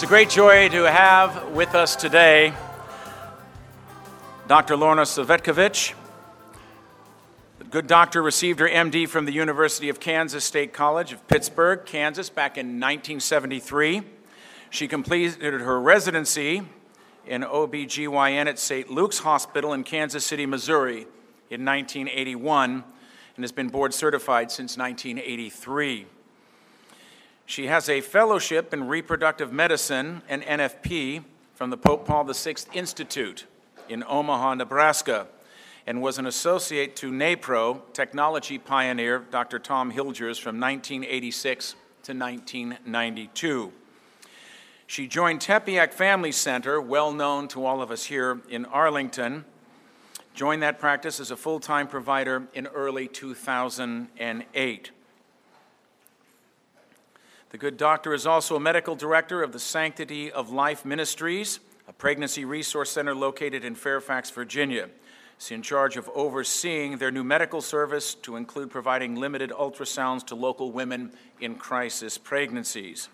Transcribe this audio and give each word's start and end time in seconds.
It's 0.00 0.06
a 0.06 0.08
great 0.08 0.30
joy 0.30 0.70
to 0.70 0.90
have 0.90 1.50
with 1.50 1.74
us 1.74 1.94
today 1.94 2.54
Dr. 4.48 4.74
Lorna 4.74 5.02
Cvetkovich. 5.02 5.92
The 7.58 7.64
good 7.64 7.86
doctor 7.86 8.22
received 8.22 8.60
her 8.60 8.66
MD 8.66 9.06
from 9.06 9.26
the 9.26 9.32
University 9.32 9.90
of 9.90 10.00
Kansas 10.00 10.42
State 10.42 10.72
College 10.72 11.12
of 11.12 11.28
Pittsburg, 11.28 11.84
Kansas, 11.84 12.30
back 12.30 12.56
in 12.56 12.80
1973. 12.80 14.00
She 14.70 14.88
completed 14.88 15.60
her 15.60 15.78
residency 15.78 16.62
in 17.26 17.42
OBGYN 17.42 18.46
at 18.46 18.58
St. 18.58 18.90
Luke's 18.90 19.18
Hospital 19.18 19.74
in 19.74 19.84
Kansas 19.84 20.24
City, 20.24 20.46
Missouri 20.46 21.00
in 21.50 21.62
1981 21.62 22.84
and 23.36 23.44
has 23.44 23.52
been 23.52 23.68
board 23.68 23.92
certified 23.92 24.50
since 24.50 24.78
1983. 24.78 26.06
She 27.50 27.66
has 27.66 27.88
a 27.88 28.00
fellowship 28.00 28.72
in 28.72 28.86
reproductive 28.86 29.52
medicine 29.52 30.22
and 30.28 30.44
NFP 30.44 31.24
from 31.56 31.70
the 31.70 31.76
Pope 31.76 32.06
Paul 32.06 32.22
VI 32.22 32.54
Institute 32.72 33.44
in 33.88 34.04
Omaha, 34.06 34.54
Nebraska, 34.54 35.26
and 35.84 36.00
was 36.00 36.16
an 36.20 36.26
associate 36.26 36.94
to 36.94 37.10
NAPRO 37.10 37.92
technology 37.92 38.56
pioneer 38.56 39.26
Dr. 39.32 39.58
Tom 39.58 39.90
Hilgers 39.90 40.40
from 40.40 40.60
1986 40.60 41.72
to 42.04 42.12
1992. 42.12 43.72
She 44.86 45.08
joined 45.08 45.40
Tepeyac 45.40 45.92
Family 45.92 46.30
Center, 46.30 46.80
well 46.80 47.12
known 47.12 47.48
to 47.48 47.66
all 47.66 47.82
of 47.82 47.90
us 47.90 48.04
here 48.04 48.42
in 48.48 48.64
Arlington, 48.66 49.44
joined 50.34 50.62
that 50.62 50.78
practice 50.78 51.18
as 51.18 51.32
a 51.32 51.36
full 51.36 51.58
time 51.58 51.88
provider 51.88 52.46
in 52.54 52.68
early 52.68 53.08
2008. 53.08 54.90
The 57.50 57.58
good 57.58 57.76
doctor 57.76 58.14
is 58.14 58.26
also 58.28 58.54
a 58.54 58.60
medical 58.60 58.94
director 58.94 59.42
of 59.42 59.50
the 59.50 59.58
Sanctity 59.58 60.30
of 60.30 60.50
Life 60.50 60.84
Ministries, 60.84 61.58
a 61.88 61.92
pregnancy 61.92 62.44
resource 62.44 62.90
center 62.90 63.12
located 63.12 63.64
in 63.64 63.74
Fairfax, 63.74 64.30
Virginia. 64.30 64.88
She's 65.36 65.50
in 65.50 65.62
charge 65.62 65.96
of 65.96 66.08
overseeing 66.14 66.98
their 66.98 67.10
new 67.10 67.24
medical 67.24 67.60
service 67.60 68.14
to 68.14 68.36
include 68.36 68.70
providing 68.70 69.16
limited 69.16 69.50
ultrasounds 69.50 70.24
to 70.26 70.36
local 70.36 70.70
women 70.70 71.10
in 71.40 71.56
crisis 71.56 72.18
pregnancies. 72.18 73.08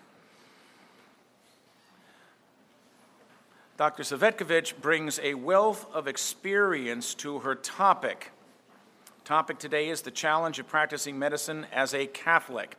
Dr. 3.77 4.03
Cvetkovich 4.03 4.79
brings 4.79 5.19
a 5.23 5.33
wealth 5.33 5.87
of 5.93 6.07
experience 6.07 7.15
to 7.15 7.39
her 7.39 7.55
topic. 7.55 8.31
Topic 9.25 9.57
today 9.57 9.89
is 9.89 10.03
the 10.03 10.11
challenge 10.11 10.59
of 10.59 10.67
practicing 10.67 11.17
medicine 11.17 11.65
as 11.73 11.95
a 11.95 12.05
Catholic. 12.05 12.75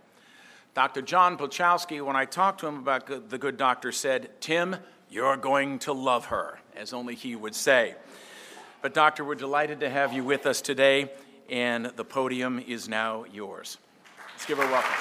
Dr. 0.78 1.02
John 1.02 1.36
Bruchalski, 1.36 2.00
when 2.00 2.14
I 2.14 2.24
talked 2.24 2.60
to 2.60 2.68
him 2.68 2.78
about 2.78 3.28
the 3.28 3.36
good 3.36 3.56
doctor, 3.56 3.90
said, 3.90 4.40
Tim, 4.40 4.76
you're 5.10 5.36
going 5.36 5.80
to 5.80 5.92
love 5.92 6.26
her, 6.26 6.60
as 6.76 6.92
only 6.92 7.16
he 7.16 7.34
would 7.34 7.56
say. 7.56 7.96
But, 8.80 8.94
Doctor, 8.94 9.24
we're 9.24 9.34
delighted 9.34 9.80
to 9.80 9.90
have 9.90 10.12
you 10.12 10.22
with 10.22 10.46
us 10.46 10.60
today, 10.60 11.10
and 11.50 11.86
the 11.86 12.04
podium 12.04 12.60
is 12.60 12.88
now 12.88 13.24
yours. 13.24 13.78
Let's 14.30 14.46
give 14.46 14.58
her 14.58 14.64
a 14.64 14.70
welcome. 14.70 14.92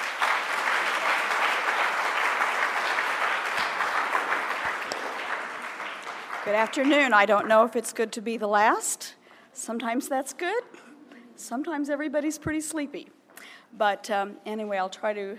Good 6.44 6.56
afternoon. 6.56 7.14
I 7.14 7.24
don't 7.24 7.46
know 7.46 7.62
if 7.62 7.76
it's 7.76 7.92
good 7.92 8.10
to 8.14 8.20
be 8.20 8.36
the 8.36 8.48
last. 8.48 9.14
Sometimes 9.52 10.08
that's 10.08 10.32
good. 10.32 10.64
Sometimes 11.36 11.88
everybody's 11.88 12.36
pretty 12.36 12.62
sleepy. 12.62 13.10
But 13.76 14.10
um, 14.10 14.38
anyway, 14.44 14.78
I'll 14.78 14.88
try 14.88 15.12
to 15.12 15.38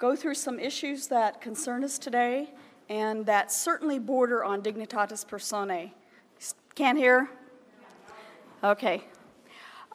go 0.00 0.16
through 0.16 0.34
some 0.34 0.58
issues 0.58 1.08
that 1.08 1.42
concern 1.42 1.84
us 1.84 1.98
today 1.98 2.48
and 2.88 3.26
that 3.26 3.52
certainly 3.52 3.98
border 3.98 4.42
on 4.42 4.62
dignitatis 4.62 5.28
personae. 5.28 5.92
Can't 6.74 6.96
hear? 6.96 7.28
Okay. 8.64 9.04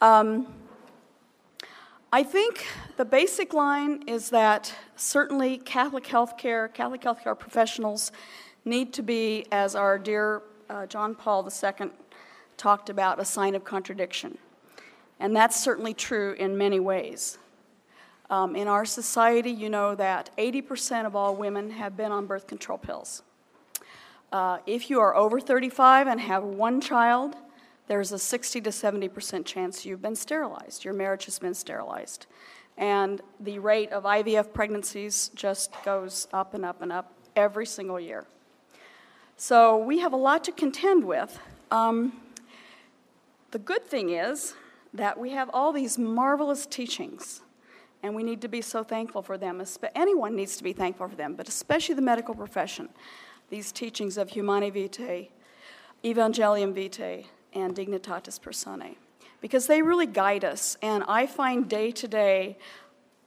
Um, 0.02 0.54
I 2.14 2.22
think 2.22 2.68
the 2.98 3.04
basic 3.04 3.52
line 3.52 4.04
is 4.08 4.30
that 4.30 4.72
certainly 4.96 5.58
Catholic 5.58 6.04
healthcare, 6.04 6.72
Catholic 6.72 7.02
healthcare 7.02 7.38
professionals 7.38 8.12
need 8.64 8.94
to 8.94 9.02
be, 9.02 9.48
as 9.52 9.76
our 9.76 9.98
dear 9.98 10.44
uh, 10.70 10.86
John 10.86 11.16
Paul 11.16 11.50
II 11.50 11.90
talked 12.58 12.92
about, 12.92 13.20
a 13.20 13.26
sign 13.26 13.56
of 13.56 13.64
contradiction. 13.64 14.38
And 15.20 15.36
that's 15.36 15.60
certainly 15.60 15.96
true 15.96 16.34
in 16.34 16.56
many 16.58 16.80
ways. 16.80 17.40
Um, 18.30 18.56
in 18.56 18.68
our 18.68 18.86
society, 18.86 19.52
you 19.52 19.70
know 19.70 19.94
that 19.96 20.32
80% 20.38 21.06
of 21.06 21.16
all 21.16 21.36
women 21.36 21.70
have 21.72 21.96
been 21.96 22.12
on 22.12 22.26
birth 22.26 22.48
control 22.48 22.78
pills. 22.78 23.22
Uh, 24.32 24.58
if 24.66 24.90
you 24.90 25.00
are 25.00 25.16
over 25.16 25.40
35 25.40 26.08
and 26.08 26.20
have 26.20 26.44
one 26.44 26.82
child, 26.82 27.36
there's 27.88 28.12
a 28.12 28.20
60 28.20 28.62
to 28.62 28.70
70% 28.72 29.46
chance 29.46 29.86
you've 29.86 30.02
been 30.02 30.16
sterilized. 30.16 30.84
Your 30.84 30.94
marriage 30.94 31.26
has 31.26 31.38
been 31.38 31.54
sterilized. 31.54 32.26
And 32.78 33.22
the 33.40 33.60
rate 33.60 33.92
of 33.92 34.04
IVF 34.04 34.54
pregnancies 34.54 35.30
just 35.36 35.72
goes 35.84 36.28
up 36.34 36.54
and 36.54 36.66
up 36.66 36.82
and 36.82 36.92
up 36.92 37.14
every 37.36 37.66
single 37.66 38.00
year. 38.00 38.26
So 39.38 39.78
we 39.78 40.00
have 40.00 40.14
a 40.14 40.18
lot 40.18 40.44
to 40.46 40.52
contend 40.52 41.06
with. 41.06 41.40
Um, 41.70 42.14
the 43.52 43.60
good 43.60 43.86
thing 43.86 44.10
is 44.10 44.56
that 44.94 45.20
we 45.20 45.32
have 45.32 45.50
all 45.54 45.72
these 45.72 45.98
marvelous 45.98 46.66
teachings 46.66 47.42
and 48.04 48.16
we 48.16 48.24
need 48.24 48.42
to 48.42 48.48
be 48.48 48.62
so 48.62 48.84
thankful 48.84 49.22
for 49.22 49.38
them. 49.38 49.64
Anyone 49.96 50.36
needs 50.36 50.58
to 50.58 50.64
be 50.64 50.74
thankful 50.74 51.08
for 51.08 51.16
them, 51.16 51.36
but 51.36 51.48
especially 51.48 51.96
the 51.96 52.02
medical 52.02 52.36
profession. 52.36 52.90
These 53.50 53.72
teachings 53.72 54.18
of 54.18 54.30
Humanae 54.30 54.70
Vitae, 54.72 55.30
Evangelium 56.04 56.74
Vitae, 56.74 57.26
and 57.54 57.76
Dignitatis 57.76 58.42
Personae, 58.42 58.98
because 59.42 59.68
they 59.68 59.82
really 59.82 60.08
guide 60.08 60.44
us. 60.44 60.78
And 60.82 61.04
I 61.08 61.26
find 61.26 61.70
day 61.70 61.92
to 61.92 62.08
day, 62.08 62.58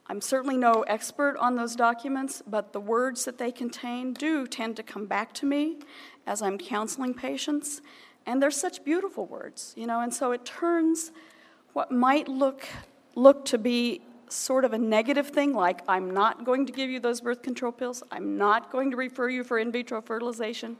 I'm 0.07 0.21
certainly 0.21 0.57
no 0.57 0.83
expert 0.83 1.37
on 1.37 1.55
those 1.55 1.75
documents, 1.75 2.41
but 2.47 2.73
the 2.73 2.79
words 2.79 3.25
that 3.25 3.37
they 3.37 3.51
contain 3.51 4.13
do 4.13 4.47
tend 4.47 4.75
to 4.77 4.83
come 4.83 5.05
back 5.05 5.33
to 5.35 5.45
me 5.45 5.77
as 6.25 6.41
I'm 6.41 6.57
counseling 6.57 7.13
patients. 7.13 7.81
And 8.25 8.41
they're 8.41 8.51
such 8.51 8.83
beautiful 8.83 9.25
words, 9.25 9.73
you 9.77 9.87
know, 9.87 10.01
and 10.01 10.13
so 10.13 10.31
it 10.31 10.45
turns 10.45 11.11
what 11.73 11.91
might 11.91 12.27
look 12.27 12.67
look 13.15 13.43
to 13.45 13.57
be 13.57 14.01
sort 14.29 14.65
of 14.65 14.73
a 14.73 14.77
negative 14.77 15.27
thing, 15.27 15.53
like 15.53 15.81
I'm 15.87 16.11
not 16.11 16.45
going 16.45 16.65
to 16.65 16.71
give 16.71 16.89
you 16.89 16.99
those 16.99 17.21
birth 17.21 17.41
control 17.41 17.71
pills, 17.71 18.03
I'm 18.11 18.37
not 18.37 18.71
going 18.71 18.91
to 18.91 18.97
refer 18.97 19.29
you 19.29 19.43
for 19.43 19.59
in 19.59 19.71
vitro 19.71 20.01
fertilization, 20.01 20.77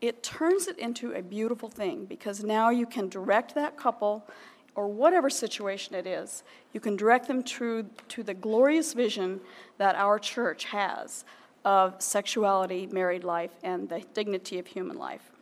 it 0.00 0.22
turns 0.22 0.68
it 0.68 0.78
into 0.78 1.12
a 1.12 1.22
beautiful 1.22 1.68
thing 1.68 2.04
because 2.04 2.44
now 2.44 2.70
you 2.70 2.86
can 2.86 3.08
direct 3.08 3.54
that 3.54 3.76
couple 3.76 4.26
or 4.74 4.88
whatever 4.88 5.30
situation 5.30 5.94
it 5.94 6.06
is, 6.06 6.44
you 6.72 6.80
can 6.80 6.96
direct 6.96 7.26
them 7.26 7.42
to, 7.42 7.84
to 8.08 8.22
the 8.22 8.34
glorious 8.34 8.92
vision 8.92 9.40
that 9.78 9.96
our 9.96 10.18
church 10.18 10.64
has 10.64 11.24
of 11.64 12.00
sexuality, 12.00 12.86
married 12.86 13.24
life, 13.24 13.50
and 13.62 13.88
the 13.88 14.04
dignity 14.14 14.58
of 14.58 14.66
human 14.66 14.96
life. 14.96 15.32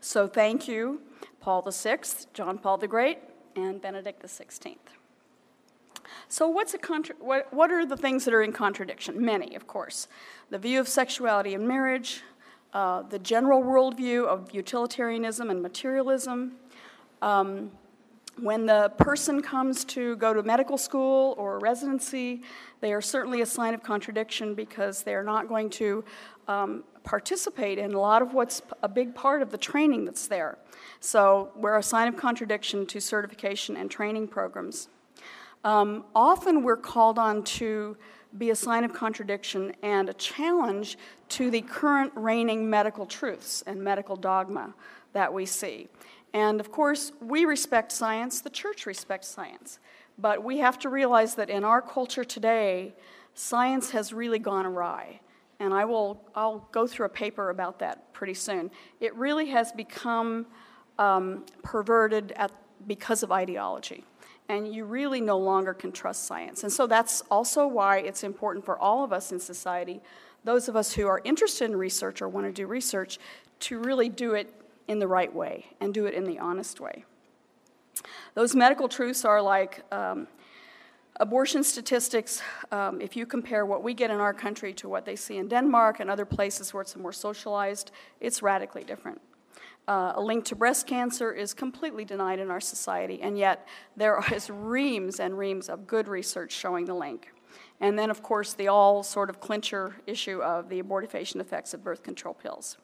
So 0.00 0.26
thank 0.26 0.66
you, 0.66 1.00
Paul 1.40 1.62
VI, 1.62 2.00
John 2.34 2.58
Paul 2.58 2.78
the 2.78 2.88
Great, 2.88 3.18
and 3.56 3.80
Benedict 3.80 4.22
XVI. 4.22 4.76
So, 6.28 6.48
what's 6.48 6.74
a 6.74 6.78
contra- 6.78 7.16
what, 7.18 7.52
what 7.52 7.70
are 7.70 7.84
the 7.84 7.96
things 7.96 8.24
that 8.24 8.34
are 8.34 8.42
in 8.42 8.52
contradiction? 8.52 9.24
Many, 9.24 9.54
of 9.56 9.66
course. 9.66 10.08
The 10.50 10.58
view 10.58 10.80
of 10.80 10.88
sexuality 10.88 11.54
and 11.54 11.66
marriage, 11.66 12.22
uh, 12.72 13.02
the 13.02 13.18
general 13.18 13.62
worldview 13.62 14.26
of 14.26 14.54
utilitarianism 14.54 15.50
and 15.50 15.62
materialism. 15.62 16.52
Um, 17.22 17.72
when 18.38 18.64
the 18.64 18.90
person 18.96 19.42
comes 19.42 19.84
to 19.84 20.16
go 20.16 20.32
to 20.32 20.42
medical 20.42 20.78
school 20.78 21.34
or 21.36 21.58
residency, 21.58 22.42
they 22.80 22.92
are 22.92 23.00
certainly 23.00 23.42
a 23.42 23.46
sign 23.46 23.74
of 23.74 23.82
contradiction 23.82 24.54
because 24.54 25.02
they're 25.02 25.22
not 25.22 25.48
going 25.48 25.68
to 25.70 26.04
um, 26.48 26.84
participate 27.04 27.78
in 27.78 27.92
a 27.92 28.00
lot 28.00 28.22
of 28.22 28.32
what's 28.32 28.62
a 28.82 28.88
big 28.88 29.14
part 29.14 29.42
of 29.42 29.50
the 29.50 29.58
training 29.58 30.04
that's 30.04 30.26
there. 30.26 30.58
So, 31.00 31.50
we're 31.56 31.76
a 31.76 31.82
sign 31.82 32.08
of 32.08 32.16
contradiction 32.16 32.86
to 32.86 33.00
certification 33.00 33.76
and 33.76 33.90
training 33.90 34.28
programs. 34.28 34.88
Um, 35.64 36.04
often 36.14 36.62
we're 36.62 36.76
called 36.76 37.18
on 37.18 37.42
to 37.44 37.96
be 38.38 38.50
a 38.50 38.56
sign 38.56 38.84
of 38.84 38.92
contradiction 38.92 39.74
and 39.82 40.08
a 40.08 40.14
challenge 40.14 40.96
to 41.28 41.50
the 41.50 41.60
current 41.60 42.12
reigning 42.14 42.68
medical 42.70 43.04
truths 43.04 43.62
and 43.66 43.82
medical 43.82 44.16
dogma 44.16 44.74
that 45.12 45.32
we 45.32 45.44
see. 45.44 45.88
And 46.32 46.60
of 46.60 46.70
course, 46.70 47.12
we 47.20 47.44
respect 47.44 47.92
science, 47.92 48.40
the 48.40 48.50
church 48.50 48.86
respects 48.86 49.28
science. 49.28 49.80
But 50.16 50.44
we 50.44 50.58
have 50.58 50.78
to 50.80 50.88
realize 50.88 51.34
that 51.34 51.50
in 51.50 51.64
our 51.64 51.82
culture 51.82 52.24
today, 52.24 52.94
science 53.34 53.90
has 53.90 54.12
really 54.12 54.38
gone 54.38 54.66
awry. 54.66 55.20
And 55.58 55.74
I 55.74 55.84
will 55.84 56.22
I'll 56.34 56.68
go 56.72 56.86
through 56.86 57.06
a 57.06 57.10
paper 57.10 57.50
about 57.50 57.80
that 57.80 58.12
pretty 58.12 58.34
soon. 58.34 58.70
It 59.00 59.14
really 59.14 59.46
has 59.46 59.72
become 59.72 60.46
um, 60.98 61.44
perverted 61.62 62.32
at, 62.36 62.52
because 62.86 63.22
of 63.22 63.32
ideology 63.32 64.04
and 64.50 64.74
you 64.74 64.84
really 64.84 65.20
no 65.20 65.38
longer 65.38 65.72
can 65.72 65.92
trust 65.92 66.26
science. 66.26 66.64
And 66.64 66.72
so 66.72 66.86
that's 66.86 67.22
also 67.30 67.66
why 67.66 67.98
it's 67.98 68.24
important 68.24 68.64
for 68.64 68.78
all 68.78 69.04
of 69.04 69.12
us 69.12 69.32
in 69.32 69.40
society 69.40 70.00
those 70.44 70.68
of 70.68 70.76
us 70.76 70.92
who 70.92 71.06
are 71.06 71.20
interested 71.24 71.70
in 71.70 71.76
research 71.76 72.22
or 72.22 72.28
want 72.28 72.46
to 72.46 72.52
do 72.52 72.66
research 72.66 73.18
to 73.60 73.78
really 73.78 74.08
do 74.08 74.34
it 74.34 74.52
in 74.88 74.98
the 74.98 75.06
right 75.06 75.34
way 75.34 75.66
and 75.80 75.92
do 75.92 76.06
it 76.06 76.14
in 76.14 76.24
the 76.24 76.38
honest 76.38 76.80
way. 76.80 77.04
Those 78.34 78.54
medical 78.54 78.88
truths 78.88 79.24
are 79.24 79.42
like 79.42 79.84
um, 79.92 80.26
abortion 81.16 81.62
statistics. 81.62 82.40
Um, 82.72 83.00
if 83.00 83.16
you 83.16 83.26
compare 83.26 83.66
what 83.66 83.82
we 83.82 83.92
get 83.92 84.10
in 84.10 84.18
our 84.18 84.32
country 84.32 84.72
to 84.74 84.88
what 84.88 85.04
they 85.04 85.16
see 85.16 85.36
in 85.36 85.48
Denmark 85.48 86.00
and 86.00 86.10
other 86.10 86.24
places 86.24 86.72
where 86.72 86.80
it's 86.80 86.96
more 86.96 87.12
socialized, 87.12 87.90
it's 88.20 88.42
radically 88.42 88.84
different. 88.84 89.20
Uh, 89.90 90.12
a 90.14 90.20
link 90.20 90.44
to 90.44 90.54
breast 90.54 90.86
cancer 90.86 91.32
is 91.32 91.52
completely 91.52 92.04
denied 92.04 92.38
in 92.38 92.48
our 92.48 92.60
society, 92.60 93.20
and 93.22 93.36
yet 93.36 93.66
there 93.96 94.22
is 94.32 94.48
reams 94.48 95.18
and 95.18 95.36
reams 95.36 95.68
of 95.68 95.88
good 95.88 96.06
research 96.06 96.52
showing 96.52 96.84
the 96.84 96.94
link. 96.94 97.32
And 97.80 97.98
then, 97.98 98.08
of 98.08 98.22
course, 98.22 98.52
the 98.52 98.68
all 98.68 99.02
sort 99.02 99.28
of 99.28 99.40
clincher 99.40 99.96
issue 100.06 100.40
of 100.42 100.68
the 100.68 100.80
abortifacient 100.80 101.40
effects 101.40 101.74
of 101.74 101.82
birth 101.82 102.04
control 102.04 102.34
pills. 102.34 102.78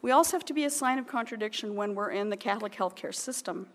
We 0.00 0.12
also 0.12 0.36
have 0.36 0.44
to 0.44 0.54
be 0.54 0.62
a 0.62 0.70
sign 0.70 1.00
of 1.00 1.08
contradiction 1.08 1.74
when 1.74 1.96
we're 1.96 2.12
in 2.12 2.30
the 2.30 2.36
Catholic 2.36 2.72
healthcare 2.72 3.12
system, 3.12 3.66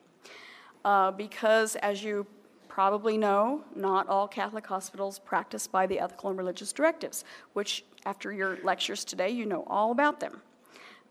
uh, 0.86 1.12
because 1.12 1.76
as 1.76 2.02
you 2.02 2.26
probably 2.70 3.18
know, 3.18 3.66
not 3.76 4.08
all 4.08 4.26
Catholic 4.26 4.66
hospitals 4.66 5.20
practice 5.20 5.68
by 5.68 5.86
the 5.86 6.00
ethical 6.00 6.30
and 6.30 6.40
religious 6.40 6.72
directives, 6.72 7.26
which, 7.52 7.84
after 8.06 8.32
your 8.32 8.58
lectures 8.64 9.04
today, 9.04 9.32
you 9.32 9.46
know 9.46 9.66
all 9.68 9.92
about 9.92 10.22
them. 10.22 10.42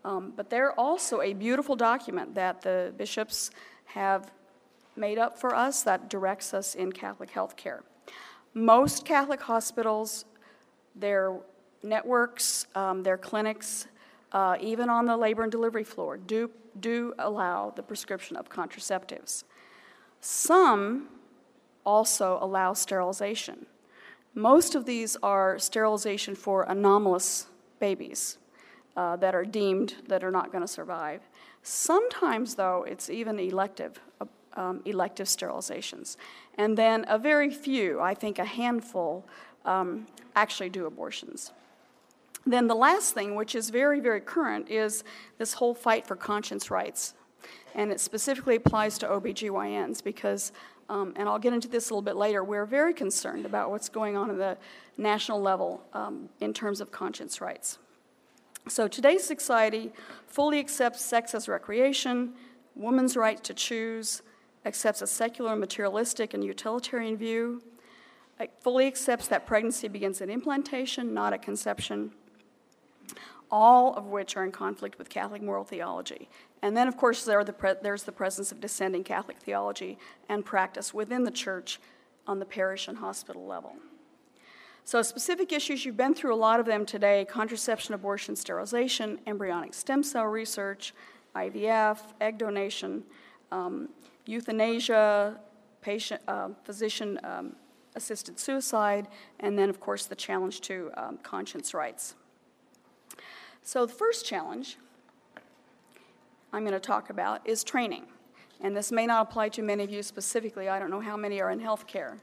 Um, 0.05 0.33
but 0.35 0.49
they're 0.49 0.77
also 0.77 1.21
a 1.21 1.33
beautiful 1.33 1.75
document 1.75 2.35
that 2.35 2.61
the 2.61 2.93
bishops 2.97 3.51
have 3.85 4.31
made 4.95 5.17
up 5.17 5.39
for 5.39 5.55
us 5.55 5.83
that 5.83 6.09
directs 6.09 6.53
us 6.53 6.75
in 6.75 6.91
Catholic 6.91 7.31
healthcare. 7.31 7.81
Most 8.53 9.05
Catholic 9.05 9.41
hospitals, 9.41 10.25
their 10.95 11.39
networks, 11.81 12.67
um, 12.75 13.03
their 13.03 13.17
clinics, 13.17 13.87
uh, 14.31 14.57
even 14.59 14.89
on 14.89 15.05
the 15.05 15.15
labor 15.15 15.43
and 15.43 15.51
delivery 15.51 15.83
floor, 15.83 16.17
do, 16.17 16.51
do 16.79 17.13
allow 17.17 17.71
the 17.71 17.83
prescription 17.83 18.35
of 18.35 18.49
contraceptives. 18.49 19.43
Some 20.21 21.09
also 21.85 22.37
allow 22.41 22.73
sterilization. 22.73 23.65
Most 24.35 24.75
of 24.75 24.85
these 24.85 25.15
are 25.23 25.59
sterilization 25.59 26.35
for 26.35 26.63
anomalous 26.63 27.47
babies 27.79 28.37
uh, 28.95 29.15
that 29.17 29.35
are 29.35 29.45
deemed 29.45 29.95
that 30.07 30.23
are 30.23 30.31
not 30.31 30.51
going 30.51 30.61
to 30.61 30.67
survive. 30.67 31.21
Sometimes, 31.63 32.55
though, 32.55 32.85
it's 32.87 33.09
even 33.09 33.39
elective, 33.39 33.99
uh, 34.21 34.25
um, 34.55 34.81
elective 34.85 35.27
sterilizations. 35.27 36.17
And 36.57 36.77
then 36.77 37.05
a 37.07 37.17
very 37.17 37.49
few, 37.49 37.99
I 37.99 38.13
think 38.13 38.39
a 38.39 38.45
handful, 38.45 39.25
um, 39.65 40.07
actually 40.35 40.69
do 40.69 40.85
abortions. 40.85 41.51
Then 42.45 42.67
the 42.67 42.75
last 42.75 43.13
thing, 43.13 43.35
which 43.35 43.55
is 43.55 43.69
very, 43.69 43.99
very 43.99 44.19
current, 44.19 44.69
is 44.69 45.03
this 45.37 45.53
whole 45.53 45.73
fight 45.73 46.05
for 46.05 46.15
conscience 46.15 46.69
rights. 46.69 47.13
And 47.73 47.91
it 47.91 47.99
specifically 47.99 48.55
applies 48.55 48.97
to 48.99 49.07
OBGYNs 49.07 50.03
because, 50.03 50.51
um, 50.89 51.13
and 51.15 51.27
I'll 51.29 51.39
get 51.39 51.53
into 51.53 51.67
this 51.67 51.89
a 51.89 51.93
little 51.93 52.01
bit 52.01 52.17
later, 52.17 52.43
we're 52.43 52.65
very 52.65 52.93
concerned 52.93 53.45
about 53.45 53.71
what's 53.71 53.89
going 53.89 54.17
on 54.17 54.29
at 54.29 54.37
the 54.37 54.57
national 54.97 55.41
level 55.41 55.81
um, 55.93 56.29
in 56.41 56.53
terms 56.53 56.81
of 56.81 56.91
conscience 56.91 57.39
rights. 57.39 57.79
So 58.67 58.87
today's 58.87 59.23
society 59.23 59.91
fully 60.27 60.59
accepts 60.59 61.01
sex 61.01 61.35
as 61.35 61.47
recreation, 61.47 62.33
woman's 62.75 63.17
right 63.17 63.43
to 63.43 63.53
choose, 63.53 64.21
accepts 64.65 65.01
a 65.01 65.07
secular, 65.07 65.55
materialistic, 65.55 66.33
and 66.33 66.43
utilitarian 66.43 67.17
view, 67.17 67.61
it 68.39 68.51
fully 68.59 68.87
accepts 68.87 69.27
that 69.27 69.45
pregnancy 69.45 69.87
begins 69.87 70.21
at 70.21 70.29
implantation, 70.29 71.13
not 71.13 71.33
at 71.33 71.41
conception, 71.41 72.11
all 73.51 73.93
of 73.95 74.07
which 74.07 74.35
are 74.35 74.43
in 74.43 74.51
conflict 74.51 74.97
with 74.97 75.09
Catholic 75.09 75.41
moral 75.41 75.63
theology. 75.63 76.29
And 76.61 76.75
then, 76.75 76.87
of 76.87 76.97
course, 76.97 77.25
there 77.25 77.43
the 77.43 77.53
pre- 77.53 77.75
there's 77.81 78.03
the 78.03 78.11
presence 78.11 78.51
of 78.51 78.59
dissenting 78.59 79.03
Catholic 79.03 79.39
theology 79.39 79.97
and 80.29 80.43
practice 80.43 80.93
within 80.93 81.23
the 81.23 81.31
church 81.31 81.79
on 82.25 82.39
the 82.39 82.45
parish 82.45 82.87
and 82.87 82.97
hospital 82.97 83.45
level. 83.45 83.75
So, 84.85 85.01
specific 85.01 85.53
issues, 85.53 85.85
you've 85.85 85.95
been 85.95 86.13
through 86.13 86.33
a 86.33 86.35
lot 86.35 86.59
of 86.59 86.65
them 86.65 86.85
today 86.85 87.25
contraception, 87.29 87.93
abortion, 87.93 88.35
sterilization, 88.35 89.19
embryonic 89.25 89.73
stem 89.73 90.03
cell 90.03 90.25
research, 90.25 90.93
IVF, 91.35 91.99
egg 92.19 92.37
donation, 92.37 93.03
um, 93.51 93.89
euthanasia, 94.25 95.39
patient, 95.81 96.21
uh, 96.27 96.49
physician 96.65 97.17
um, 97.23 97.55
assisted 97.95 98.37
suicide, 98.37 99.07
and 99.39 99.57
then, 99.57 99.69
of 99.69 99.79
course, 99.79 100.05
the 100.05 100.15
challenge 100.15 100.59
to 100.61 100.91
um, 100.97 101.17
conscience 101.23 101.73
rights. 101.73 102.15
So, 103.61 103.85
the 103.85 103.93
first 103.93 104.25
challenge 104.25 104.77
I'm 106.51 106.63
going 106.63 106.73
to 106.73 106.79
talk 106.79 107.09
about 107.09 107.47
is 107.47 107.63
training. 107.63 108.03
And 108.59 108.75
this 108.75 108.91
may 108.91 109.05
not 109.05 109.29
apply 109.29 109.49
to 109.49 109.61
many 109.61 109.83
of 109.83 109.89
you 109.89 110.03
specifically. 110.03 110.67
I 110.67 110.77
don't 110.77 110.89
know 110.89 110.99
how 110.99 111.15
many 111.15 111.41
are 111.41 111.51
in 111.51 111.59
healthcare. 111.59 112.19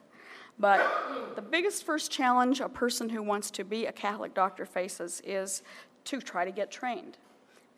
But 0.60 1.34
the 1.36 1.42
biggest 1.42 1.84
first 1.84 2.10
challenge 2.10 2.60
a 2.60 2.68
person 2.68 3.08
who 3.08 3.22
wants 3.22 3.50
to 3.52 3.64
be 3.64 3.86
a 3.86 3.92
Catholic 3.92 4.34
doctor 4.34 4.66
faces 4.66 5.22
is 5.24 5.62
to 6.04 6.20
try 6.20 6.44
to 6.44 6.50
get 6.50 6.70
trained. 6.70 7.16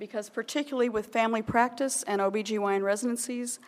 Because, 0.01 0.29
particularly 0.29 0.89
with 0.89 1.07
family 1.07 1.43
practice 1.43 2.03
and 2.03 2.21
OBGYN 2.21 2.83
residencies, 2.83 3.61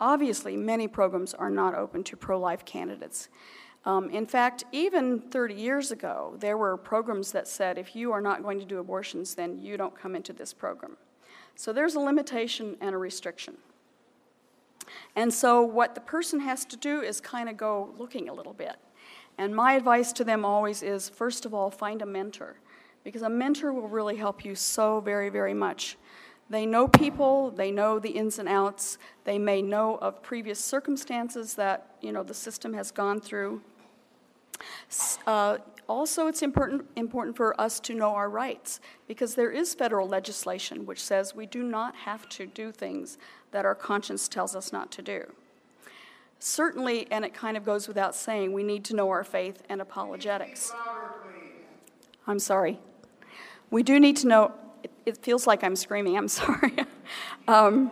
obviously 0.00 0.56
many 0.56 0.86
programs 0.86 1.34
are 1.34 1.50
not 1.50 1.74
open 1.74 2.04
to 2.04 2.16
pro 2.16 2.38
life 2.38 2.64
candidates. 2.64 3.28
Um, 3.84 4.08
in 4.10 4.24
fact, 4.24 4.64
even 4.70 5.18
30 5.18 5.54
years 5.54 5.90
ago, 5.90 6.36
there 6.38 6.56
were 6.56 6.76
programs 6.76 7.32
that 7.32 7.48
said 7.48 7.76
if 7.76 7.96
you 7.96 8.12
are 8.12 8.20
not 8.20 8.42
going 8.42 8.60
to 8.60 8.64
do 8.64 8.78
abortions, 8.78 9.34
then 9.34 9.60
you 9.60 9.76
don't 9.76 9.98
come 9.98 10.14
into 10.14 10.32
this 10.32 10.52
program. 10.52 10.96
So 11.56 11.72
there's 11.72 11.96
a 11.96 12.00
limitation 12.00 12.76
and 12.80 12.94
a 12.94 12.98
restriction. 12.98 13.56
And 15.16 15.32
so, 15.32 15.62
what 15.62 15.94
the 15.94 16.00
person 16.00 16.40
has 16.40 16.64
to 16.66 16.76
do 16.76 17.00
is 17.00 17.20
kind 17.20 17.48
of 17.48 17.56
go 17.56 17.94
looking 17.98 18.28
a 18.28 18.32
little 18.32 18.52
bit. 18.52 18.76
And 19.38 19.54
my 19.54 19.74
advice 19.74 20.12
to 20.14 20.24
them 20.24 20.44
always 20.44 20.82
is 20.82 21.08
first 21.08 21.46
of 21.46 21.54
all, 21.54 21.70
find 21.70 22.02
a 22.02 22.06
mentor, 22.06 22.56
because 23.04 23.22
a 23.22 23.30
mentor 23.30 23.72
will 23.72 23.88
really 23.88 24.16
help 24.16 24.44
you 24.44 24.54
so 24.54 25.00
very, 25.00 25.28
very 25.28 25.54
much. 25.54 25.96
They 26.50 26.66
know 26.66 26.88
people, 26.88 27.52
they 27.52 27.70
know 27.70 28.00
the 28.00 28.10
ins 28.10 28.38
and 28.40 28.48
outs, 28.48 28.98
they 29.24 29.38
may 29.38 29.62
know 29.62 29.96
of 29.98 30.20
previous 30.22 30.58
circumstances 30.58 31.54
that 31.54 31.94
you 32.00 32.12
know 32.12 32.22
the 32.22 32.34
system 32.34 32.72
has 32.74 32.90
gone 32.90 33.20
through. 33.20 33.62
Uh, 35.26 35.58
also, 35.90 36.28
it's 36.28 36.40
important, 36.40 36.86
important 36.94 37.36
for 37.36 37.60
us 37.60 37.80
to 37.80 37.94
know 37.94 38.14
our 38.14 38.30
rights 38.30 38.78
because 39.08 39.34
there 39.34 39.50
is 39.50 39.74
federal 39.74 40.06
legislation 40.06 40.86
which 40.86 41.02
says 41.02 41.34
we 41.34 41.46
do 41.46 41.64
not 41.64 41.96
have 41.96 42.28
to 42.28 42.46
do 42.46 42.70
things 42.70 43.18
that 43.50 43.64
our 43.64 43.74
conscience 43.74 44.28
tells 44.28 44.54
us 44.54 44.72
not 44.72 44.92
to 44.92 45.02
do. 45.02 45.24
Certainly, 46.38 47.08
and 47.10 47.24
it 47.24 47.34
kind 47.34 47.56
of 47.56 47.64
goes 47.64 47.88
without 47.88 48.14
saying, 48.14 48.52
we 48.52 48.62
need 48.62 48.84
to 48.84 48.94
know 48.94 49.10
our 49.10 49.24
faith 49.24 49.62
and 49.68 49.80
apologetics. 49.80 50.72
I'm 52.24 52.38
sorry. 52.38 52.78
We 53.70 53.82
do 53.82 53.98
need 53.98 54.16
to 54.18 54.28
know, 54.28 54.52
it, 54.84 54.92
it 55.06 55.16
feels 55.18 55.48
like 55.48 55.64
I'm 55.64 55.74
screaming, 55.74 56.16
I'm 56.16 56.28
sorry. 56.42 56.76
um, 57.48 57.90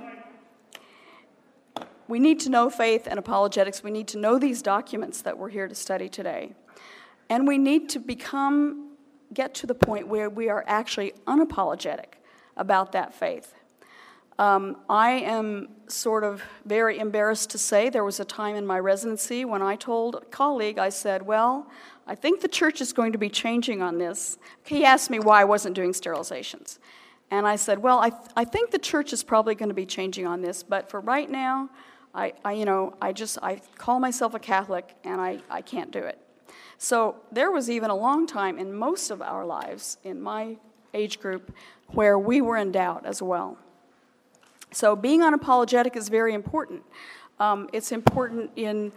we 2.06 2.20
need 2.20 2.38
to 2.40 2.48
know 2.48 2.70
faith 2.70 3.08
and 3.10 3.18
apologetics. 3.18 3.82
We 3.82 3.90
need 3.90 4.06
to 4.08 4.18
know 4.18 4.38
these 4.38 4.62
documents 4.62 5.20
that 5.22 5.36
we're 5.36 5.50
here 5.50 5.66
to 5.66 5.74
study 5.74 6.08
today. 6.08 6.52
And 7.30 7.46
we 7.46 7.58
need 7.58 7.88
to 7.90 7.98
become, 7.98 8.96
get 9.32 9.54
to 9.54 9.66
the 9.66 9.74
point 9.74 10.08
where 10.08 10.30
we 10.30 10.48
are 10.48 10.64
actually 10.66 11.12
unapologetic 11.26 12.14
about 12.56 12.92
that 12.92 13.14
faith. 13.14 13.54
Um, 14.38 14.76
I 14.88 15.10
am 15.10 15.68
sort 15.88 16.22
of 16.22 16.42
very 16.64 16.98
embarrassed 16.98 17.50
to 17.50 17.58
say 17.58 17.88
there 17.88 18.04
was 18.04 18.20
a 18.20 18.24
time 18.24 18.54
in 18.54 18.64
my 18.66 18.78
residency 18.78 19.44
when 19.44 19.62
I 19.62 19.74
told 19.74 20.14
a 20.14 20.20
colleague, 20.26 20.78
I 20.78 20.90
said, 20.90 21.22
Well, 21.22 21.68
I 22.06 22.14
think 22.14 22.40
the 22.40 22.48
church 22.48 22.80
is 22.80 22.92
going 22.92 23.12
to 23.12 23.18
be 23.18 23.28
changing 23.28 23.82
on 23.82 23.98
this. 23.98 24.38
He 24.64 24.84
asked 24.84 25.10
me 25.10 25.18
why 25.18 25.40
I 25.40 25.44
wasn't 25.44 25.74
doing 25.74 25.90
sterilizations. 25.92 26.78
And 27.32 27.48
I 27.48 27.56
said, 27.56 27.80
Well, 27.80 27.98
I, 27.98 28.10
th- 28.10 28.22
I 28.36 28.44
think 28.44 28.70
the 28.70 28.78
church 28.78 29.12
is 29.12 29.24
probably 29.24 29.56
going 29.56 29.70
to 29.70 29.74
be 29.74 29.86
changing 29.86 30.26
on 30.26 30.40
this, 30.40 30.62
but 30.62 30.88
for 30.88 31.00
right 31.00 31.28
now, 31.28 31.68
I, 32.14 32.32
I, 32.44 32.52
you 32.52 32.64
know, 32.64 32.94
I 33.02 33.12
just, 33.12 33.38
I 33.42 33.60
call 33.76 33.98
myself 33.98 34.34
a 34.34 34.38
Catholic 34.38 34.94
and 35.04 35.20
I, 35.20 35.40
I 35.50 35.62
can't 35.62 35.90
do 35.90 35.98
it. 35.98 36.20
So 36.78 37.16
there 37.32 37.50
was 37.50 37.68
even 37.68 37.90
a 37.90 37.96
long 37.96 38.26
time 38.26 38.58
in 38.58 38.72
most 38.72 39.10
of 39.10 39.20
our 39.20 39.44
lives, 39.44 39.98
in 40.04 40.22
my 40.22 40.56
age 40.94 41.20
group, 41.20 41.52
where 41.88 42.18
we 42.18 42.40
were 42.40 42.56
in 42.56 42.70
doubt 42.70 43.04
as 43.04 43.20
well. 43.20 43.58
So 44.70 44.94
being 44.94 45.20
unapologetic 45.20 45.96
is 45.96 46.08
very 46.08 46.34
important. 46.34 46.82
Um, 47.40 47.68
it's 47.72 47.90
important 47.90 48.50
in 48.56 48.92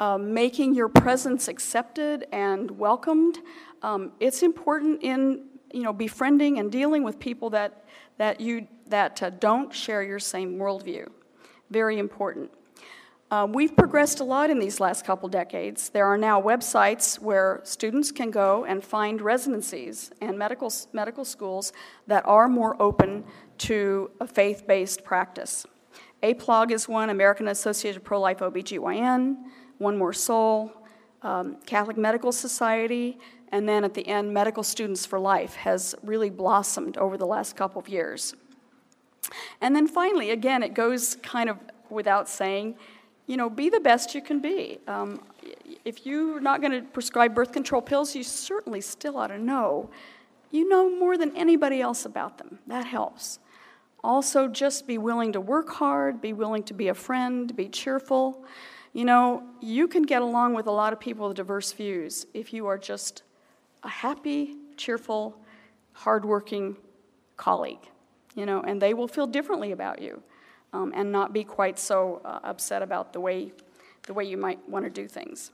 uh, 0.00 0.18
making 0.18 0.74
your 0.74 0.88
presence 0.88 1.48
accepted 1.48 2.26
and 2.32 2.70
welcomed. 2.72 3.38
Um, 3.82 4.12
it's 4.20 4.42
important 4.42 5.02
in 5.02 5.44
you 5.72 5.82
know 5.82 5.92
befriending 5.92 6.58
and 6.58 6.70
dealing 6.70 7.02
with 7.02 7.18
people 7.18 7.50
that 7.50 7.84
that 8.18 8.40
you 8.40 8.66
that 8.88 9.22
uh, 9.22 9.30
don't 9.30 9.74
share 9.74 10.02
your 10.02 10.18
same 10.18 10.58
worldview. 10.58 11.08
Very 11.70 11.98
important. 11.98 12.50
Uh, 13.28 13.44
we've 13.50 13.74
progressed 13.74 14.20
a 14.20 14.24
lot 14.24 14.50
in 14.50 14.60
these 14.60 14.78
last 14.78 15.04
couple 15.04 15.28
decades. 15.28 15.88
There 15.88 16.06
are 16.06 16.16
now 16.16 16.40
websites 16.40 17.18
where 17.18 17.60
students 17.64 18.12
can 18.12 18.30
go 18.30 18.64
and 18.64 18.84
find 18.84 19.20
residencies 19.20 20.12
and 20.20 20.38
medical, 20.38 20.72
medical 20.92 21.24
schools 21.24 21.72
that 22.06 22.24
are 22.24 22.48
more 22.48 22.80
open 22.80 23.24
to 23.58 24.12
a 24.20 24.28
faith 24.28 24.64
based 24.68 25.02
practice. 25.02 25.66
APLOG 26.22 26.70
is 26.70 26.88
one, 26.88 27.10
American 27.10 27.48
Association 27.48 27.96
of 27.96 28.04
Pro 28.04 28.20
Life 28.20 28.38
OBGYN, 28.38 29.36
One 29.78 29.98
More 29.98 30.12
Soul, 30.12 30.72
um, 31.22 31.56
Catholic 31.66 31.96
Medical 31.96 32.30
Society, 32.30 33.18
and 33.50 33.68
then 33.68 33.82
at 33.82 33.94
the 33.94 34.06
end, 34.06 34.32
Medical 34.32 34.62
Students 34.62 35.04
for 35.04 35.18
Life 35.18 35.56
has 35.56 35.96
really 36.04 36.30
blossomed 36.30 36.96
over 36.96 37.16
the 37.16 37.26
last 37.26 37.56
couple 37.56 37.80
of 37.80 37.88
years. 37.88 38.34
And 39.60 39.74
then 39.74 39.88
finally, 39.88 40.30
again, 40.30 40.62
it 40.62 40.74
goes 40.74 41.16
kind 41.16 41.50
of 41.50 41.58
without 41.90 42.28
saying, 42.28 42.76
you 43.26 43.36
know, 43.36 43.50
be 43.50 43.68
the 43.68 43.80
best 43.80 44.14
you 44.14 44.22
can 44.22 44.40
be. 44.40 44.78
Um, 44.86 45.20
if 45.84 46.06
you're 46.06 46.40
not 46.40 46.60
going 46.60 46.72
to 46.72 46.82
prescribe 46.82 47.34
birth 47.34 47.52
control 47.52 47.82
pills, 47.82 48.14
you 48.14 48.22
certainly 48.22 48.80
still 48.80 49.16
ought 49.18 49.28
to 49.28 49.38
know. 49.38 49.90
You 50.50 50.68
know 50.68 50.88
more 50.96 51.18
than 51.18 51.36
anybody 51.36 51.80
else 51.80 52.04
about 52.04 52.38
them. 52.38 52.60
That 52.66 52.86
helps. 52.86 53.40
Also, 54.04 54.46
just 54.46 54.86
be 54.86 54.98
willing 54.98 55.32
to 55.32 55.40
work 55.40 55.68
hard, 55.70 56.20
be 56.20 56.32
willing 56.32 56.62
to 56.64 56.74
be 56.74 56.88
a 56.88 56.94
friend, 56.94 57.54
be 57.56 57.68
cheerful. 57.68 58.44
You 58.92 59.04
know, 59.04 59.42
you 59.60 59.88
can 59.88 60.02
get 60.02 60.22
along 60.22 60.54
with 60.54 60.68
a 60.68 60.70
lot 60.70 60.92
of 60.92 61.00
people 61.00 61.26
with 61.28 61.36
diverse 61.36 61.72
views 61.72 62.26
if 62.32 62.52
you 62.52 62.66
are 62.66 62.78
just 62.78 63.24
a 63.82 63.88
happy, 63.88 64.54
cheerful, 64.76 65.36
hardworking 65.92 66.76
colleague, 67.36 67.90
you 68.36 68.46
know, 68.46 68.60
and 68.60 68.80
they 68.80 68.94
will 68.94 69.08
feel 69.08 69.26
differently 69.26 69.72
about 69.72 70.00
you 70.00 70.22
um, 70.76 70.92
and 70.94 71.10
not 71.10 71.32
be 71.32 71.44
quite 71.44 71.78
so 71.78 72.20
uh, 72.24 72.40
upset 72.52 72.82
about 72.82 73.12
the 73.12 73.20
way, 73.20 73.52
the 74.06 74.14
way 74.14 74.24
you 74.24 74.36
might 74.36 74.60
want 74.68 74.84
to 74.84 74.90
do 74.90 75.08
things. 75.08 75.50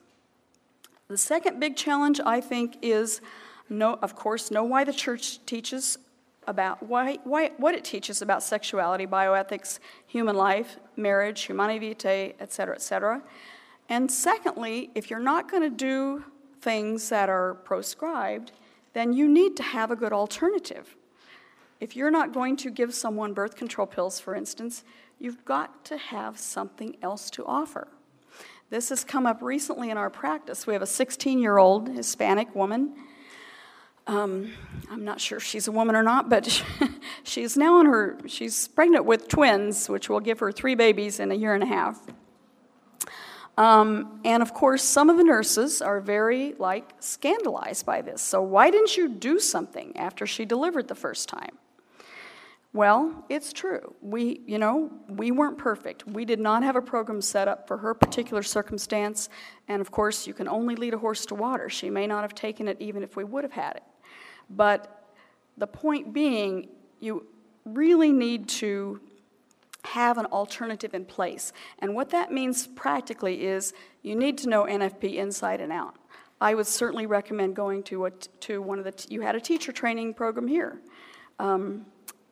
The 1.09 1.19
second 1.19 1.61
big 1.61 1.76
challenge, 1.76 2.21
I 2.37 2.41
think, 2.41 2.76
is 2.83 3.21
know, 3.69 3.99
of 4.02 4.14
course, 4.17 4.50
know 4.50 4.64
why 4.64 4.85
the 4.85 4.93
church 4.93 5.45
teaches 5.47 5.99
about 6.49 6.83
why, 6.83 7.19
why, 7.25 7.52
what 7.57 7.75
it 7.75 7.85
teaches 7.85 8.21
about 8.21 8.43
sexuality, 8.43 9.07
bioethics, 9.07 9.79
human 10.07 10.35
life, 10.35 10.76
marriage, 10.97 11.43
humanae 11.43 11.79
vitae, 11.79 12.35
et 12.41 12.52
cetera, 12.52 12.75
et 12.75 12.83
cetera. 12.83 13.23
And 13.88 14.11
secondly, 14.11 14.91
if 14.95 15.09
you're 15.09 15.21
not 15.35 15.50
going 15.50 15.62
to 15.62 15.71
do 15.71 16.25
things 16.61 17.09
that 17.11 17.29
are 17.29 17.55
proscribed, 17.55 18.50
then 18.93 19.12
you 19.12 19.29
need 19.29 19.57
to 19.57 19.62
have 19.62 19.91
a 19.91 19.97
good 19.97 20.12
alternative. 20.12 20.97
If 21.81 21.97
you're 21.97 22.11
not 22.11 22.33
going 22.33 22.57
to 22.59 22.71
give 22.71 22.95
someone 22.95 23.33
birth 23.35 23.57
control 23.57 23.87
pills, 23.87 24.21
for 24.21 24.35
instance, 24.35 24.85
You've 25.23 25.45
got 25.45 25.85
to 25.85 25.97
have 25.97 26.37
something 26.37 26.97
else 27.00 27.31
to 27.31 27.47
offer. 27.47 27.87
This 28.71 28.88
has 28.88 29.05
come 29.05 29.25
up 29.25 29.41
recently 29.41 29.88
in 29.88 29.97
our 29.97 30.11
practice. 30.11 30.67
We 30.67 30.73
have 30.73 30.83
a 30.83 30.87
16 30.87 31.38
year 31.38 31.59
old 31.59 31.88
Hispanic 31.91 32.52
woman. 32.57 32.97
Um, 34.09 34.52
I'm 34.91 35.05
not 35.05 35.21
sure 35.21 35.38
if 35.38 35.45
she's 35.45 35.69
a 35.69 35.71
woman 35.71 35.95
or 35.95 36.02
not, 36.02 36.29
but 36.29 36.64
she's 37.23 37.57
now 37.57 37.79
in 37.79 37.87
her, 37.87 38.19
she's 38.26 38.67
pregnant 38.67 39.05
with 39.05 39.29
twins, 39.29 39.88
which 39.88 40.09
will 40.09 40.19
give 40.19 40.41
her 40.41 40.50
three 40.50 40.75
babies 40.75 41.21
in 41.21 41.31
a 41.31 41.37
year 41.37 41.55
and 41.55 41.62
a 41.62 41.67
half. 41.67 42.05
Um, 43.57 44.23
and 44.25 44.43
of 44.43 44.52
course, 44.52 44.83
some 44.83 45.09
of 45.09 45.19
the 45.19 45.25
nurses 45.25 45.81
are 45.81 46.00
very, 46.00 46.55
like, 46.55 46.95
scandalized 46.99 47.87
by 47.87 48.02
this. 48.02 48.23
So, 48.23 48.43
why 48.43 48.73
didn't 48.73 48.97
you 48.97 49.09
do 49.09 49.38
something 49.38 49.97
after 49.97 50.26
she 50.26 50.45
delivered 50.45 50.88
the 50.88 50.97
first 50.97 51.29
time? 51.29 51.59
Well, 52.75 53.26
it's 53.29 53.52
true. 53.52 53.95
We, 54.00 54.41
you 54.47 54.57
know, 54.57 54.91
we 55.07 55.31
weren't 55.31 55.59
perfect. 55.59 56.07
We 56.07 56.25
did 56.25 56.41
not 56.41 56.62
have 56.62 56.75
a 56.75 56.81
program 56.81 57.21
set 57.21 57.47
up 57.47 57.69
for 57.69 57.76
her 57.76 57.93
particular 57.93 58.43
circumstance. 58.43 59.29
And 59.69 59.83
of 59.83 59.91
course, 59.91 60.26
you 60.26 60.33
can 60.33 60.49
only 60.49 60.75
lead 60.75 60.95
a 60.95 60.99
horse 60.99 61.26
to 61.26 61.35
water. 61.35 61.69
She 61.69 61.91
may 61.91 62.07
not 62.07 62.23
have 62.23 62.35
taken 62.35 62.69
it 62.69 62.79
even 62.81 63.02
if 63.02 63.14
we 63.14 63.25
would 63.25 63.45
have 63.45 63.52
had 63.52 63.76
it. 63.76 63.83
But 64.49 65.07
the 65.59 65.67
point 65.67 66.14
being, 66.14 66.69
you 66.99 67.26
really 67.67 68.11
need 68.11 68.49
to 68.49 69.00
have 69.85 70.17
an 70.17 70.26
alternative 70.26 70.95
in 70.95 71.05
place. 71.05 71.52
And 71.81 71.95
what 71.95 72.11
that 72.11 72.33
means 72.33 72.67
practically 72.69 73.45
is 73.45 73.75
you 74.02 74.17
need 74.17 74.38
to 74.38 74.49
know 74.49 74.64
NFP 74.64 75.17
inside 75.17 75.61
and 75.61 75.73
out. 75.73 75.97
I 76.41 76.55
would 76.55 76.67
certainly 76.67 77.07
recommend 77.07 77.55
going 77.55 77.83
to, 77.85 78.07
a, 78.07 78.11
to 78.41 78.62
one 78.62 78.79
of 78.79 78.85
the, 78.85 79.07
you 79.11 79.21
had 79.21 79.37
a 79.37 79.41
teacher 79.41 79.73
training 79.73 80.14
program 80.14 80.49
here. 80.49 80.81
Um, 81.38 81.87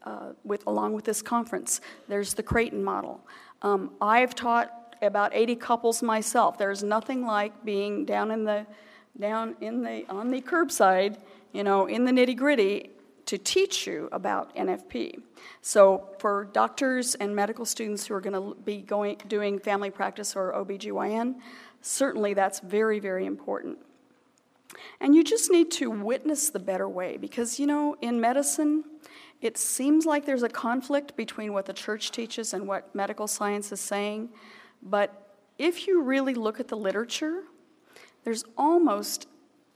uh, 0.04 0.32
with, 0.44 0.66
along 0.66 0.92
with 0.92 1.04
this 1.04 1.22
conference. 1.22 1.80
There's 2.08 2.34
the 2.34 2.42
Creighton 2.42 2.82
model. 2.82 3.20
Um, 3.62 3.92
I've 4.00 4.34
taught 4.34 4.96
about 5.02 5.32
80 5.34 5.56
couples 5.56 6.02
myself. 6.02 6.58
There's 6.58 6.82
nothing 6.82 7.26
like 7.26 7.64
being 7.64 8.04
down 8.04 8.30
in 8.30 8.44
the, 8.44 8.66
down 9.18 9.56
in 9.60 9.82
the, 9.82 10.04
on 10.08 10.30
the 10.30 10.40
curbside, 10.40 11.18
you 11.52 11.64
know, 11.64 11.86
in 11.86 12.04
the 12.04 12.12
nitty 12.12 12.36
gritty 12.36 12.90
to 13.26 13.38
teach 13.38 13.86
you 13.86 14.08
about 14.12 14.54
NFP. 14.56 15.20
So 15.62 16.08
for 16.18 16.48
doctors 16.52 17.14
and 17.14 17.34
medical 17.34 17.64
students 17.64 18.06
who 18.06 18.14
are 18.14 18.20
going 18.20 18.32
to 18.32 18.60
be 18.62 18.78
going, 18.78 19.18
doing 19.28 19.58
family 19.58 19.90
practice 19.90 20.34
or 20.34 20.52
OBGYN, 20.52 21.36
certainly 21.80 22.34
that's 22.34 22.60
very, 22.60 22.98
very 22.98 23.26
important. 23.26 23.78
And 25.00 25.14
you 25.14 25.24
just 25.24 25.50
need 25.50 25.70
to 25.72 25.90
witness 25.90 26.50
the 26.50 26.58
better 26.58 26.88
way 26.88 27.16
because, 27.16 27.58
you 27.58 27.66
know, 27.66 27.96
in 28.00 28.20
medicine, 28.20 28.84
it 29.40 29.56
seems 29.56 30.04
like 30.04 30.26
there's 30.26 30.42
a 30.42 30.48
conflict 30.48 31.16
between 31.16 31.52
what 31.52 31.66
the 31.66 31.72
church 31.72 32.10
teaches 32.10 32.52
and 32.52 32.66
what 32.66 32.94
medical 32.94 33.26
science 33.26 33.72
is 33.72 33.80
saying, 33.80 34.28
but 34.82 35.36
if 35.58 35.86
you 35.86 36.02
really 36.02 36.34
look 36.34 36.60
at 36.60 36.68
the 36.68 36.76
literature, 36.76 37.42
there's 38.24 38.44
almost 38.56 39.26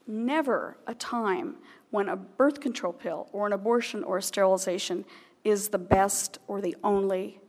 never 0.07 0.77
a 0.87 0.95
time 0.95 1.57
when 1.91 2.09
a 2.09 2.17
birth 2.17 2.61
control 2.61 2.93
pill 2.93 3.29
or 3.33 3.47
an 3.47 3.53
abortion 3.53 4.05
or 4.05 4.19
a 4.19 4.23
sterilization 4.23 5.05
is 5.45 5.69
the 5.69 5.79
best 5.79 6.39
or 6.47 6.61
the 6.61 6.77
only 6.85 7.41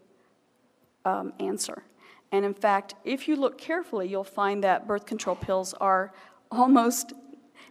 um, 1.03 1.33
answer. 1.39 1.83
And 2.31 2.45
in 2.45 2.53
fact, 2.53 2.95
if 3.03 3.27
you 3.27 3.35
look 3.35 3.57
carefully, 3.57 4.07
you'll 4.07 4.23
find 4.23 4.63
that 4.63 4.87
birth 4.87 5.05
control 5.05 5.35
pills 5.35 5.73
are 5.75 6.13
almost 6.51 7.13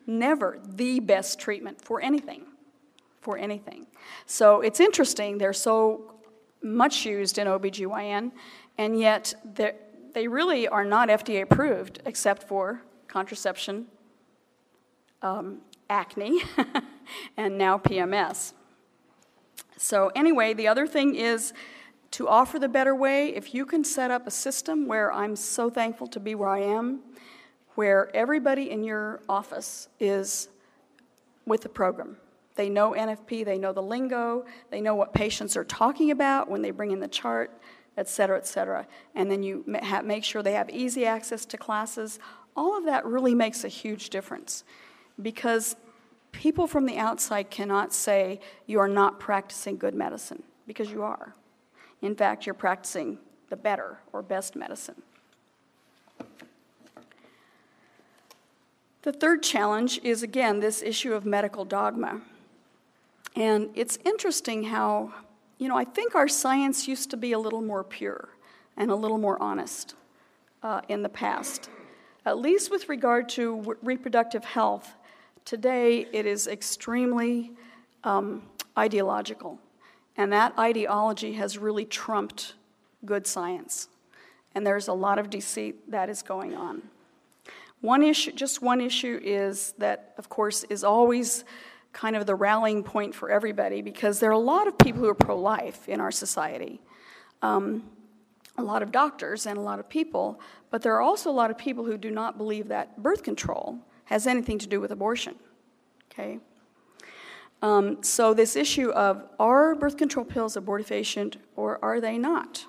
never 0.06 0.58
the 0.66 1.00
best 1.00 1.38
treatment 1.38 1.80
for 1.80 2.00
anything 2.00 2.44
for 3.24 3.38
anything. 3.38 3.86
So 4.26 4.60
it's 4.60 4.80
interesting, 4.80 5.38
they're 5.38 5.52
so 5.52 6.14
much 6.62 7.04
used 7.04 7.38
in 7.38 7.46
OBGYN, 7.46 8.30
and 8.78 9.00
yet 9.00 9.34
they 10.12 10.28
really 10.28 10.68
are 10.68 10.84
not 10.84 11.08
FDA 11.08 11.42
approved 11.42 12.00
except 12.04 12.44
for 12.44 12.82
contraception, 13.08 13.86
um, 15.22 15.58
acne, 15.88 16.42
and 17.36 17.56
now 17.58 17.78
PMS. 17.78 18.52
So, 19.76 20.10
anyway, 20.14 20.54
the 20.54 20.68
other 20.68 20.86
thing 20.86 21.14
is 21.14 21.52
to 22.12 22.28
offer 22.28 22.58
the 22.58 22.68
better 22.68 22.94
way, 22.94 23.34
if 23.34 23.54
you 23.54 23.66
can 23.66 23.82
set 23.82 24.10
up 24.10 24.26
a 24.26 24.30
system 24.30 24.86
where 24.86 25.12
I'm 25.12 25.34
so 25.34 25.68
thankful 25.68 26.06
to 26.08 26.20
be 26.20 26.34
where 26.34 26.48
I 26.48 26.60
am, 26.60 27.00
where 27.74 28.14
everybody 28.14 28.70
in 28.70 28.84
your 28.84 29.20
office 29.28 29.88
is 29.98 30.48
with 31.44 31.62
the 31.62 31.68
program. 31.68 32.16
They 32.56 32.68
know 32.68 32.92
NFP, 32.92 33.44
they 33.44 33.58
know 33.58 33.72
the 33.72 33.82
lingo, 33.82 34.44
they 34.70 34.80
know 34.80 34.94
what 34.94 35.12
patients 35.12 35.56
are 35.56 35.64
talking 35.64 36.10
about 36.10 36.48
when 36.48 36.62
they 36.62 36.70
bring 36.70 36.92
in 36.92 37.00
the 37.00 37.08
chart, 37.08 37.50
et 37.96 38.08
cetera, 38.08 38.36
et 38.36 38.46
cetera. 38.46 38.86
And 39.14 39.30
then 39.30 39.42
you 39.42 39.64
make 40.04 40.22
sure 40.24 40.42
they 40.42 40.52
have 40.52 40.70
easy 40.70 41.04
access 41.04 41.44
to 41.46 41.56
classes. 41.56 42.18
All 42.56 42.78
of 42.78 42.84
that 42.84 43.04
really 43.04 43.34
makes 43.34 43.64
a 43.64 43.68
huge 43.68 44.10
difference 44.10 44.62
because 45.20 45.74
people 46.30 46.66
from 46.66 46.86
the 46.86 46.96
outside 46.96 47.50
cannot 47.50 47.92
say 47.92 48.40
you 48.66 48.78
are 48.78 48.88
not 48.88 49.18
practicing 49.18 49.76
good 49.76 49.94
medicine 49.94 50.42
because 50.66 50.90
you 50.90 51.02
are. 51.02 51.34
In 52.02 52.14
fact, 52.14 52.46
you're 52.46 52.54
practicing 52.54 53.18
the 53.48 53.56
better 53.56 53.98
or 54.12 54.22
best 54.22 54.54
medicine. 54.54 55.02
The 59.02 59.12
third 59.12 59.42
challenge 59.42 60.00
is 60.02 60.22
again 60.22 60.60
this 60.60 60.82
issue 60.82 61.12
of 61.12 61.26
medical 61.26 61.64
dogma. 61.64 62.22
And 63.36 63.70
it's 63.74 63.98
interesting 64.04 64.62
how, 64.64 65.12
you 65.58 65.68
know, 65.68 65.76
I 65.76 65.84
think 65.84 66.14
our 66.14 66.28
science 66.28 66.86
used 66.86 67.10
to 67.10 67.16
be 67.16 67.32
a 67.32 67.38
little 67.38 67.62
more 67.62 67.82
pure 67.82 68.28
and 68.76 68.90
a 68.90 68.94
little 68.94 69.18
more 69.18 69.40
honest 69.42 69.94
uh, 70.62 70.80
in 70.88 71.02
the 71.02 71.08
past, 71.08 71.68
at 72.24 72.38
least 72.38 72.70
with 72.70 72.88
regard 72.88 73.28
to 73.30 73.56
w- 73.56 73.78
reproductive 73.82 74.44
health. 74.44 74.94
Today, 75.44 76.06
it 76.12 76.26
is 76.26 76.46
extremely 76.46 77.52
um, 78.04 78.42
ideological, 78.78 79.58
and 80.16 80.32
that 80.32 80.58
ideology 80.58 81.32
has 81.32 81.58
really 81.58 81.84
trumped 81.84 82.54
good 83.04 83.26
science. 83.26 83.88
And 84.54 84.66
there's 84.66 84.88
a 84.88 84.92
lot 84.92 85.18
of 85.18 85.28
deceit 85.28 85.90
that 85.90 86.08
is 86.08 86.22
going 86.22 86.54
on. 86.54 86.82
One 87.80 88.02
issue, 88.02 88.32
just 88.32 88.62
one 88.62 88.80
issue, 88.80 89.20
is 89.22 89.74
that, 89.78 90.14
of 90.16 90.28
course, 90.28 90.64
is 90.64 90.84
always 90.84 91.44
kind 91.94 92.16
of 92.16 92.26
the 92.26 92.34
rallying 92.34 92.82
point 92.82 93.14
for 93.14 93.30
everybody 93.30 93.80
because 93.80 94.20
there 94.20 94.28
are 94.28 94.32
a 94.32 94.38
lot 94.38 94.66
of 94.66 94.76
people 94.76 95.00
who 95.00 95.08
are 95.08 95.14
pro 95.14 95.38
life 95.38 95.88
in 95.88 96.00
our 96.00 96.10
society. 96.10 96.82
Um, 97.40 97.84
a 98.58 98.62
lot 98.62 98.82
of 98.82 98.92
doctors 98.92 99.46
and 99.46 99.56
a 99.56 99.60
lot 99.60 99.78
of 99.78 99.88
people, 99.88 100.40
but 100.70 100.82
there 100.82 100.94
are 100.94 101.00
also 101.00 101.30
a 101.30 101.32
lot 101.32 101.50
of 101.50 101.56
people 101.56 101.84
who 101.84 101.96
do 101.96 102.10
not 102.10 102.36
believe 102.36 102.68
that 102.68 103.02
birth 103.02 103.22
control 103.22 103.78
has 104.06 104.26
anything 104.26 104.58
to 104.58 104.66
do 104.66 104.80
with 104.80 104.90
abortion. 104.90 105.36
Okay? 106.12 106.38
Um, 107.62 108.02
so, 108.02 108.34
this 108.34 108.56
issue 108.56 108.90
of 108.90 109.24
are 109.40 109.74
birth 109.74 109.96
control 109.96 110.24
pills 110.24 110.56
abortifacient 110.56 111.36
or 111.56 111.82
are 111.82 112.00
they 112.00 112.18
not 112.18 112.66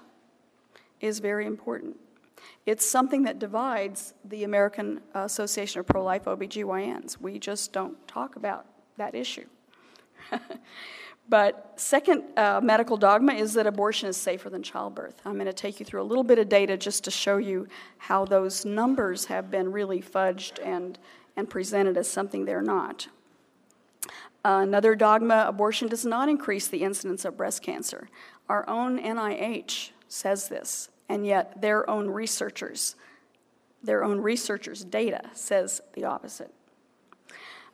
is 1.01 1.19
very 1.19 1.45
important. 1.45 1.97
It's 2.65 2.85
something 2.85 3.23
that 3.23 3.37
divides 3.37 4.13
the 4.23 4.43
American 4.43 5.01
Association 5.13 5.79
of 5.79 5.87
Pro 5.87 6.03
Life 6.03 6.25
OBGYNs. 6.25 7.19
We 7.19 7.37
just 7.37 7.73
don't 7.73 8.07
talk 8.07 8.35
about 8.35 8.65
that 8.97 9.15
issue. 9.15 9.45
but 11.29 11.73
second 11.75 12.23
uh, 12.37 12.59
medical 12.61 12.97
dogma 12.97 13.33
is 13.33 13.53
that 13.53 13.67
abortion 13.67 14.09
is 14.09 14.17
safer 14.17 14.49
than 14.49 14.63
childbirth. 14.63 15.21
I'm 15.25 15.33
going 15.33 15.45
to 15.45 15.53
take 15.53 15.79
you 15.79 15.85
through 15.85 16.01
a 16.01 16.03
little 16.03 16.23
bit 16.23 16.39
of 16.39 16.49
data 16.49 16.77
just 16.77 17.03
to 17.05 17.11
show 17.11 17.37
you 17.37 17.67
how 17.97 18.25
those 18.25 18.65
numbers 18.65 19.25
have 19.25 19.51
been 19.51 19.71
really 19.71 20.01
fudged 20.01 20.59
and, 20.65 20.97
and 21.35 21.49
presented 21.49 21.97
as 21.97 22.09
something 22.09 22.45
they're 22.45 22.61
not. 22.61 23.07
Uh, 24.43 24.59
another 24.61 24.95
dogma 24.95 25.45
abortion 25.47 25.87
does 25.87 26.05
not 26.05 26.29
increase 26.29 26.67
the 26.67 26.83
incidence 26.83 27.25
of 27.25 27.35
breast 27.35 27.63
cancer. 27.63 28.09
Our 28.47 28.67
own 28.69 28.99
NIH 28.99 29.89
says 30.07 30.49
this 30.49 30.89
and 31.09 31.25
yet 31.25 31.61
their 31.61 31.89
own 31.89 32.09
researchers, 32.09 32.95
their 33.83 34.03
own 34.03 34.19
researchers' 34.19 34.83
data 34.83 35.21
says 35.33 35.81
the 35.93 36.03
opposite. 36.03 36.53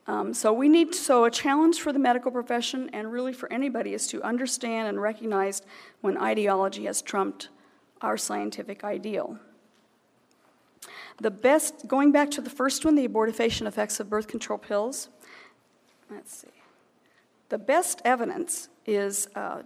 Um, 0.07 0.33
so 0.33 0.51
we 0.51 0.67
need 0.67 0.95
so 0.95 1.25
a 1.25 1.31
challenge 1.31 1.79
for 1.79 1.93
the 1.93 1.99
medical 1.99 2.31
profession 2.31 2.89
and 2.91 3.11
really 3.11 3.33
for 3.33 3.51
anybody 3.51 3.93
is 3.93 4.07
to 4.07 4.21
understand 4.23 4.87
and 4.87 5.01
recognize 5.01 5.61
when 6.01 6.17
ideology 6.17 6.85
has 6.85 7.01
trumped 7.01 7.49
our 8.01 8.17
scientific 8.17 8.83
ideal. 8.83 9.37
The 11.19 11.31
best, 11.31 11.87
going 11.87 12.11
back 12.11 12.31
to 12.31 12.41
the 12.41 12.49
first 12.49 12.83
one, 12.83 12.95
the 12.95 13.07
abortifacient 13.07 13.67
effects 13.67 13.99
of 13.99 14.09
birth 14.09 14.27
control 14.27 14.57
pills. 14.57 15.09
Let's 16.09 16.35
see. 16.35 16.47
The 17.49 17.59
best 17.59 18.01
evidence 18.03 18.69
is 18.85 19.27
uh, 19.35 19.61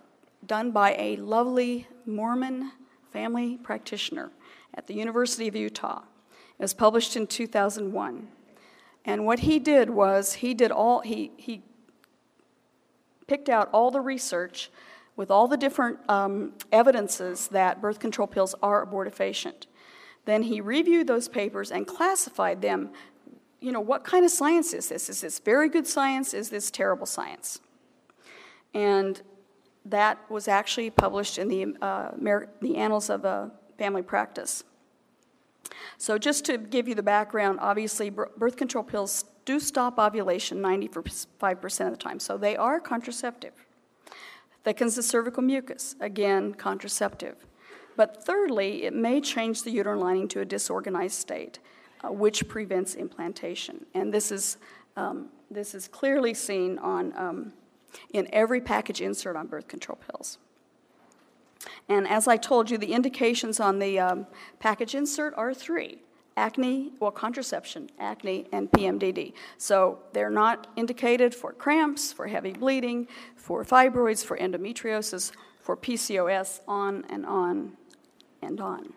done 0.46 0.72
by 0.72 0.96
a 0.98 1.16
lovely 1.16 1.88
Mormon 2.06 2.72
family 3.14 3.58
practitioner 3.58 4.32
at 4.74 4.88
the 4.88 4.94
University 4.94 5.48
of 5.48 5.56
Utah. 5.56 6.02
It 6.60 6.62
was 6.62 6.74
published 6.74 7.16
in 7.16 7.28
2001. 7.28 8.28
And 9.06 9.26
what 9.26 9.40
he 9.40 9.60
did 9.60 9.90
was 9.90 10.34
he 10.34 10.54
did 10.54 10.72
all 10.72 11.02
he 11.02 11.32
he 11.38 11.62
picked 13.28 13.50
out 13.50 13.70
all 13.72 13.92
the 13.92 14.02
research 14.02 14.72
with 15.16 15.32
all 15.32 15.48
the 15.48 15.58
different 15.58 15.98
um, 16.10 16.54
evidences 16.72 17.48
that 17.50 17.82
birth 17.82 18.00
control 18.00 18.28
pills 18.28 18.54
are 18.62 18.86
abortifacient. 18.86 19.66
Then 20.26 20.44
he 20.44 20.60
reviewed 20.60 21.08
those 21.08 21.28
papers 21.28 21.72
and 21.72 21.88
classified 21.88 22.62
them. 22.62 22.90
You 23.62 23.72
know, 23.72 23.80
what 23.80 24.04
kind 24.04 24.26
of 24.26 24.32
science 24.32 24.74
is 24.74 24.90
this? 24.90 25.10
Is 25.10 25.22
this 25.22 25.40
very 25.40 25.70
good 25.70 25.88
science? 25.88 26.34
Is 26.34 26.50
this 26.50 26.70
terrible 26.70 27.06
science? 27.06 27.62
And 28.74 29.22
that 29.86 30.20
was 30.30 30.48
actually 30.48 30.90
published 30.90 31.38
in 31.38 31.48
the, 31.48 31.76
uh, 31.82 32.12
the 32.62 32.76
Annals 32.76 33.10
of 33.10 33.24
uh, 33.24 33.48
Family 33.78 34.02
Practice. 34.02 34.64
So, 35.98 36.18
just 36.18 36.46
to 36.46 36.58
give 36.58 36.88
you 36.88 36.96
the 36.96 37.04
background, 37.04 37.60
obviously, 37.62 38.10
birth 38.10 38.58
control 38.58 38.84
pills 38.84 39.26
do 39.46 39.60
stop 39.60 40.00
ovulation 40.00 40.60
95% 40.62 41.86
of 41.86 41.92
the 41.92 41.98
time, 41.98 42.20
so 42.20 42.38
they 42.38 42.56
are 42.56 42.80
contraceptive. 42.80 43.54
Thickens 44.64 44.96
the 44.96 45.04
cervical 45.04 45.44
mucus, 45.44 45.96
again, 46.00 46.54
contraceptive. 46.54 47.36
But 47.96 48.26
thirdly, 48.26 48.84
it 48.84 48.94
may 48.94 49.22
change 49.22 49.64
the 49.64 49.72
uterine 49.72 50.00
lining 50.00 50.28
to 50.30 50.42
a 50.42 50.46
disorganized 50.46 51.16
state, 51.16 51.60
uh, 52.04 52.12
which 52.12 52.48
prevents 52.48 52.96
implantation. 52.96 53.86
And 53.94 54.14
this 54.14 54.32
is, 54.32 54.58
um, 54.98 55.30
this 55.50 55.76
is 55.76 55.88
clearly 55.88 56.34
seen 56.34 56.80
on 56.80 57.14
um, 57.16 57.54
in 58.12 58.28
every 58.34 58.60
package 58.60 59.02
insert 59.02 59.36
on 59.36 59.48
birth 59.48 59.68
control 59.68 59.98
pills. 60.08 60.40
And 61.90 62.08
as 62.08 62.28
I 62.28 62.38
told 62.38 62.70
you, 62.70 62.78
the 62.78 62.94
indications 62.94 63.60
on 63.60 63.80
the 63.80 64.00
um, 64.00 64.28
package 64.60 64.96
insert 64.96 65.34
are 65.36 65.54
three 65.54 66.00
acne, 66.38 66.92
well, 67.00 67.12
contraception, 67.12 67.90
acne, 67.98 68.46
and 68.52 68.70
PMDD. 68.70 69.32
So 69.58 70.00
they're 70.12 70.30
not 70.30 70.68
indicated 70.76 71.34
for 71.34 71.54
cramps, 71.54 72.12
for 72.12 72.28
heavy 72.28 72.52
bleeding, 72.52 73.08
for 73.38 73.64
fibroids, 73.64 74.26
for 74.26 74.38
endometriosis, 74.38 75.32
for 75.62 75.78
PCOS, 75.78 76.60
on 76.68 77.06
and 77.10 77.26
on 77.26 77.78
and 78.42 78.60
on. 78.60 78.92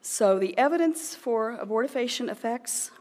So 0.00 0.38
the 0.38 0.56
evidence 0.56 1.16
for 1.16 1.58
abortifacient 1.58 2.30
effects 2.30 2.92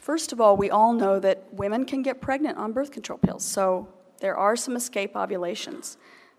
First 0.00 0.32
of 0.32 0.40
all, 0.40 0.56
we 0.56 0.70
all 0.70 0.94
know 0.94 1.20
that 1.20 1.44
women 1.52 1.84
can 1.84 2.02
get 2.02 2.22
pregnant 2.22 2.56
on 2.56 2.72
birth 2.72 2.90
control 2.90 3.18
pills, 3.18 3.44
so 3.44 3.86
there 4.20 4.36
are 4.36 4.56
some 4.56 4.76
escape 4.76 5.16
ovulations, 5.16 5.96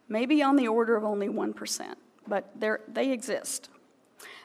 maybe 0.07 0.41
on 0.41 0.55
the 0.55 0.67
order 0.67 0.95
of 0.95 1.03
only 1.03 1.27
1%, 1.27 1.95
but 2.27 2.49
they 2.87 3.11
exist. 3.11 3.69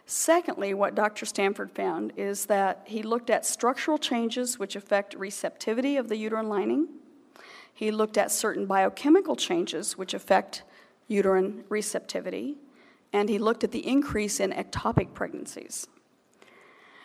Secondly, 0.07 0.72
what 0.72 0.94
Dr. 0.94 1.27
Stanford 1.27 1.72
found 1.72 2.12
is 2.16 2.46
that 2.46 2.83
he 2.87 3.03
looked 3.03 3.29
at 3.29 3.44
structural 3.44 3.99
changes 3.99 4.59
which 4.59 4.77
affect 4.77 5.14
receptivity 5.14 5.96
of 5.96 6.09
the 6.09 6.16
uterine 6.16 6.49
lining. 6.49 6.88
He 7.75 7.90
looked 7.90 8.16
at 8.16 8.31
certain 8.31 8.66
biochemical 8.66 9.37
changes 9.37 9.99
which 9.99 10.14
affect 10.14 10.62
uterine 11.09 11.64
receptivity. 11.68 12.57
And 13.12 13.29
he 13.29 13.38
looked 13.38 13.64
at 13.64 13.72
the 13.72 13.87
increase 13.87 14.40
in 14.40 14.53
ectopic 14.53 15.12
pregnancies. 15.14 15.87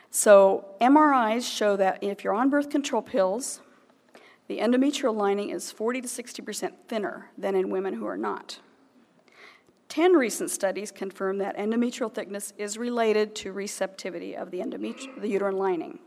So, 0.10 0.66
MRIs 0.82 1.50
show 1.50 1.76
that 1.78 2.04
if 2.04 2.24
you're 2.24 2.34
on 2.34 2.50
birth 2.50 2.70
control 2.70 3.02
pills, 3.02 3.62
the 4.48 4.60
endometrial 4.60 5.16
lining 5.16 5.50
is 5.50 5.72
40 5.72 6.02
to 6.02 6.08
60% 6.08 6.74
thinner 6.88 7.30
than 7.38 7.56
in 7.56 7.70
women 7.70 7.94
who 7.94 8.06
are 8.06 8.18
not. 8.18 8.60
10 9.90 10.14
recent 10.14 10.50
studies 10.50 10.92
confirm 10.92 11.38
that 11.38 11.58
endometrial 11.58 12.14
thickness 12.14 12.54
is 12.58 12.78
related 12.78 13.36
to 13.36 13.52
receptivity 13.52 14.36
of 14.36 14.52
the, 14.52 14.60
endometri- 14.60 15.20
the 15.20 15.28
uterine 15.28 15.58
lining. 15.58 16.00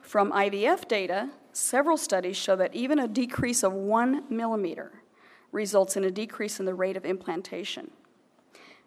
From 0.00 0.32
IVF 0.32 0.86
data, 0.88 1.30
several 1.52 1.96
studies 1.96 2.36
show 2.36 2.56
that 2.56 2.74
even 2.74 2.98
a 2.98 3.08
decrease 3.08 3.62
of 3.62 3.72
one 3.72 4.24
millimeter 4.28 4.92
results 5.52 5.96
in 5.96 6.04
a 6.04 6.10
decrease 6.10 6.60
in 6.60 6.66
the 6.66 6.74
rate 6.74 6.96
of 6.96 7.04
implantation. 7.04 7.90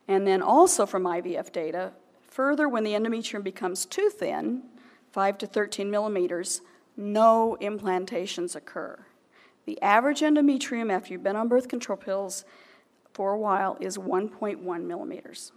And 0.08 0.26
then 0.26 0.42
also 0.42 0.86
from 0.86 1.04
IVF 1.04 1.52
data, 1.52 1.94
Further, 2.34 2.68
when 2.68 2.84
the 2.84 2.94
endometrium 2.94 3.44
becomes 3.44 3.86
too 3.86 4.10
thin, 4.10 4.64
5 5.12 5.38
to 5.38 5.46
13 5.46 5.92
millimeters, 5.92 6.62
no 6.96 7.58
implantations 7.62 8.56
occur. 8.56 9.00
The 9.66 9.82
average 9.82 10.22
endometrium 10.22 10.92
after 10.92 11.14
you've 11.14 11.24
been 11.24 11.36
on 11.36 11.48
birth 11.48 11.68
control 11.68 11.98
pills 11.98 12.46
for 13.14 13.32
a 13.32 13.40
while 13.40 13.78
is 13.80 13.98
1.1 13.98 14.84
millimeters. 14.84 15.52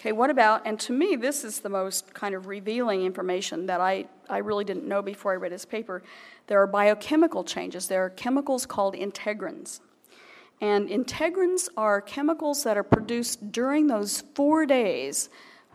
Okay, 0.00 0.12
what 0.12 0.30
about, 0.30 0.62
and 0.66 0.80
to 0.80 0.92
me, 0.92 1.14
this 1.14 1.44
is 1.44 1.60
the 1.60 1.68
most 1.68 2.12
kind 2.14 2.34
of 2.34 2.46
revealing 2.46 3.04
information 3.04 3.66
that 3.66 3.80
I, 3.80 4.06
I 4.28 4.38
really 4.38 4.64
didn't 4.64 4.86
know 4.86 5.02
before 5.02 5.32
I 5.32 5.36
read 5.36 5.52
his 5.52 5.64
paper. 5.64 6.02
There 6.48 6.60
are 6.60 6.66
biochemical 6.66 7.44
changes. 7.44 7.86
There 7.86 8.04
are 8.04 8.10
chemicals 8.10 8.66
called 8.66 8.94
integrins. 8.94 9.80
And 10.60 10.88
integrins 10.88 11.68
are 11.76 12.00
chemicals 12.00 12.64
that 12.64 12.76
are 12.76 12.82
produced 12.82 13.52
during 13.52 13.86
those 13.86 14.24
four 14.34 14.66
days 14.66 15.30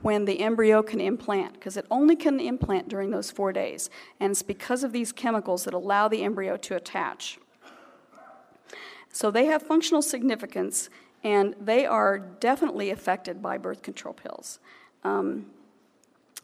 when 0.05 0.25
the 0.25 0.41
embryo 0.41 0.83
can 0.83 1.01
implant, 1.01 1.53
because 1.53 1.75
it 1.77 1.85
only 1.89 2.15
can 2.15 2.39
implant 2.39 2.87
during 2.87 3.09
those 3.09 3.31
four 3.31 3.51
days. 3.51 3.89
And 4.19 4.29
it's 4.29 4.43
because 4.43 4.83
of 4.83 4.91
these 4.91 5.11
chemicals 5.11 5.63
that 5.63 5.73
allow 5.73 6.07
the 6.07 6.21
embryo 6.21 6.57
to 6.57 6.75
attach. 6.75 7.39
So 9.11 9.31
they 9.31 9.45
have 9.45 9.63
functional 9.63 10.03
significance, 10.03 10.91
and 11.23 11.55
they 11.59 11.87
are 11.87 12.19
definitely 12.19 12.91
affected 12.91 13.41
by 13.41 13.57
birth 13.57 13.81
control 13.81 14.13
pills. 14.13 14.59
Um, 15.03 15.47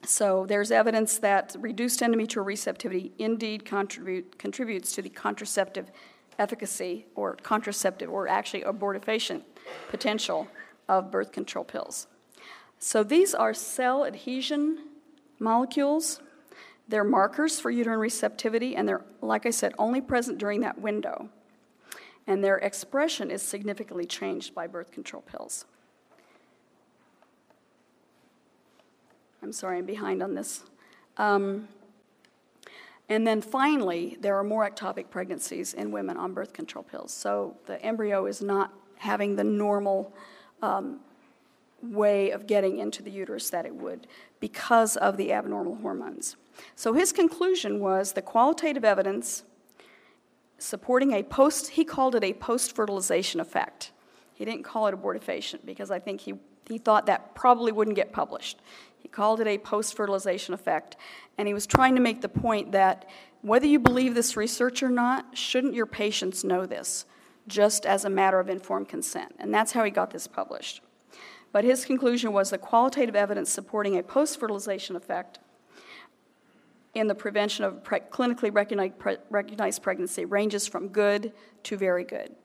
so 0.04 0.48
there's 0.48 0.72
evidence 0.72 1.20
that 1.20 1.56
reduced 1.60 2.00
endometrial 2.00 2.44
receptivity 2.44 3.12
indeed 3.20 3.64
contribute, 3.64 4.40
contributes 4.40 4.92
to 4.94 5.04
the 5.04 5.10
contraceptive 5.10 5.92
efficacy 6.40 7.06
or 7.14 7.36
contraceptive 7.44 8.10
or 8.10 8.28
actually 8.28 8.64
abortifacient 8.64 9.44
potential 9.92 10.48
of 10.90 11.12
birth 11.12 11.32
control 11.32 11.64
pills. 11.64 12.08
So 12.84 13.04
these 13.04 13.36
are 13.36 13.54
cell 13.54 14.06
adhesion 14.06 14.80
molecules. 15.38 16.20
They're 16.88 17.04
markers 17.04 17.60
for 17.60 17.70
uterine 17.70 18.00
receptivity, 18.00 18.76
and 18.76 18.90
they're, 18.90 19.06
like 19.22 19.46
I 19.46 19.52
said, 19.52 19.74
only 19.78 20.02
present 20.02 20.40
during 20.40 20.62
that 20.62 20.82
window. 20.82 21.30
And 22.26 22.44
their 22.44 22.58
expression 22.58 23.30
is 23.30 23.44
significantly 23.44 24.06
changed 24.06 24.56
by 24.56 24.66
birth 24.66 24.92
control 24.92 25.22
pills. 25.22 25.66
I'm 29.44 29.54
sorry, 29.54 29.78
I'm 29.78 29.86
behind 29.86 30.24
on 30.24 30.34
this. 30.34 30.64
Um, 31.18 31.68
And 33.10 33.28
then 33.28 33.42
finally, 33.42 34.18
there 34.22 34.38
are 34.38 34.44
more 34.44 34.68
ectopic 34.68 35.10
pregnancies 35.10 35.74
in 35.74 35.92
women 35.92 36.18
on 36.18 36.34
birth 36.34 36.54
control 36.54 36.84
pills. 36.84 37.14
So 37.14 37.58
the 37.68 37.80
embryo 37.84 38.26
is 38.26 38.42
not 38.42 38.74
having 38.98 39.36
the 39.36 39.44
normal 39.44 40.14
um, 40.62 41.00
way 41.82 42.32
of 42.32 42.48
getting 42.48 42.78
into 42.78 43.02
the 43.02 43.12
uterus 43.12 43.50
that 43.50 43.66
it 43.66 43.76
would 43.76 44.08
because 44.40 44.98
of 44.98 45.18
the 45.18 45.32
abnormal 45.32 45.76
hormones. 45.76 46.36
So 46.76 46.94
his 46.94 47.12
conclusion 47.12 47.80
was 47.80 48.14
the 48.14 48.22
qualitative 48.22 48.86
evidence 48.86 49.44
supporting 50.58 51.14
a 51.14 51.24
post, 51.24 51.70
he 51.70 51.84
called 51.84 52.16
it 52.16 52.24
a 52.24 52.34
post 52.34 52.76
fertilization 52.76 53.40
effect. 53.40 53.92
He 54.34 54.46
didn't 54.46 54.64
call 54.64 54.88
it 54.88 54.96
abortifacient 54.96 55.66
because 55.66 55.92
I 55.92 56.00
think 56.00 56.22
he, 56.22 56.36
he 56.68 56.78
thought 56.78 57.08
that 57.08 57.36
probably 57.36 57.72
wouldn't 57.72 57.96
get 57.96 58.12
published. 58.12 58.60
He 58.98 59.08
called 59.08 59.42
it 59.42 59.48
a 59.48 59.58
post 59.58 59.96
fertilization 59.96 60.54
effect, 60.54 60.98
and 61.38 61.48
he 61.48 61.54
was 61.54 61.66
trying 61.66 61.96
to 61.96 62.02
make 62.02 62.22
the 62.22 62.30
point 62.30 62.72
that 62.72 63.10
whether 63.42 63.66
you 63.66 63.80
believe 63.80 64.14
this 64.14 64.38
research 64.38 64.84
or 64.84 64.90
not, 64.90 65.36
shouldn't 65.36 65.74
your 65.74 65.88
patients 65.88 66.44
know 66.44 66.68
this, 66.68 67.06
just 67.48 67.86
as 67.86 68.06
a 68.06 68.10
matter 68.10 68.40
of 68.40 68.50
informed 68.50 68.88
consent? 68.88 69.36
And 69.40 69.52
that's 69.52 69.72
how 69.72 69.84
he 69.84 69.90
got 69.90 70.12
this 70.12 70.28
published. 70.28 70.82
But 71.52 71.64
his 71.64 71.86
conclusion 71.86 72.32
was 72.32 72.50
the 72.50 72.58
qualitative 72.58 73.16
evidence 73.16 73.50
supporting 73.50 73.98
a 73.98 74.04
post 74.04 74.40
fertilization 74.40 74.96
effect 74.96 75.40
in 76.94 77.08
the 77.08 77.16
prevention 77.16 77.66
of 77.66 77.84
pre- 77.84 78.00
clinically 78.00 78.54
recognized, 78.54 79.00
pre- 79.00 79.18
recognized 79.30 79.82
pregnancy 79.82 80.26
ranges 80.26 80.68
from 80.68 80.90
good 80.90 81.34
to 81.64 81.78
very 81.78 82.04
good. 82.04 82.36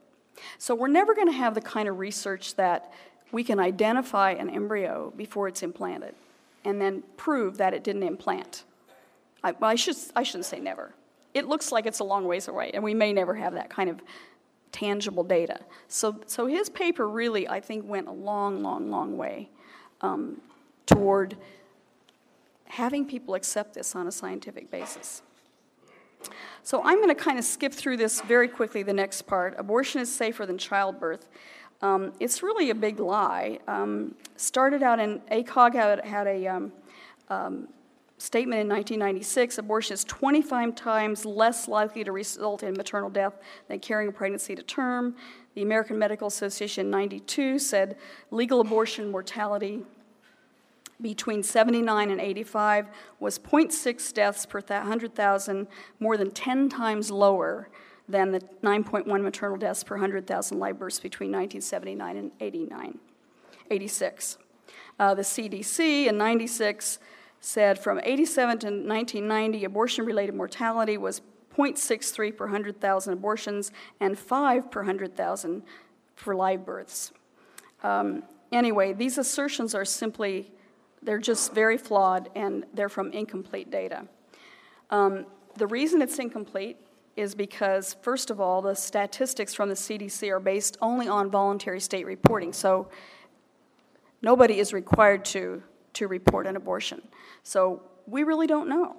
So 0.58 0.74
we're 0.74 0.88
never 0.88 1.14
going 1.14 1.28
to 1.28 1.32
have 1.32 1.54
the 1.54 1.60
kind 1.60 1.88
of 1.88 1.98
research 1.98 2.54
that 2.56 2.92
we 3.32 3.42
can 3.42 3.58
identify 3.58 4.32
an 4.32 4.50
embryo 4.50 5.12
before 5.16 5.48
it's 5.48 5.62
implanted 5.62 6.14
and 6.64 6.80
then 6.80 7.02
prove 7.16 7.58
that 7.58 7.74
it 7.74 7.84
didn't 7.84 8.02
implant. 8.02 8.64
I, 9.42 9.52
well, 9.52 9.70
I, 9.70 9.76
should, 9.76 9.96
I 10.14 10.22
shouldn't 10.22 10.46
say 10.46 10.60
never. 10.60 10.92
It 11.34 11.46
looks 11.46 11.70
like 11.70 11.86
it's 11.86 12.00
a 12.00 12.04
long 12.04 12.26
ways 12.26 12.48
away, 12.48 12.70
and 12.72 12.82
we 12.82 12.94
may 12.94 13.12
never 13.12 13.34
have 13.34 13.54
that 13.54 13.70
kind 13.70 13.90
of 13.90 14.00
tangible 14.76 15.24
data. 15.24 15.60
So, 15.88 16.20
so 16.26 16.46
his 16.46 16.68
paper 16.68 17.08
really, 17.08 17.48
I 17.48 17.60
think, 17.60 17.88
went 17.88 18.08
a 18.08 18.12
long, 18.12 18.62
long, 18.62 18.90
long 18.90 19.16
way 19.16 19.48
um, 20.02 20.38
toward 20.84 21.34
having 22.66 23.06
people 23.06 23.34
accept 23.34 23.72
this 23.72 23.96
on 23.96 24.06
a 24.06 24.12
scientific 24.12 24.70
basis. 24.70 25.22
So 26.62 26.82
I'm 26.84 26.96
going 26.96 27.08
to 27.08 27.14
kind 27.14 27.38
of 27.38 27.44
skip 27.44 27.72
through 27.72 27.96
this 27.96 28.20
very 28.20 28.48
quickly, 28.48 28.82
the 28.82 28.92
next 28.92 29.22
part. 29.22 29.54
Abortion 29.56 30.02
is 30.02 30.14
safer 30.14 30.44
than 30.44 30.58
childbirth. 30.58 31.26
Um, 31.80 32.12
it's 32.20 32.42
really 32.42 32.68
a 32.68 32.74
big 32.74 33.00
lie. 33.00 33.60
Um, 33.66 34.14
started 34.36 34.82
out 34.82 34.98
in, 34.98 35.20
ACOG 35.32 35.74
had, 35.74 36.04
had 36.04 36.26
a 36.26 36.46
um, 36.48 36.72
um 37.30 37.68
statement 38.18 38.60
in 38.60 38.68
1996 38.68 39.58
abortion 39.58 39.94
is 39.94 40.04
25 40.04 40.74
times 40.74 41.24
less 41.26 41.68
likely 41.68 42.02
to 42.04 42.12
result 42.12 42.62
in 42.62 42.74
maternal 42.74 43.10
death 43.10 43.34
than 43.68 43.78
carrying 43.78 44.08
a 44.08 44.12
pregnancy 44.12 44.54
to 44.54 44.62
term. 44.62 45.14
The 45.54 45.62
American 45.62 45.98
Medical 45.98 46.28
Association 46.28 46.86
in 46.86 46.90
92 46.90 47.58
said 47.58 47.96
legal 48.30 48.60
abortion 48.60 49.10
mortality 49.10 49.82
between 51.00 51.42
79 51.42 52.10
and 52.10 52.20
85 52.20 52.86
was 53.20 53.38
0.6 53.38 54.14
deaths 54.14 54.46
per 54.46 54.60
100,000, 54.60 55.66
more 56.00 56.16
than 56.16 56.30
10 56.30 56.68
times 56.68 57.10
lower 57.10 57.68
than 58.08 58.32
the 58.32 58.40
9.1 58.62 59.22
maternal 59.22 59.56
deaths 59.56 59.84
per 59.84 59.96
100,000 59.96 60.58
live 60.58 60.78
births 60.78 61.00
between 61.00 61.30
1979 61.30 62.16
and 62.16 62.30
89, 62.40 62.98
86. 63.70 64.38
Uh, 64.98 65.14
the 65.14 65.22
CDC 65.22 66.06
in 66.06 66.16
96 66.16 66.98
said 67.46 67.78
from 67.78 68.00
87 68.02 68.58
to 68.58 68.66
1990, 68.66 69.64
abortion 69.64 70.04
related 70.04 70.34
mortality 70.34 70.98
was 70.98 71.22
0.63 71.56 72.36
per 72.36 72.46
100,000 72.46 73.12
abortions 73.12 73.70
and 74.00 74.18
5 74.18 74.68
per 74.68 74.80
100,000 74.80 75.62
for 76.16 76.34
live 76.34 76.66
births. 76.66 77.12
Um, 77.84 78.24
anyway, 78.50 78.92
these 78.92 79.16
assertions 79.16 79.76
are 79.76 79.84
simply 79.84 80.50
they're 81.02 81.18
just 81.18 81.54
very 81.54 81.78
flawed 81.78 82.30
and 82.34 82.64
they're 82.74 82.88
from 82.88 83.12
incomplete 83.12 83.70
data. 83.70 84.08
Um, 84.90 85.24
the 85.56 85.68
reason 85.68 86.02
it's 86.02 86.18
incomplete 86.18 86.78
is 87.14 87.36
because, 87.36 87.94
first 88.02 88.30
of 88.30 88.40
all, 88.40 88.60
the 88.60 88.74
statistics 88.74 89.54
from 89.54 89.68
the 89.68 89.76
CDC 89.76 90.28
are 90.30 90.40
based 90.40 90.78
only 90.82 91.06
on 91.06 91.30
voluntary 91.30 91.78
state 91.78 92.06
reporting. 92.06 92.52
So 92.52 92.88
nobody 94.20 94.58
is 94.58 94.72
required 94.72 95.24
to, 95.26 95.62
to 95.96 96.08
report 96.08 96.46
an 96.46 96.56
abortion. 96.56 97.02
So 97.42 97.82
we 98.06 98.22
really 98.22 98.46
don't 98.46 98.68
know. 98.68 98.96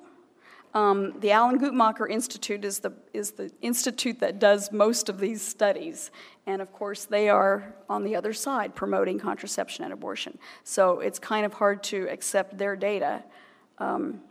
Um, 0.73 1.19
the 1.21 1.31
Alan 1.31 1.59
Guttmacher 1.59 2.09
Institute 2.09 2.63
is 2.65 2.79
the, 2.79 2.93
is 3.13 3.31
the 3.31 3.51
institute 3.61 4.19
that 4.19 4.37
does 4.37 4.71
most 4.71 5.09
of 5.09 5.19
these 5.19 5.41
studies. 5.41 6.11
And 6.45 6.61
of 6.61 6.71
course, 6.71 7.05
they 7.05 7.29
are 7.29 7.73
on 7.89 8.03
the 8.03 8.15
other 8.15 8.33
side 8.33 8.75
promoting 8.75 9.17
contraception 9.19 9.85
and 9.85 9.93
abortion. 9.93 10.37
So 10.63 10.99
it's 10.99 11.19
kind 11.19 11.45
of 11.45 11.53
hard 11.53 11.83
to 11.83 12.07
accept 12.09 12.57
their 12.57 12.75
data 12.75 13.23
um, 13.79 14.21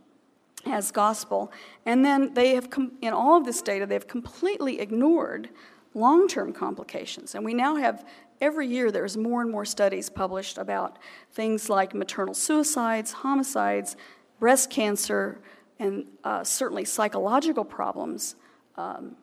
as 0.67 0.91
gospel. 0.91 1.51
And 1.85 2.05
then 2.05 2.35
they 2.35 2.55
have, 2.55 2.71
com- 2.71 2.93
in 3.01 3.13
all 3.13 3.37
of 3.39 3.45
this 3.45 3.63
data, 3.63 3.87
they've 3.87 4.07
completely 4.07 4.81
ignored 4.81 5.49
long 5.95 6.29
term 6.29 6.53
complications. 6.53 7.35
And 7.35 7.45
we 7.45 7.55
now 7.55 7.77
have 7.77 8.05
every 8.41 8.67
year 8.67 8.91
there's 8.91 9.17
more 9.17 9.43
and 9.43 9.51
more 9.51 9.65
studies 9.65 10.09
published 10.11 10.59
about 10.59 10.99
things 11.33 11.69
like 11.69 11.95
maternal 11.95 12.35
suicides, 12.35 13.13
homicides, 13.13 13.97
breast 14.39 14.71
cancer, 14.71 15.41
and 15.79 16.07
uh, 16.25 16.43
certainly 16.45 16.85
psychological 16.85 17.65
problems, 17.65 18.37
um, 18.77 19.17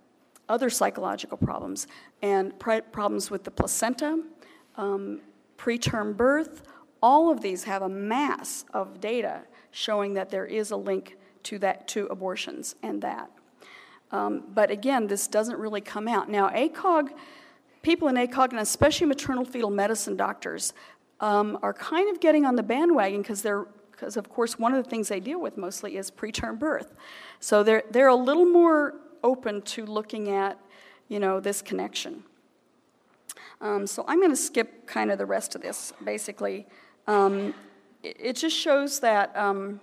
other 0.49 0.69
psychological 0.69 1.37
problems, 1.37 1.87
and 2.21 2.57
problems 2.59 3.31
with 3.31 3.43
the 3.43 3.51
placenta, 3.51 4.21
um, 4.77 5.21
preterm 5.57 6.15
birth. 6.15 6.63
All 7.01 7.31
of 7.31 7.41
these 7.41 7.63
have 7.65 7.81
a 7.81 7.89
mass 7.89 8.65
of 8.73 8.99
data 8.99 9.41
showing 9.71 10.13
that 10.13 10.29
there 10.29 10.45
is 10.45 10.71
a 10.71 10.77
link 10.77 11.17
to 11.43 11.59
that 11.59 11.87
to 11.89 12.05
abortions 12.07 12.75
and 12.83 13.01
that. 13.01 13.29
Um, 14.11 14.43
but 14.53 14.69
again, 14.69 15.07
this 15.07 15.27
doesn't 15.27 15.57
really 15.57 15.81
come 15.81 16.07
out. 16.07 16.29
Now, 16.29 16.49
ACOG, 16.49 17.09
people 17.83 18.07
in 18.07 18.15
ACOG, 18.15 18.49
and 18.49 18.59
especially 18.59 19.05
maternal 19.05 19.45
fetal 19.45 19.69
medicine 19.69 20.15
doctors, 20.15 20.73
um, 21.19 21.59
are 21.61 21.73
kind 21.73 22.09
of 22.09 22.19
getting 22.19 22.45
on 22.45 22.55
the 22.55 22.63
bandwagon 22.63 23.21
because 23.21 23.43
they're 23.43 23.67
because 23.91 24.17
of 24.17 24.27
course 24.27 24.57
one 24.57 24.73
of 24.73 24.83
the 24.83 24.89
things 24.89 25.07
they 25.07 25.19
deal 25.19 25.39
with 25.39 25.55
mostly 25.55 25.95
is 25.95 26.09
preterm 26.09 26.57
birth. 26.57 26.93
So 27.39 27.61
they're 27.61 27.83
they're 27.91 28.07
a 28.07 28.15
little 28.15 28.45
more 28.45 28.95
open 29.23 29.61
to 29.61 29.85
looking 29.85 30.31
at, 30.31 30.59
you 31.07 31.19
know, 31.19 31.39
this 31.39 31.61
connection. 31.61 32.23
Um, 33.61 33.87
so 33.87 34.03
I'm 34.07 34.19
going 34.19 34.31
to 34.31 34.35
skip 34.35 34.85
kind 34.87 35.11
of 35.11 35.17
the 35.17 35.25
rest 35.25 35.55
of 35.55 35.61
this. 35.61 35.93
Basically, 36.03 36.67
um, 37.07 37.53
it, 38.01 38.17
it, 38.19 38.35
just 38.35 38.57
shows 38.57 38.99
that 38.99 39.35
um, 39.37 39.79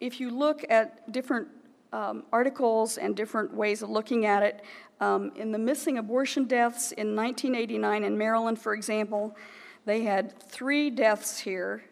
if 0.00 0.20
you 0.20 0.30
look 0.30 0.64
at 0.70 1.10
different 1.10 1.48
um, 1.92 2.22
articles 2.32 2.96
and 2.96 3.16
different 3.16 3.52
ways 3.52 3.82
of 3.82 3.90
looking 3.90 4.24
at 4.24 4.44
it, 4.44 4.62
um, 5.00 5.32
in 5.36 5.52
the 5.52 5.58
missing 5.58 5.98
abortion 5.98 6.44
deaths 6.44 6.92
in 6.92 7.16
1989 7.16 8.04
in 8.04 8.18
Maryland, 8.18 8.58
for 8.58 8.74
example, 8.74 9.36
they 9.86 10.02
had 10.02 10.38
three 10.38 10.90
deaths 10.90 11.38
here 11.38 11.82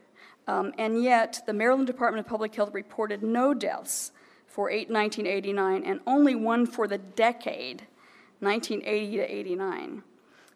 um, 0.49 0.73
and 0.79 1.03
yet, 1.03 1.43
the 1.47 1.53
Maryland 1.53 1.87
Department 1.87 2.25
of 2.25 2.31
Public 2.31 2.55
Health 2.55 2.73
reported 2.73 3.23
no 3.23 3.53
deaths 3.53 4.13
for 4.47 4.71
8, 4.71 4.89
1989 4.91 5.85
and 5.85 6.01
only 6.07 6.35
one 6.35 6.65
for 6.65 6.89
the 6.89 6.97
decade, 6.97 7.87
1980 8.41 9.17
to 9.19 9.35
89. 9.35 10.03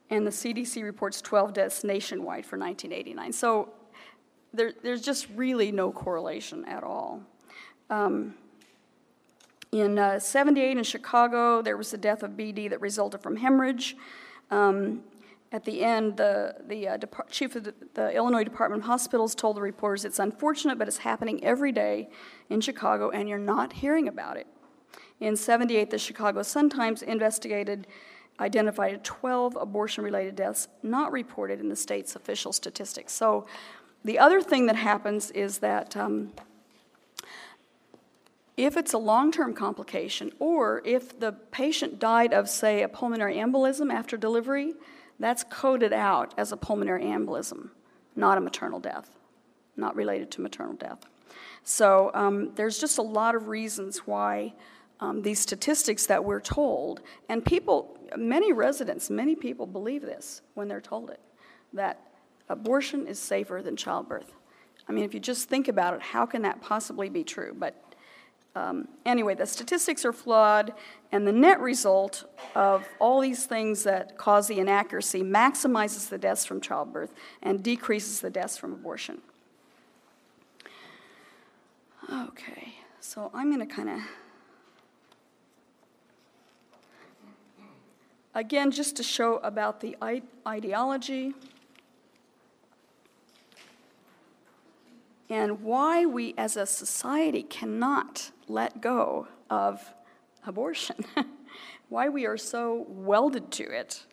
And 0.08 0.26
the 0.26 0.30
CDC 0.30 0.82
reports 0.82 1.20
12 1.20 1.52
deaths 1.52 1.84
nationwide 1.84 2.46
for 2.46 2.58
1989. 2.58 3.32
So 3.34 3.68
there, 4.54 4.72
there's 4.82 5.02
just 5.02 5.28
really 5.36 5.70
no 5.70 5.92
correlation 5.92 6.64
at 6.64 6.82
all. 6.82 7.20
Um, 7.90 8.34
in 9.72 9.98
uh, 9.98 10.18
78 10.18 10.76
in 10.76 10.84
Chicago, 10.84 11.62
there 11.62 11.78
was 11.78 11.90
the 11.90 11.96
death 11.96 12.22
of 12.22 12.32
BD 12.32 12.68
that 12.68 12.80
resulted 12.80 13.22
from 13.22 13.36
hemorrhage. 13.36 13.96
Um, 14.50 15.02
at 15.50 15.64
the 15.64 15.82
end, 15.82 16.18
the, 16.18 16.56
the 16.66 16.88
uh, 16.88 16.98
chief 17.30 17.56
of 17.56 17.64
the, 17.64 17.74
the, 17.94 18.14
Illinois 18.14 18.44
Department 18.44 18.82
of 18.82 18.86
Hospitals 18.86 19.34
told 19.34 19.56
the 19.56 19.62
reporters, 19.62 20.04
It's 20.04 20.18
unfortunate, 20.18 20.78
but 20.78 20.88
it's 20.88 20.98
happening 20.98 21.42
every 21.42 21.72
day 21.72 22.10
in 22.50 22.60
Chicago, 22.60 23.10
and 23.10 23.28
you're 23.28 23.38
not 23.38 23.72
hearing 23.72 24.08
about 24.08 24.36
it. 24.36 24.46
In 25.20 25.36
78, 25.36 25.90
the 25.90 25.98
Chicago 25.98 26.42
Sun-Times 26.42 27.02
investigated, 27.02 27.86
identified 28.40 29.02
12 29.04 29.56
abortion 29.56 30.04
related 30.04 30.36
deaths 30.36 30.68
not 30.82 31.12
reported 31.12 31.60
in 31.60 31.68
the 31.70 31.76
state's 31.76 32.14
official 32.14 32.52
statistics. 32.52 33.12
So 33.12 33.46
the 34.04 34.18
other 34.18 34.42
thing 34.42 34.66
that 34.66 34.76
happens 34.76 35.30
is 35.30 35.58
that. 35.58 35.96
Um, 35.96 36.32
if 38.56 38.76
it's 38.76 38.92
a 38.92 38.98
long 38.98 39.32
term 39.32 39.54
complication, 39.54 40.32
or 40.38 40.82
if 40.84 41.18
the 41.18 41.32
patient 41.32 41.98
died 41.98 42.32
of, 42.34 42.48
say, 42.48 42.82
a 42.82 42.88
pulmonary 42.88 43.36
embolism 43.36 43.92
after 43.92 44.16
delivery, 44.16 44.74
that's 45.18 45.44
coded 45.44 45.92
out 45.92 46.34
as 46.36 46.52
a 46.52 46.56
pulmonary 46.56 47.04
embolism, 47.04 47.70
not 48.16 48.38
a 48.38 48.40
maternal 48.40 48.80
death. 48.80 49.10
not 49.76 49.96
related 49.96 50.30
to 50.32 50.40
maternal 50.40 50.74
death. 50.74 51.06
So 51.64 52.10
um, 52.14 52.52
there's 52.54 52.78
just 52.78 52.98
a 52.98 53.02
lot 53.02 53.34
of 53.34 53.48
reasons 53.48 53.98
why 54.06 54.54
um, 55.00 55.22
these 55.22 55.40
statistics 55.40 56.06
that 56.06 56.24
we're 56.24 56.40
told, 56.40 57.00
and 57.28 57.44
people, 57.44 57.98
many 58.16 58.52
residents, 58.52 59.10
many 59.10 59.34
people 59.34 59.66
believe 59.66 60.02
this 60.02 60.42
when 60.54 60.68
they're 60.68 60.80
told 60.80 61.10
it, 61.10 61.20
that 61.72 62.00
abortion 62.48 63.06
is 63.06 63.18
safer 63.18 63.62
than 63.62 63.76
childbirth. 63.76 64.32
I 64.88 64.92
mean, 64.92 65.04
if 65.04 65.14
you 65.14 65.20
just 65.20 65.48
think 65.48 65.68
about 65.68 65.94
it, 65.94 66.02
how 66.02 66.26
can 66.26 66.42
that 66.42 66.60
possibly 66.60 67.08
be 67.08 67.24
true? 67.24 67.54
But 67.56 67.91
um, 68.54 68.88
anyway, 69.06 69.34
the 69.34 69.46
statistics 69.46 70.04
are 70.04 70.12
flawed, 70.12 70.74
and 71.10 71.26
the 71.26 71.32
net 71.32 71.60
result 71.60 72.24
of 72.54 72.86
all 72.98 73.20
these 73.20 73.46
things 73.46 73.82
that 73.84 74.18
cause 74.18 74.46
the 74.46 74.58
inaccuracy 74.58 75.22
maximizes 75.22 76.08
the 76.08 76.18
deaths 76.18 76.44
from 76.44 76.60
childbirth 76.60 77.14
and 77.42 77.62
decreases 77.62 78.20
the 78.20 78.28
deaths 78.28 78.58
from 78.58 78.72
abortion. 78.72 79.22
Okay, 82.12 82.74
so 83.00 83.30
I'm 83.32 83.50
going 83.54 83.66
to 83.66 83.74
kind 83.74 83.88
of. 83.88 84.00
Again, 88.34 88.70
just 88.70 88.96
to 88.96 89.02
show 89.02 89.36
about 89.38 89.80
the 89.80 89.96
ideology 90.46 91.34
and 95.32 95.62
why 95.62 96.04
we 96.04 96.34
as 96.36 96.58
a 96.58 96.66
society 96.66 97.42
cannot 97.42 98.32
let 98.48 98.82
go 98.82 99.26
of 99.48 99.94
abortion, 100.46 101.06
why 101.88 102.06
we 102.06 102.26
are 102.26 102.36
so 102.36 102.84
welded 102.86 103.50
to 103.50 103.62
it, 103.62 104.04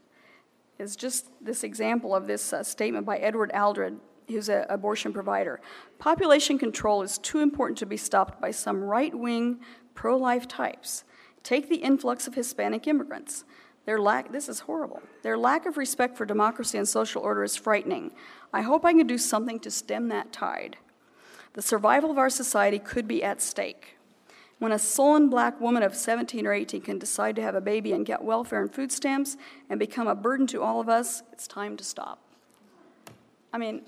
is 0.77 0.95
just 0.95 1.29
this 1.41 1.65
example 1.65 2.15
of 2.15 2.25
this 2.25 2.53
uh, 2.53 2.63
statement 2.63 3.05
by 3.05 3.17
Edward 3.17 3.51
Allred, 3.53 3.97
who's 4.29 4.47
an 4.47 4.63
abortion 4.69 5.11
provider. 5.11 5.59
Population 5.97 6.57
control 6.57 7.01
is 7.01 7.17
too 7.17 7.41
important 7.41 7.77
to 7.79 7.85
be 7.85 7.97
stopped 7.97 8.39
by 8.39 8.51
some 8.51 8.81
right 8.81 9.13
wing 9.13 9.59
pro 9.95 10.15
life 10.15 10.47
types. 10.47 11.03
Take 11.43 11.67
the 11.67 11.83
influx 11.83 12.27
of 12.27 12.35
Hispanic 12.35 12.87
immigrants. 12.87 13.43
Their 13.85 13.99
lack, 13.99 14.31
this 14.31 14.47
is 14.47 14.61
horrible. 14.61 15.01
Their 15.23 15.37
lack 15.37 15.65
of 15.65 15.75
respect 15.75 16.15
for 16.15 16.25
democracy 16.25 16.77
and 16.77 16.87
social 16.87 17.21
order 17.21 17.43
is 17.43 17.57
frightening. 17.57 18.11
I 18.53 18.61
hope 18.61 18.85
I 18.85 18.93
can 18.93 19.05
do 19.05 19.17
something 19.17 19.59
to 19.59 19.69
stem 19.69 20.07
that 20.07 20.31
tide. 20.31 20.77
The 21.53 21.61
survival 21.61 22.11
of 22.11 22.17
our 22.17 22.29
society 22.29 22.79
could 22.79 23.07
be 23.07 23.23
at 23.23 23.41
stake. 23.41 23.97
When 24.59 24.71
a 24.73 24.79
sullen 24.79 25.29
black 25.29 25.59
woman 25.61 25.83
of 25.83 25.95
17 25.95 26.45
or 26.45 26.53
18 26.53 26.81
can 26.81 26.99
decide 26.99 27.35
to 27.37 27.41
have 27.41 27.55
a 27.55 27.61
baby 27.61 27.93
and 27.93 28.05
get 28.05 28.21
welfare 28.21 28.61
and 28.61 28.71
food 28.71 28.91
stamps 28.91 29.37
and 29.69 29.79
become 29.79 30.07
a 30.07 30.15
burden 30.15 30.47
to 30.47 30.61
all 30.61 30.81
of 30.81 30.89
us, 30.89 31.23
it's 31.31 31.47
time 31.47 31.77
to 31.77 31.83
stop. 31.83 32.19
I 33.53 33.57
mean, 33.57 33.83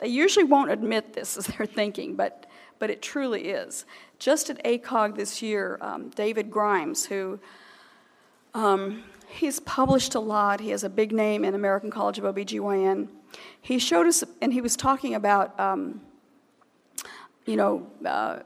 they 0.00 0.08
usually 0.08 0.44
won't 0.44 0.70
admit 0.70 1.12
this 1.12 1.36
as 1.36 1.46
they're 1.46 1.66
thinking, 1.66 2.16
but, 2.16 2.46
but 2.78 2.88
it 2.88 3.02
truly 3.02 3.50
is. 3.50 3.84
Just 4.18 4.48
at 4.48 4.62
ACOG 4.64 5.16
this 5.16 5.42
year, 5.42 5.78
um, 5.82 6.08
David 6.10 6.50
Grimes, 6.50 7.06
who 7.06 7.38
um, 8.54 9.04
he's 9.28 9.60
published 9.60 10.14
a 10.14 10.20
lot, 10.20 10.60
he 10.60 10.70
has 10.70 10.82
a 10.82 10.90
big 10.90 11.12
name 11.12 11.44
in 11.44 11.54
American 11.54 11.90
College 11.90 12.18
of 12.18 12.24
OBGYN. 12.24 13.08
He 13.60 13.78
showed 13.78 14.06
us, 14.06 14.24
and 14.40 14.52
he 14.52 14.60
was 14.60 14.76
talking 14.76 15.14
about 15.14 15.58
um, 15.60 16.00
you 17.46 17.56
know, 17.56 17.86
uh, 18.04 18.40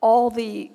all 0.00 0.30
the 0.30 0.70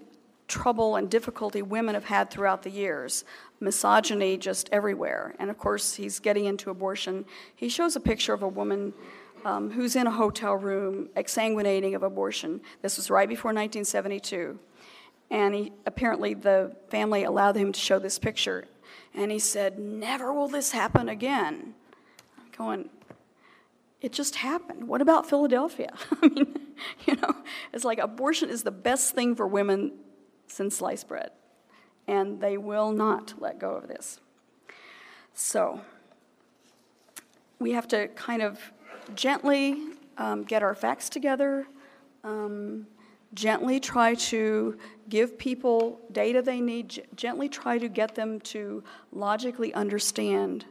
trouble 0.47 0.95
and 0.95 1.09
difficulty 1.09 1.61
women 1.61 1.93
have 1.93 2.05
had 2.05 2.29
throughout 2.29 2.63
the 2.63 2.69
years, 2.69 3.25
misogyny 3.59 4.37
just 4.37 4.69
everywhere. 4.71 5.35
And 5.39 5.49
of 5.49 5.57
course, 5.57 5.95
he's 5.95 6.19
getting 6.19 6.45
into 6.45 6.69
abortion. 6.69 7.25
He 7.55 7.69
shows 7.69 7.95
a 7.95 7.99
picture 7.99 8.33
of 8.33 8.41
a 8.41 8.47
woman 8.47 8.93
um, 9.45 9.71
who's 9.71 9.95
in 9.95 10.07
a 10.07 10.11
hotel 10.11 10.55
room 10.55 11.09
exsanguinating 11.15 11.95
of 11.95 12.03
abortion. 12.03 12.61
This 12.81 12.97
was 12.97 13.09
right 13.09 13.27
before 13.27 13.49
1972. 13.49 14.57
And 15.29 15.53
he, 15.53 15.73
apparently, 15.85 16.33
the 16.33 16.75
family 16.89 17.23
allowed 17.23 17.57
him 17.57 17.71
to 17.73 17.79
show 17.79 17.99
this 17.99 18.17
picture. 18.17 18.65
And 19.13 19.31
he 19.31 19.39
said, 19.39 19.77
Never 19.77 20.31
will 20.31 20.47
this 20.47 20.71
happen 20.71 21.09
again. 21.09 21.73
I'm 22.37 22.45
going, 22.57 22.89
it 24.01 24.11
just 24.11 24.35
happened. 24.35 24.87
What 24.87 25.01
about 25.01 25.27
Philadelphia? 25.27 25.91
I 26.21 26.27
mean, 26.27 26.59
you 27.05 27.15
know, 27.15 27.35
it's 27.73 27.83
like 27.83 27.99
abortion 27.99 28.49
is 28.49 28.63
the 28.63 28.71
best 28.71 29.15
thing 29.15 29.35
for 29.35 29.47
women 29.47 29.93
since 30.47 30.77
sliced 30.77 31.07
bread. 31.07 31.31
And 32.07 32.39
they 32.39 32.57
will 32.57 32.91
not 32.91 33.33
let 33.39 33.59
go 33.59 33.71
of 33.71 33.87
this. 33.87 34.19
So, 35.33 35.81
we 37.59 37.71
have 37.71 37.87
to 37.89 38.07
kind 38.09 38.41
of 38.41 38.59
gently 39.15 39.77
um, 40.17 40.43
get 40.43 40.63
our 40.63 40.75
facts 40.75 41.09
together, 41.09 41.67
um, 42.23 42.87
gently 43.33 43.79
try 43.79 44.15
to 44.15 44.77
give 45.09 45.37
people 45.37 45.99
data 46.11 46.41
they 46.41 46.61
need, 46.61 47.07
gently 47.15 47.49
try 47.49 47.77
to 47.77 47.87
get 47.87 48.15
them 48.15 48.39
to 48.41 48.83
logically 49.11 49.73
understand 49.73 50.65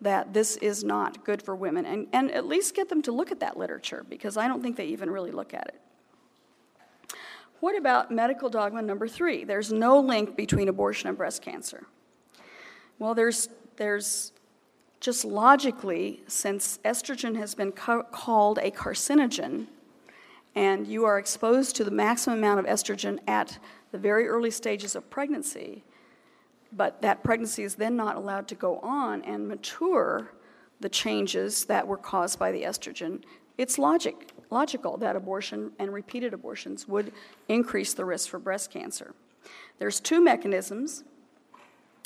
that 0.00 0.32
this 0.32 0.56
is 0.56 0.82
not 0.82 1.24
good 1.24 1.42
for 1.42 1.54
women, 1.54 1.84
and, 1.84 2.06
and 2.12 2.30
at 2.30 2.46
least 2.46 2.74
get 2.74 2.88
them 2.88 3.02
to 3.02 3.12
look 3.12 3.30
at 3.30 3.40
that 3.40 3.56
literature 3.56 4.04
because 4.08 4.36
I 4.36 4.48
don't 4.48 4.62
think 4.62 4.76
they 4.76 4.86
even 4.86 5.10
really 5.10 5.30
look 5.30 5.52
at 5.52 5.68
it. 5.68 5.80
What 7.60 7.76
about 7.76 8.10
medical 8.10 8.48
dogma 8.48 8.80
number 8.80 9.06
three? 9.06 9.44
There's 9.44 9.70
no 9.70 10.00
link 10.00 10.36
between 10.36 10.68
abortion 10.68 11.08
and 11.08 11.18
breast 11.18 11.42
cancer. 11.42 11.84
Well, 12.98 13.14
there's, 13.14 13.50
there's 13.76 14.32
just 15.00 15.24
logically, 15.26 16.22
since 16.26 16.78
estrogen 16.84 17.36
has 17.36 17.54
been 17.54 17.72
co- 17.72 18.04
called 18.04 18.58
a 18.58 18.70
carcinogen, 18.70 19.66
and 20.54 20.86
you 20.86 21.04
are 21.04 21.18
exposed 21.18 21.76
to 21.76 21.84
the 21.84 21.90
maximum 21.90 22.38
amount 22.38 22.60
of 22.60 22.66
estrogen 22.66 23.18
at 23.26 23.58
the 23.92 23.98
very 23.98 24.26
early 24.26 24.50
stages 24.50 24.94
of 24.94 25.08
pregnancy, 25.10 25.84
but 26.72 27.02
that 27.02 27.22
pregnancy 27.22 27.62
is 27.62 27.74
then 27.74 27.96
not 27.96 28.16
allowed 28.16 28.48
to 28.48 28.54
go 28.54 28.78
on 28.78 29.22
and 29.22 29.48
mature 29.48 30.32
the 30.80 30.88
changes 30.88 31.64
that 31.66 31.86
were 31.86 31.96
caused 31.96 32.38
by 32.38 32.52
the 32.52 32.62
estrogen. 32.62 33.22
It's 33.58 33.78
logic, 33.78 34.30
logical 34.50 34.96
that 34.98 35.16
abortion 35.16 35.72
and 35.78 35.92
repeated 35.92 36.32
abortions 36.32 36.88
would 36.88 37.12
increase 37.48 37.92
the 37.92 38.04
risk 38.04 38.28
for 38.30 38.38
breast 38.38 38.70
cancer. 38.70 39.14
There's 39.78 40.00
two 40.00 40.22
mechanisms. 40.22 41.04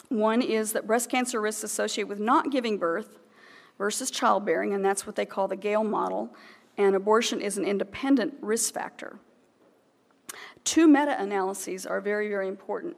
One 0.09 0.43
is 0.43 0.73
that 0.73 0.87
breast 0.87 1.11
cancer 1.11 1.41
risks 1.41 1.65
associated 1.65 2.09
with 2.09 2.21
not 2.21 2.51
giving 2.51 2.79
birth 2.79 3.19
versus 3.79 4.11
childbearing, 4.11 4.75
and 4.75 4.85
that's 4.85 5.07
what 5.07 5.17
they 5.17 5.27
call 5.27 5.49
the 5.49 5.57
Gail 5.57 5.85
model, 5.85 6.35
and 6.77 6.95
abortion 6.95 7.41
is 7.41 7.59
an 7.59 7.65
independent 7.65 8.35
risk 8.41 8.73
factor. 8.73 9.19
Two 10.65 10.89
meta 10.89 11.21
analyses 11.21 11.87
are 11.87 12.01
very, 12.01 12.29
very 12.29 12.49
important. 12.49 12.97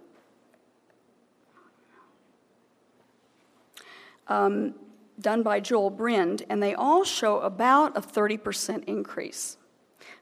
Um, 4.28 4.74
done 5.20 5.42
by 5.42 5.60
Joel 5.60 5.90
Brind, 5.90 6.44
and 6.48 6.62
they 6.62 6.74
all 6.74 7.04
show 7.04 7.40
about 7.40 7.96
a 7.96 8.00
30% 8.00 8.84
increase. 8.84 9.56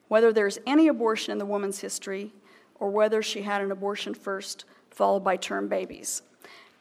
Whether 0.08 0.32
there's 0.32 0.58
any 0.66 0.88
abortion 0.88 1.32
in 1.32 1.38
the 1.38 1.46
woman's 1.46 1.80
history 1.80 2.32
or 2.76 2.90
whether 2.90 3.22
she 3.22 3.42
had 3.42 3.62
an 3.62 3.70
abortion 3.70 4.14
first, 4.14 4.64
followed 4.90 5.24
by 5.24 5.36
term 5.36 5.68
babies. 5.68 6.22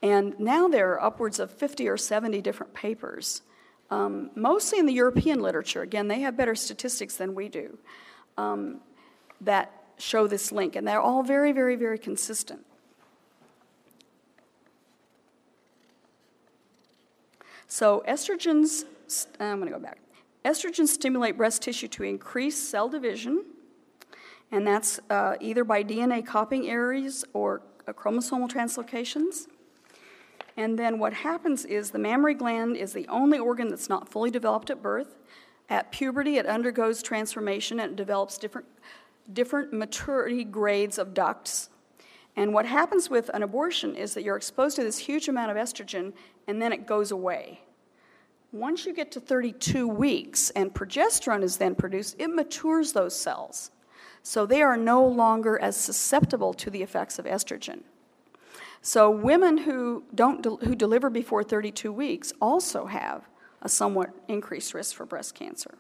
And 0.02 0.38
now 0.40 0.68
there 0.68 0.92
are 0.92 1.02
upwards 1.02 1.40
of 1.40 1.50
50 1.52 1.88
or 1.88 1.98
70 1.98 2.42
different 2.42 2.74
papers, 2.74 3.42
um, 3.90 4.32
mostly 4.36 4.80
in 4.80 4.86
the 4.86 4.94
European 4.94 5.42
literature. 5.42 5.82
Again, 5.82 6.08
they 6.08 6.20
have 6.22 6.36
better 6.36 6.56
statistics 6.56 7.16
than 7.16 7.34
we 7.34 7.48
do, 7.48 7.78
um, 8.38 8.82
that 9.42 9.72
show 9.98 10.28
this 10.28 10.52
link, 10.52 10.76
and 10.76 10.88
they're 10.88 11.02
all 11.02 11.24
very, 11.24 11.52
very, 11.52 11.76
very 11.76 11.98
consistent. 11.98 12.66
So 17.68 18.04
estrogens, 18.08 18.86
I'm 19.40 19.60
going 19.60 19.72
to 19.72 19.78
go 19.78 19.84
back. 19.84 20.00
Estrogens 20.46 20.90
stimulate 20.90 21.38
breast 21.38 21.62
tissue 21.62 21.88
to 21.90 22.04
increase 22.04 22.58
cell 22.58 22.90
division, 22.90 23.46
and 24.52 24.68
that's 24.68 25.00
uh, 25.10 25.36
either 25.40 25.64
by 25.64 25.84
DNA 25.84 26.26
copying 26.26 26.70
errors 26.70 27.24
or 27.34 27.62
uh, 27.88 27.94
chromosomal 27.94 28.50
translocations. 28.50 29.48
And 30.56 30.78
then 30.78 31.00
what 31.00 31.14
happens 31.14 31.66
is 31.66 31.92
the 31.92 32.00
mammary 32.00 32.36
gland 32.36 32.76
is 32.78 32.94
the 32.94 33.08
only 33.08 33.40
organ 33.40 33.70
that's 33.70 33.90
not 33.90 34.08
fully 34.08 34.30
developed 34.30 34.70
at 34.70 34.82
birth. 34.82 35.16
At 35.70 35.92
puberty, 35.92 36.38
it 36.38 36.46
undergoes 36.46 37.02
transformation 37.02 37.80
and 37.80 37.94
it 37.94 37.96
develops 37.96 38.38
different, 38.38 38.68
different 39.32 39.74
maturity 39.74 40.44
grades 40.44 41.00
of 41.00 41.14
ducts. 41.14 41.70
And 42.36 42.54
what 42.54 42.66
happens 42.66 43.10
with 43.10 43.30
an 43.34 43.44
abortion 43.44 43.96
is 43.96 44.14
that 44.14 44.24
you're 44.24 44.36
exposed 44.36 44.76
to 44.76 44.84
this 44.84 44.98
huge 44.98 45.28
amount 45.28 45.52
of 45.52 45.58
estrogen 45.58 46.14
and 46.48 46.62
then 46.62 46.74
it 46.74 46.86
goes 46.86 47.12
away. 47.12 47.62
Once 48.52 48.86
you 48.86 48.94
get 48.94 49.12
to 49.12 49.20
32 49.20 49.88
weeks 49.88 50.50
and 50.52 50.74
progesterone 50.74 51.42
is 51.42 51.58
then 51.58 51.74
produced, 51.74 52.16
it 52.20 52.30
matures 52.30 52.94
those 52.94 53.16
cells. 53.16 53.72
So 54.22 54.46
they 54.46 54.62
are 54.62 54.78
no 54.78 55.06
longer 55.06 55.60
as 55.60 55.76
susceptible 55.76 56.54
to 56.56 56.70
the 56.70 56.84
effects 56.84 57.20
of 57.20 57.26
estrogen. 57.26 57.82
So 58.82 59.10
women 59.10 59.60
who 59.60 60.04
don't 60.14 60.42
de- 60.42 60.68
who 60.68 60.76
deliver 60.76 61.10
before 61.10 61.44
32 61.44 61.92
weeks 61.92 62.34
also 62.42 62.86
have 62.86 63.28
a 63.62 63.70
somewhat 63.70 64.12
increased 64.28 64.74
risk 64.74 64.96
for 64.96 65.06
breast 65.06 65.36
cancer. 65.36 65.78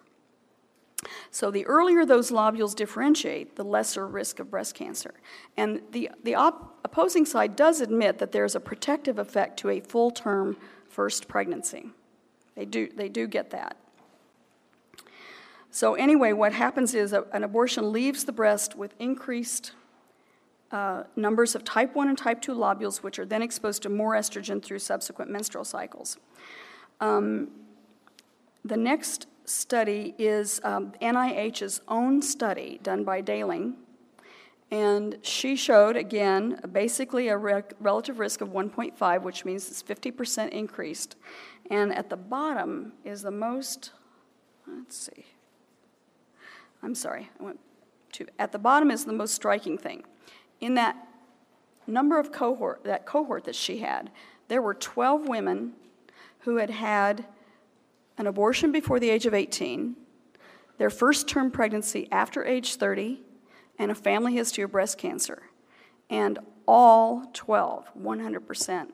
So 1.31 1.51
the 1.51 1.65
earlier 1.65 2.05
those 2.05 2.31
lobules 2.31 2.75
differentiate, 2.75 3.55
the 3.55 3.63
lesser 3.63 4.07
risk 4.07 4.39
of 4.39 4.49
breast 4.49 4.75
cancer. 4.75 5.13
And 5.57 5.81
the, 5.91 6.11
the 6.23 6.35
op- 6.35 6.79
opposing 6.83 7.25
side 7.25 7.55
does 7.55 7.81
admit 7.81 8.19
that 8.19 8.31
there's 8.31 8.55
a 8.55 8.59
protective 8.59 9.19
effect 9.19 9.57
to 9.59 9.69
a 9.69 9.79
full 9.79 10.11
term 10.11 10.57
first 10.87 11.27
pregnancy. 11.27 11.89
They 12.55 12.65
do, 12.65 12.89
they 12.95 13.09
do 13.09 13.27
get 13.27 13.49
that. 13.49 13.77
So, 15.71 15.95
anyway, 15.95 16.33
what 16.33 16.53
happens 16.53 16.93
is 16.93 17.13
a, 17.13 17.25
an 17.33 17.43
abortion 17.43 17.91
leaves 17.91 18.25
the 18.25 18.31
breast 18.31 18.75
with 18.75 18.93
increased 18.99 19.71
uh, 20.71 21.03
numbers 21.15 21.55
of 21.55 21.63
type 21.63 21.95
1 21.95 22.09
and 22.09 22.17
type 22.17 22.41
2 22.41 22.53
lobules, 22.53 22.97
which 22.97 23.17
are 23.17 23.25
then 23.25 23.41
exposed 23.41 23.81
to 23.83 23.89
more 23.89 24.13
estrogen 24.13 24.63
through 24.63 24.79
subsequent 24.79 25.31
menstrual 25.31 25.63
cycles. 25.63 26.17
Um, 27.01 27.49
the 28.63 28.77
next 28.77 29.27
study 29.45 30.15
is 30.17 30.59
um, 30.63 30.93
NIH's 31.01 31.81
own 31.87 32.21
study 32.21 32.79
done 32.83 33.03
by 33.03 33.21
Daling. 33.21 33.75
And 34.71 35.17
she 35.21 35.55
showed, 35.55 35.95
again, 35.95 36.59
basically 36.71 37.27
a 37.27 37.37
re- 37.37 37.61
relative 37.79 38.19
risk 38.19 38.41
of 38.41 38.49
1.5, 38.49 39.21
which 39.21 39.45
means 39.45 39.69
it's 39.69 39.83
50% 39.83 40.49
increased. 40.49 41.15
And 41.69 41.93
at 41.93 42.09
the 42.09 42.17
bottom 42.17 42.93
is 43.03 43.21
the 43.21 43.31
most, 43.31 43.91
let's 44.67 44.97
see, 44.97 45.25
I'm 46.81 46.95
sorry, 46.95 47.29
I 47.39 47.43
went 47.43 47.59
to, 48.13 48.25
at 48.39 48.51
the 48.51 48.59
bottom 48.59 48.89
is 48.89 49.05
the 49.05 49.13
most 49.13 49.35
striking 49.35 49.77
thing. 49.77 50.03
In 50.59 50.73
that 50.73 50.95
number 51.85 52.19
of 52.19 52.31
cohort, 52.31 52.83
that 52.83 53.05
cohort 53.05 53.43
that 53.43 53.55
she 53.55 53.79
had, 53.79 54.11
there 54.47 54.61
were 54.61 54.73
12 54.73 55.27
women 55.27 55.73
who 56.39 56.57
had 56.57 56.69
had 56.69 57.25
an 58.17 58.27
abortion 58.27 58.71
before 58.71 58.99
the 58.99 59.09
age 59.09 59.25
of 59.25 59.33
18, 59.33 59.95
their 60.77 60.89
first 60.89 61.27
term 61.27 61.51
pregnancy 61.51 62.07
after 62.11 62.43
age 62.45 62.75
30, 62.75 63.21
and 63.79 63.91
a 63.91 63.95
family 63.95 64.33
history 64.33 64.63
of 64.63 64.71
breast 64.71 64.97
cancer. 64.97 65.43
And 66.09 66.39
all 66.67 67.25
12, 67.33 67.87
100%, 67.99 68.89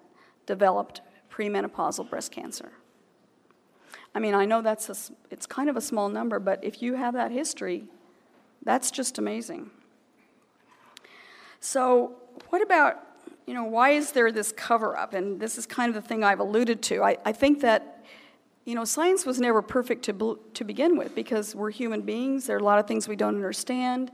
developed 0.45 1.01
premenopausal 1.29 2.09
breast 2.09 2.31
cancer. 2.31 2.71
I 4.15 4.19
mean, 4.19 4.33
I 4.33 4.45
know 4.45 4.61
that's 4.61 4.89
a, 4.89 5.13
it's 5.29 5.45
kind 5.45 5.69
of 5.69 5.77
a 5.77 5.81
small 5.81 6.09
number, 6.09 6.39
but 6.39 6.63
if 6.63 6.81
you 6.81 6.95
have 6.95 7.13
that 7.13 7.31
history, 7.31 7.85
that's 8.63 8.91
just 8.91 9.17
amazing. 9.17 9.69
So, 11.59 12.15
what 12.49 12.61
about, 12.61 12.97
you 13.45 13.53
know, 13.53 13.65
why 13.65 13.91
is 13.91 14.11
there 14.11 14.31
this 14.31 14.51
cover 14.51 14.97
up? 14.97 15.13
And 15.13 15.39
this 15.39 15.57
is 15.57 15.65
kind 15.65 15.89
of 15.89 16.01
the 16.01 16.07
thing 16.07 16.23
I've 16.23 16.39
alluded 16.39 16.81
to. 16.83 17.03
I, 17.03 17.17
I 17.25 17.31
think 17.31 17.61
that 17.61 17.98
you 18.69 18.75
know, 18.75 18.85
science 18.85 19.25
was 19.25 19.39
never 19.39 19.63
perfect 19.63 20.03
to, 20.03 20.39
to 20.53 20.63
begin 20.63 20.95
with 20.95 21.15
because 21.15 21.55
we're 21.55 21.71
human 21.71 22.01
beings. 22.01 22.45
There 22.45 22.55
are 22.55 22.59
a 22.59 22.63
lot 22.63 22.77
of 22.77 22.87
things 22.87 23.07
we 23.07 23.15
don't 23.15 23.33
understand. 23.33 24.11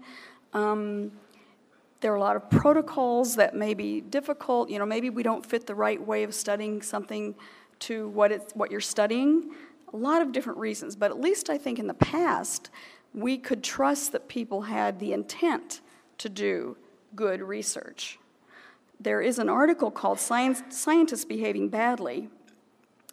Um, 0.54 1.12
there 2.00 2.13
are 2.13 2.15
a 2.15 2.22
lot 2.22 2.38
of 2.38 2.50
protocols 2.50 3.36
that 3.36 3.54
may 3.54 3.74
be 3.74 4.00
difficult. 4.00 4.70
You 4.70 4.80
know, 4.80 4.86
maybe 4.86 5.10
we 5.10 5.24
don't 5.24 5.46
fit 5.46 5.68
the 5.68 5.76
right 5.76 6.02
way 6.02 6.24
of 6.24 6.34
studying 6.34 6.82
something 6.82 7.36
to 7.80 8.08
what, 8.08 8.32
it's, 8.32 8.54
what 8.54 8.72
you're 8.72 8.80
studying. 8.80 9.52
A 9.94 9.98
lot 9.98 10.22
of 10.22 10.32
different 10.32 10.58
reasons. 10.58 10.96
But 10.96 11.12
at 11.12 11.20
least 11.20 11.50
I 11.50 11.58
think 11.58 11.78
in 11.78 11.88
the 11.88 11.94
past, 11.94 12.70
we 13.13 13.38
could 13.38 13.62
trust 13.62 14.13
that 14.13 14.30
people 14.30 14.62
had 14.62 15.02
the 15.02 15.12
intent 15.12 15.82
to 16.20 16.30
do 16.30 16.78
good 17.13 17.41
research. 17.41 18.20
There 19.02 19.20
is 19.20 19.38
an 19.38 19.50
article 19.50 19.91
called 19.91 20.18
Science, 20.18 20.63
Scientists 20.70 21.26
Behaving 21.26 21.68
Badly 21.68 22.30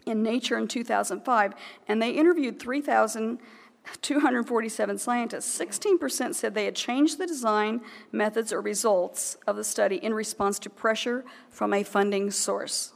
in 0.07 0.23
Nature 0.23 0.59
in 0.59 0.69
2005, 0.69 1.55
and 1.89 2.03
they 2.03 2.11
interviewed 2.11 2.59
3,247 2.59 4.99
scientists. 4.99 5.59
16% 5.59 6.35
said 6.35 6.55
they 6.55 6.65
had 6.65 6.77
changed 6.77 7.19
the 7.19 7.27
design, 7.27 7.81
methods, 8.11 8.53
or 8.53 8.61
results 8.61 9.37
of 9.47 9.57
the 9.57 9.65
study 9.65 9.97
in 9.97 10.13
response 10.15 10.59
to 10.61 10.71
pressure 10.71 11.25
from 11.51 11.73
a 11.73 11.83
funding 11.83 12.31
source. 12.31 12.93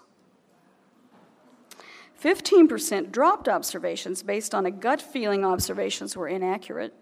15% 2.23 3.13
dropped 3.13 3.49
observations 3.49 4.23
based 4.23 4.55
on 4.55 4.67
a 4.67 4.71
gut 4.71 5.03
feeling 5.03 5.45
observations 5.45 6.17
were 6.17 6.29
inaccurate. 6.29 6.95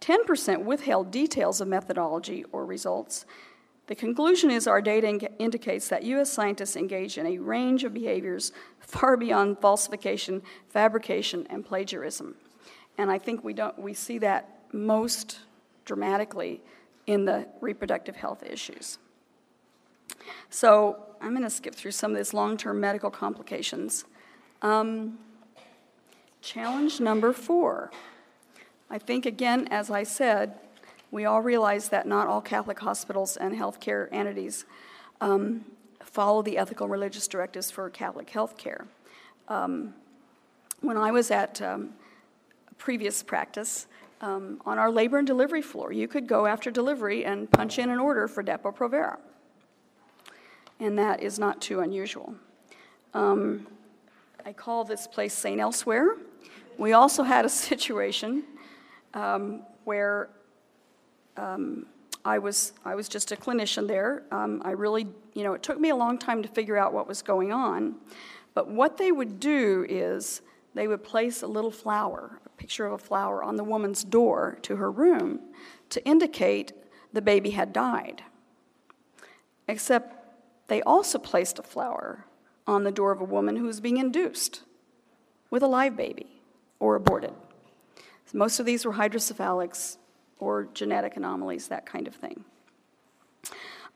10% 0.00 0.64
withheld 0.64 1.10
details 1.10 1.60
of 1.60 1.68
methodology 1.68 2.44
or 2.52 2.64
results, 2.64 3.26
the 3.90 3.96
conclusion 3.96 4.52
is 4.52 4.68
our 4.68 4.80
data 4.80 5.08
indicates 5.40 5.88
that 5.88 6.04
U.S. 6.04 6.30
scientists 6.30 6.76
engage 6.76 7.18
in 7.18 7.26
a 7.26 7.38
range 7.38 7.82
of 7.82 7.92
behaviors 7.92 8.52
far 8.78 9.16
beyond 9.16 9.58
falsification, 9.58 10.42
fabrication, 10.68 11.44
and 11.50 11.66
plagiarism. 11.66 12.36
And 12.98 13.10
I 13.10 13.18
think 13.18 13.42
we, 13.42 13.52
don't, 13.52 13.76
we 13.76 13.92
see 13.92 14.18
that 14.18 14.60
most 14.72 15.40
dramatically 15.84 16.60
in 17.08 17.24
the 17.24 17.48
reproductive 17.60 18.14
health 18.14 18.44
issues. 18.44 18.98
So 20.50 21.06
I'm 21.20 21.30
going 21.30 21.42
to 21.42 21.50
skip 21.50 21.74
through 21.74 21.90
some 21.90 22.12
of 22.12 22.16
these 22.16 22.32
long 22.32 22.56
term 22.56 22.78
medical 22.78 23.10
complications. 23.10 24.04
Um, 24.62 25.18
challenge 26.42 27.00
number 27.00 27.32
four. 27.32 27.90
I 28.88 28.98
think, 28.98 29.26
again, 29.26 29.66
as 29.72 29.90
I 29.90 30.04
said, 30.04 30.60
we 31.10 31.24
all 31.24 31.42
realize 31.42 31.88
that 31.88 32.06
not 32.06 32.26
all 32.26 32.40
Catholic 32.40 32.78
hospitals 32.78 33.36
and 33.36 33.54
healthcare 33.54 34.08
entities 34.12 34.64
um, 35.20 35.64
follow 36.02 36.42
the 36.42 36.56
ethical 36.56 36.88
religious 36.88 37.26
directives 37.26 37.70
for 37.70 37.88
Catholic 37.90 38.30
healthcare. 38.30 38.86
Um, 39.48 39.94
when 40.80 40.96
I 40.96 41.10
was 41.10 41.30
at 41.30 41.60
um, 41.60 41.90
previous 42.78 43.22
practice, 43.22 43.86
um, 44.20 44.60
on 44.66 44.78
our 44.78 44.90
labor 44.90 45.18
and 45.18 45.26
delivery 45.26 45.62
floor, 45.62 45.92
you 45.92 46.06
could 46.06 46.26
go 46.26 46.46
after 46.46 46.70
delivery 46.70 47.24
and 47.24 47.50
punch 47.50 47.78
in 47.78 47.90
an 47.90 47.98
order 47.98 48.28
for 48.28 48.42
Depo-Provera. 48.42 49.18
And 50.78 50.98
that 50.98 51.22
is 51.22 51.38
not 51.38 51.60
too 51.60 51.80
unusual. 51.80 52.34
Um, 53.14 53.66
I 54.44 54.52
call 54.52 54.84
this 54.84 55.06
place 55.06 55.34
St. 55.34 55.60
Elsewhere. 55.60 56.16
We 56.78 56.92
also 56.92 57.22
had 57.22 57.44
a 57.44 57.48
situation 57.48 58.44
um, 59.14 59.62
where 59.84 60.28
um, 61.36 61.86
I 62.24 62.38
was 62.38 62.72
I 62.84 62.94
was 62.94 63.08
just 63.08 63.32
a 63.32 63.36
clinician 63.36 63.86
there. 63.86 64.24
Um, 64.30 64.62
I 64.64 64.72
really, 64.72 65.06
you 65.34 65.42
know, 65.42 65.54
it 65.54 65.62
took 65.62 65.80
me 65.80 65.88
a 65.90 65.96
long 65.96 66.18
time 66.18 66.42
to 66.42 66.48
figure 66.48 66.76
out 66.76 66.92
what 66.92 67.08
was 67.08 67.22
going 67.22 67.52
on. 67.52 67.96
But 68.54 68.68
what 68.68 68.98
they 68.98 69.12
would 69.12 69.40
do 69.40 69.86
is 69.88 70.42
they 70.74 70.86
would 70.86 71.02
place 71.02 71.42
a 71.42 71.46
little 71.46 71.70
flower, 71.70 72.40
a 72.44 72.48
picture 72.50 72.86
of 72.86 72.92
a 72.92 72.98
flower, 72.98 73.42
on 73.42 73.56
the 73.56 73.64
woman's 73.64 74.04
door 74.04 74.58
to 74.62 74.76
her 74.76 74.90
room 74.90 75.40
to 75.90 76.04
indicate 76.04 76.72
the 77.12 77.22
baby 77.22 77.50
had 77.50 77.72
died. 77.72 78.22
Except 79.66 80.16
they 80.68 80.82
also 80.82 81.18
placed 81.18 81.58
a 81.58 81.62
flower 81.62 82.26
on 82.66 82.84
the 82.84 82.92
door 82.92 83.12
of 83.12 83.20
a 83.20 83.24
woman 83.24 83.56
who 83.56 83.64
was 83.64 83.80
being 83.80 83.96
induced 83.96 84.62
with 85.48 85.62
a 85.62 85.66
live 85.66 85.96
baby 85.96 86.40
or 86.78 86.94
aborted. 86.94 87.32
Most 88.32 88.60
of 88.60 88.66
these 88.66 88.84
were 88.84 88.92
hydrocephalics, 88.92 89.96
or 90.40 90.68
genetic 90.74 91.16
anomalies, 91.16 91.68
that 91.68 91.86
kind 91.86 92.08
of 92.08 92.14
thing. 92.14 92.44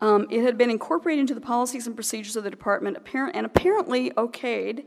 Um, 0.01 0.27
it 0.31 0.43
had 0.43 0.59
been 0.59 0.71
incorporated 0.71 1.21
into 1.21 1.35
the 1.35 1.41
policies 1.41 1.87
and 1.87 1.95
procedures 1.95 2.37
of 2.37 2.45
the 2.45 2.51
department 2.51 2.97
apparent, 2.97 3.37
and 3.37 3.47
apparently 3.47 4.11
okayed 4.11 4.85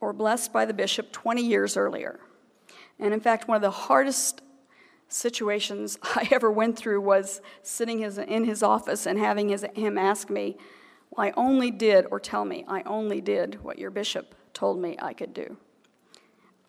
or 0.00 0.12
blessed 0.12 0.52
by 0.52 0.64
the 0.64 0.74
bishop 0.74 1.12
20 1.12 1.42
years 1.42 1.76
earlier. 1.76 2.20
And 2.98 3.14
in 3.14 3.20
fact, 3.20 3.48
one 3.48 3.56
of 3.56 3.62
the 3.62 3.70
hardest 3.70 4.42
situations 5.08 5.98
I 6.02 6.28
ever 6.30 6.50
went 6.50 6.76
through 6.76 7.00
was 7.00 7.40
sitting 7.62 7.98
his, 8.00 8.18
in 8.18 8.44
his 8.44 8.62
office 8.62 9.06
and 9.06 9.18
having 9.18 9.50
his, 9.50 9.64
him 9.74 9.98
ask 9.98 10.30
me, 10.30 10.56
well, 11.10 11.26
I 11.26 11.32
only 11.36 11.70
did, 11.70 12.06
or 12.10 12.18
tell 12.18 12.44
me, 12.44 12.64
I 12.66 12.82
only 12.82 13.20
did 13.20 13.62
what 13.62 13.78
your 13.78 13.90
bishop 13.90 14.34
told 14.54 14.78
me 14.78 14.96
I 15.00 15.12
could 15.12 15.34
do. 15.34 15.56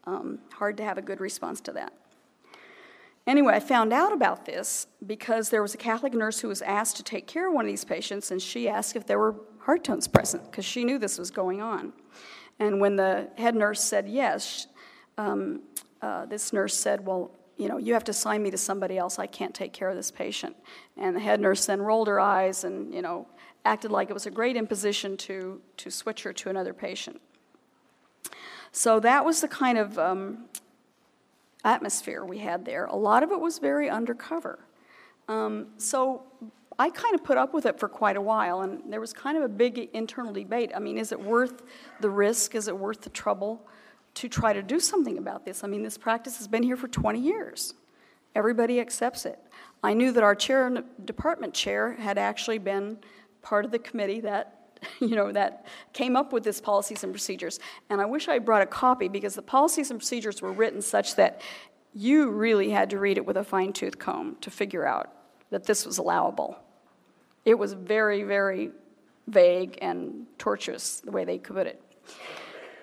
Um, 0.05 0.39
hard 0.53 0.77
to 0.77 0.83
have 0.83 0.97
a 0.97 1.01
good 1.01 1.21
response 1.21 1.61
to 1.61 1.71
that. 1.73 1.93
Anyway, 3.25 3.53
I 3.53 3.59
found 3.59 3.93
out 3.93 4.11
about 4.11 4.45
this 4.45 4.87
because 5.05 5.49
there 5.49 5.61
was 5.61 5.73
a 5.73 5.77
Catholic 5.77 6.13
nurse 6.13 6.39
who 6.39 6.49
was 6.49 6.61
asked 6.61 6.97
to 6.97 7.03
take 7.03 7.25
care 7.25 7.47
of 7.47 7.53
one 7.53 7.65
of 7.65 7.71
these 7.71 7.85
patients, 7.85 8.31
and 8.31 8.41
she 8.41 8.67
asked 8.67 8.95
if 8.95 9.05
there 9.05 9.17
were 9.17 9.35
heart 9.59 9.83
tones 9.85 10.07
present 10.07 10.43
because 10.51 10.65
she 10.65 10.83
knew 10.83 10.97
this 10.99 11.17
was 11.17 11.31
going 11.31 11.61
on. 11.61 11.93
And 12.59 12.81
when 12.81 12.97
the 12.97 13.29
head 13.37 13.55
nurse 13.55 13.81
said 13.81 14.09
yes, 14.09 14.67
um, 15.17 15.61
uh, 16.01 16.25
this 16.25 16.51
nurse 16.51 16.75
said, 16.75 17.05
Well, 17.05 17.31
you 17.57 17.67
know, 17.69 17.77
you 17.77 17.93
have 17.93 18.03
to 18.05 18.11
assign 18.11 18.43
me 18.43 18.51
to 18.51 18.57
somebody 18.57 18.97
else. 18.97 19.19
I 19.19 19.27
can't 19.27 19.53
take 19.53 19.73
care 19.73 19.89
of 19.89 19.95
this 19.95 20.11
patient. 20.11 20.55
And 20.97 21.15
the 21.15 21.19
head 21.19 21.39
nurse 21.39 21.65
then 21.65 21.81
rolled 21.81 22.07
her 22.07 22.19
eyes 22.19 22.63
and, 22.63 22.93
you 22.93 23.01
know, 23.01 23.27
acted 23.63 23.91
like 23.91 24.09
it 24.09 24.13
was 24.13 24.25
a 24.25 24.31
great 24.31 24.57
imposition 24.57 25.15
to, 25.17 25.61
to 25.77 25.89
switch 25.89 26.23
her 26.23 26.33
to 26.33 26.49
another 26.49 26.73
patient. 26.73 27.21
So 28.71 28.99
that 29.01 29.23
was 29.23 29.41
the 29.41 29.47
kind 29.47 29.77
of 29.77 29.99
um, 29.99 30.45
atmosphere 31.63 32.25
we 32.25 32.39
had 32.39 32.65
there. 32.65 32.85
A 32.85 32.95
lot 32.95 33.23
of 33.23 33.31
it 33.31 33.39
was 33.39 33.59
very 33.59 33.89
undercover. 33.89 34.59
Um, 35.27 35.67
so 35.77 36.23
I 36.77 36.89
kind 36.89 37.15
of 37.15 37.23
put 37.23 37.37
up 37.37 37.53
with 37.53 37.65
it 37.65 37.79
for 37.79 37.87
quite 37.87 38.17
a 38.17 38.21
while, 38.21 38.61
and 38.61 38.81
there 38.91 38.99
was 38.99 39.13
kind 39.13 39.37
of 39.37 39.43
a 39.43 39.49
big 39.49 39.89
internal 39.93 40.33
debate. 40.33 40.71
I 40.75 40.79
mean, 40.79 40.97
is 40.97 41.11
it 41.11 41.19
worth 41.19 41.63
the 42.01 42.09
risk? 42.09 42.55
Is 42.55 42.67
it 42.67 42.77
worth 42.77 43.01
the 43.01 43.09
trouble 43.09 43.65
to 44.15 44.29
try 44.29 44.53
to 44.53 44.61
do 44.61 44.79
something 44.79 45.17
about 45.17 45.45
this. 45.45 45.63
I 45.63 45.67
mean, 45.67 45.83
this 45.83 45.97
practice 45.97 46.37
has 46.37 46.47
been 46.47 46.63
here 46.63 46.77
for 46.77 46.87
20 46.87 47.19
years. 47.19 47.73
Everybody 48.35 48.79
accepts 48.79 49.25
it. 49.25 49.39
I 49.83 49.93
knew 49.93 50.11
that 50.11 50.23
our 50.23 50.35
chair, 50.35 50.83
department 51.05 51.53
chair, 51.53 51.93
had 51.93 52.17
actually 52.17 52.57
been 52.57 52.97
part 53.41 53.65
of 53.65 53.71
the 53.71 53.79
committee 53.79 54.21
that 54.21 54.62
you 54.99 55.15
know, 55.15 55.31
that 55.31 55.65
came 55.93 56.15
up 56.15 56.33
with 56.33 56.43
this 56.43 56.61
policies 56.61 57.03
and 57.03 57.13
procedures. 57.13 57.59
And 57.89 58.01
I 58.01 58.05
wish 58.05 58.27
I 58.27 58.39
brought 58.39 58.61
a 58.61 58.67
copy 58.67 59.07
because 59.07 59.35
the 59.35 59.41
policies 59.41 59.91
and 59.91 59.99
procedures 59.99 60.41
were 60.41 60.51
written 60.51 60.81
such 60.81 61.15
that 61.15 61.41
you 61.93 62.29
really 62.29 62.71
had 62.71 62.89
to 62.89 62.99
read 62.99 63.17
it 63.17 63.25
with 63.25 63.37
a 63.37 63.43
fine 63.43 63.73
tooth 63.73 63.99
comb 63.99 64.37
to 64.41 64.49
figure 64.49 64.85
out 64.85 65.11
that 65.51 65.65
this 65.65 65.85
was 65.85 65.97
allowable. 65.97 66.57
It 67.45 67.55
was 67.55 67.73
very, 67.73 68.23
very 68.23 68.71
vague 69.27 69.77
and 69.81 70.25
tortuous 70.37 71.01
the 71.01 71.11
way 71.11 71.25
they 71.25 71.37
put 71.37 71.67
it. 71.67 71.81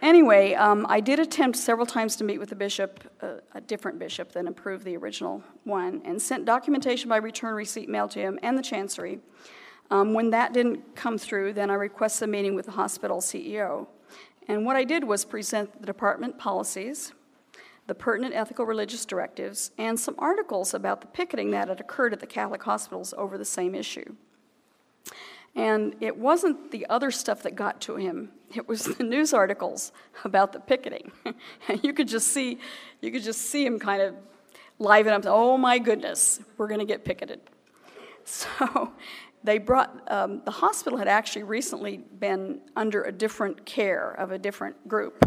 Anyway, 0.03 0.55
um, 0.55 0.87
I 0.89 1.01
did 1.01 1.19
attempt 1.19 1.59
several 1.59 1.85
times 1.85 2.17
to 2.17 2.25
meet 2.25 2.39
with 2.39 2.49
the 2.49 2.55
bishop, 2.55 3.05
uh, 3.21 3.35
a 3.53 3.61
different 3.61 3.99
bishop 3.99 4.33
than 4.33 4.49
approved 4.49 4.85
the 4.85 4.97
original 4.97 5.43
one, 5.65 6.01
and 6.07 6.21
sent 6.21 6.47
documentation 6.47 7.09
by 7.11 7.19
return 7.19 7.55
receipt 7.55 7.89
mail 7.89 8.09
to 8.09 8.19
him 8.19 8.39
and 8.43 8.57
the 8.57 8.63
chancery. 8.63 9.21
Um, 9.91 10.15
when 10.15 10.31
that 10.31 10.53
didn't 10.53 10.95
come 10.95 11.19
through, 11.19 11.55
then 11.55 11.71
I 11.71 11.75
requested 11.75 12.29
a 12.29 12.31
meeting 12.31 12.55
with 12.55 12.67
the 12.67 12.73
hospital 12.73 13.19
CEO. 13.19 13.89
And 14.47 14.65
what 14.65 14.77
I 14.77 14.85
did 14.85 15.05
was 15.05 15.25
present 15.25 15.81
the 15.81 15.87
department 15.87 16.39
policies, 16.39 17.13
the 17.87 17.95
pertinent 17.95 18.35
ethical 18.35 18.65
religious 18.65 19.05
directives, 19.05 19.73
and 19.79 19.99
some 19.99 20.15
articles 20.19 20.75
about 20.75 21.01
the 21.01 21.07
picketing 21.09 21.51
that 21.51 21.69
had 21.69 21.81
occurred 21.81 22.13
at 22.13 22.21
the 22.21 22.27
Catholic 22.27 22.63
hospitals 22.63 23.13
over 23.17 23.37
the 23.37 23.45
same 23.45 23.75
issue. 23.75 24.15
And 25.57 25.97
it 26.01 26.17
wasn't 26.17 26.71
the 26.71 26.87
other 26.89 27.11
stuff 27.11 27.43
that 27.43 27.57
got 27.57 27.81
to 27.83 27.97
him. 27.97 28.31
It 28.55 28.69
was 28.69 28.85
the 28.85 29.03
news 29.03 29.35
articles 29.35 29.91
about 30.25 30.53
the 30.53 30.61
picketing. 30.61 31.11
and 31.69 31.81
you 31.83 31.93
could 31.93 32.09
just 32.09 32.29
see 32.29 32.59
you 33.01 33.11
could 33.11 33.23
just 33.23 33.41
see 33.43 33.67
him 33.67 33.79
kind 33.79 34.03
of 34.03 34.15
liven 34.79 35.13
up, 35.13 35.25
oh 35.27 35.57
my 35.57 35.79
goodness, 35.79 36.41
we're 36.57 36.69
going 36.69 36.81
to 36.81 36.87
get 36.87 37.05
picketed. 37.05 37.41
So 38.23 38.93
they 39.43 39.59
brought 39.59 40.03
um, 40.11 40.43
the 40.45 40.51
hospital 40.51 40.99
had 40.99 41.09
actually 41.09 41.45
recently 41.45 41.97
been 41.97 42.61
under 42.77 43.03
a 43.05 43.13
different 43.13 43.65
care 43.65 44.13
of 44.13 44.33
a 44.33 44.39
different 44.39 44.87
group 44.89 45.27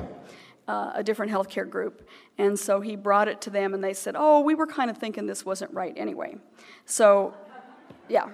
uh, 0.68 0.92
a 0.96 1.04
different 1.04 1.32
healthcare 1.32 1.70
group. 1.70 2.08
And 2.38 2.58
so 2.58 2.80
he 2.80 2.96
brought 2.96 3.28
it 3.28 3.42
to 3.42 3.50
them 3.50 3.74
and 3.74 3.84
they 3.84 3.94
said 3.94 4.16
oh 4.18 4.42
we 4.42 4.56
were 4.56 4.68
kind 4.68 4.90
of 4.90 4.98
thinking 4.98 5.26
this 5.26 5.46
wasn't 5.46 5.74
right 5.74 5.94
anyway. 5.98 6.38
So 6.86 7.34
yeah. 8.10 8.30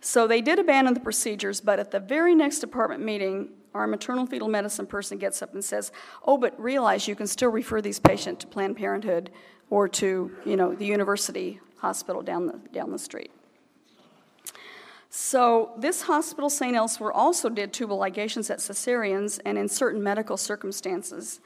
So 0.00 0.26
they 0.26 0.42
did 0.42 0.58
abandon 0.58 0.94
the 0.94 1.00
procedures 1.00 1.60
but 1.60 1.78
at 1.78 1.90
the 1.90 2.00
very 2.00 2.34
next 2.34 2.58
department 2.60 3.02
meeting 3.02 3.50
our 3.74 3.86
maternal 3.86 4.24
fetal 4.24 4.48
medicine 4.48 4.86
person 4.86 5.18
gets 5.18 5.42
up 5.42 5.52
and 5.52 5.64
says 5.64 5.92
oh 6.24 6.38
but 6.38 6.58
realize 6.60 7.08
you 7.08 7.16
can 7.16 7.26
still 7.26 7.50
refer 7.50 7.80
these 7.80 7.98
patients 7.98 8.40
to 8.40 8.46
planned 8.46 8.76
parenthood 8.76 9.30
or 9.70 9.88
to 9.88 10.30
you 10.44 10.56
know 10.56 10.74
the 10.74 10.86
university 10.86 11.60
hospital 11.78 12.22
down 12.22 12.46
the, 12.46 12.60
down 12.72 12.90
the 12.90 12.98
street 12.98 13.30
so, 15.16 15.70
this 15.78 16.02
hospital, 16.02 16.50
St. 16.50 16.74
Elsewhere, 16.74 17.12
also 17.12 17.48
did 17.48 17.72
tubal 17.72 18.00
ligations 18.00 18.50
at 18.50 18.58
cesareans 18.58 19.38
and 19.44 19.56
in 19.56 19.68
certain 19.68 20.02
medical 20.02 20.36
circumstances. 20.36 21.40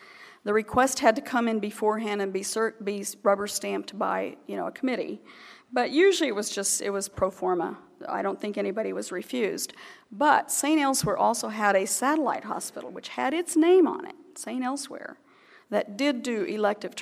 The 0.44 0.54
request 0.54 1.00
had 1.00 1.14
to 1.16 1.20
come 1.20 1.48
in 1.48 1.60
beforehand 1.60 2.22
and 2.22 2.32
be, 2.32 2.40
cert- 2.40 2.82
be 2.82 3.04
rubber 3.22 3.46
stamped 3.46 3.98
by 3.98 4.38
you 4.46 4.56
know, 4.56 4.68
a 4.68 4.72
committee. 4.72 5.20
But 5.70 5.90
usually 5.90 6.30
it 6.30 6.34
was 6.34 6.48
just, 6.48 6.80
it 6.80 6.88
was 6.88 7.10
pro 7.10 7.30
forma. 7.30 7.76
I 8.08 8.22
don't 8.22 8.40
think 8.40 8.56
anybody 8.56 8.94
was 8.94 9.12
refused. 9.12 9.74
But 10.10 10.50
St. 10.50 10.80
Elsewhere 10.80 11.18
also 11.18 11.48
had 11.48 11.76
a 11.76 11.86
satellite 11.86 12.44
hospital, 12.44 12.90
which 12.90 13.08
had 13.08 13.34
its 13.34 13.54
name 13.54 13.86
on 13.86 14.06
it, 14.06 14.16
St. 14.34 14.64
Elsewhere, 14.64 15.18
that 15.68 15.98
did 15.98 16.22
do 16.22 16.44
elective, 16.44 16.94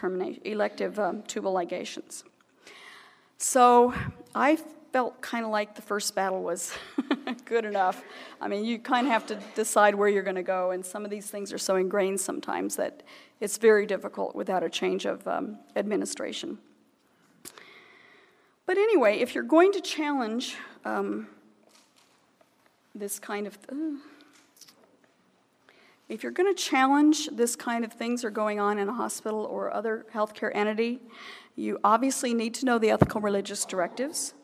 elective 0.45 0.99
um, 0.99 1.23
tubal 1.23 1.55
ligations. 1.55 2.25
So 3.39 3.95
I 4.35 4.59
felt 4.93 5.21
kind 5.21 5.45
of 5.45 5.51
like 5.51 5.75
the 5.75 5.83
first 5.83 6.15
battle 6.15 6.43
was 6.43 6.73
good 7.45 7.65
enough. 7.65 8.03
I 8.41 8.49
mean, 8.49 8.65
you 8.65 8.79
kind 8.79 9.07
of 9.07 9.13
have 9.13 9.27
to 9.27 9.39
decide 9.55 9.95
where 9.95 10.09
you're 10.09 10.23
going 10.23 10.37
to 10.37 10.43
go, 10.43 10.71
and 10.71 10.85
some 10.85 11.05
of 11.05 11.11
these 11.11 11.31
things 11.31 11.53
are 11.53 11.59
so 11.59 11.77
ingrained 11.77 12.21
sometimes 12.21 12.77
that 12.77 13.03
it's 13.41 13.59
very 13.59 13.87
difficult 13.87 14.35
without 14.35 14.63
a 14.63 14.71
change 14.71 15.05
of 15.05 15.27
um, 15.29 15.59
administration. 15.75 16.59
But 18.65 18.79
anyway, 18.79 19.19
if 19.19 19.35
you're 19.35 19.45
going 19.45 19.73
to 19.73 19.81
challenge 19.81 20.57
um, 20.85 21.29
this 22.95 23.19
kind 23.19 23.47
of. 23.47 23.59
Uh, 23.71 23.99
if 26.09 26.23
you're 26.23 26.31
going 26.31 26.55
to 26.55 26.63
challenge 26.63 27.29
this 27.33 27.57
kind 27.57 27.85
of 27.85 27.93
things 27.93 28.25
are 28.25 28.31
going 28.31 28.61
on 28.61 28.79
in 28.79 28.89
a 28.89 28.93
hospital 28.93 29.41
or 29.41 29.75
other 29.75 30.07
healthcare 30.15 30.53
entity, 30.55 31.01
you 31.57 31.81
obviously 31.83 32.33
need 32.33 32.55
to 32.55 32.65
know 32.65 32.79
the 32.79 32.91
ethical 32.91 33.21
religious 33.21 33.65
directives. 33.65 34.35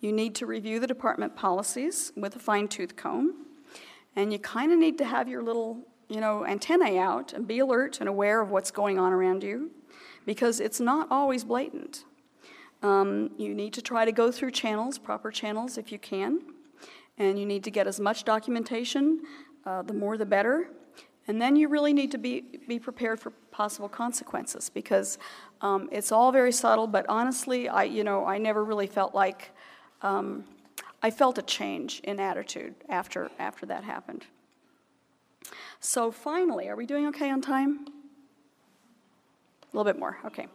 You 0.00 0.12
need 0.12 0.34
to 0.36 0.46
review 0.46 0.78
the 0.78 0.86
department 0.86 1.34
policies 1.34 2.12
with 2.16 2.36
a 2.36 2.38
fine 2.38 2.68
tooth 2.68 2.94
comb, 2.94 3.46
and 4.14 4.32
you 4.32 4.38
kind 4.38 4.72
of 4.72 4.78
need 4.78 4.96
to 4.98 5.04
have 5.04 5.28
your 5.28 5.42
little, 5.42 5.78
you 6.08 6.20
know, 6.20 6.46
antennae 6.46 6.98
out 6.98 7.32
and 7.32 7.46
be 7.46 7.58
alert 7.58 7.98
and 8.00 8.08
aware 8.08 8.40
of 8.40 8.50
what's 8.50 8.70
going 8.70 8.98
on 8.98 9.12
around 9.12 9.42
you 9.42 9.70
because 10.24 10.60
it's 10.60 10.78
not 10.78 11.08
always 11.10 11.42
blatant. 11.42 12.04
Um, 12.82 13.30
you 13.38 13.54
need 13.54 13.72
to 13.72 13.82
try 13.82 14.04
to 14.04 14.12
go 14.12 14.30
through 14.30 14.52
channels, 14.52 14.98
proper 14.98 15.32
channels 15.32 15.78
if 15.78 15.90
you 15.90 15.98
can, 15.98 16.42
and 17.16 17.38
you 17.38 17.46
need 17.46 17.64
to 17.64 17.70
get 17.70 17.88
as 17.88 17.98
much 17.98 18.24
documentation, 18.24 19.22
uh, 19.66 19.82
the 19.82 19.94
more 19.94 20.16
the 20.16 20.26
better. 20.26 20.68
And 21.26 21.42
then 21.42 21.56
you 21.56 21.68
really 21.68 21.92
need 21.92 22.12
to 22.12 22.18
be, 22.18 22.44
be 22.68 22.78
prepared 22.78 23.18
for 23.18 23.30
possible 23.50 23.88
consequences 23.88 24.70
because 24.70 25.18
um, 25.60 25.88
it's 25.90 26.12
all 26.12 26.30
very 26.30 26.52
subtle, 26.52 26.86
but 26.86 27.04
honestly, 27.08 27.68
I, 27.68 27.82
you 27.82 28.04
know, 28.04 28.24
I 28.24 28.38
never 28.38 28.64
really 28.64 28.86
felt 28.86 29.14
like 29.14 29.50
um, 30.02 30.44
I 31.02 31.10
felt 31.10 31.38
a 31.38 31.42
change 31.42 32.00
in 32.04 32.18
attitude 32.18 32.74
after, 32.88 33.30
after 33.38 33.66
that 33.66 33.84
happened. 33.84 34.26
So 35.80 36.10
finally, 36.10 36.68
are 36.68 36.76
we 36.76 36.86
doing 36.86 37.06
okay 37.08 37.30
on 37.30 37.40
time? 37.40 37.86
A 39.72 39.76
little 39.76 39.90
bit 39.90 39.98
more, 39.98 40.18
okay. 40.24 40.48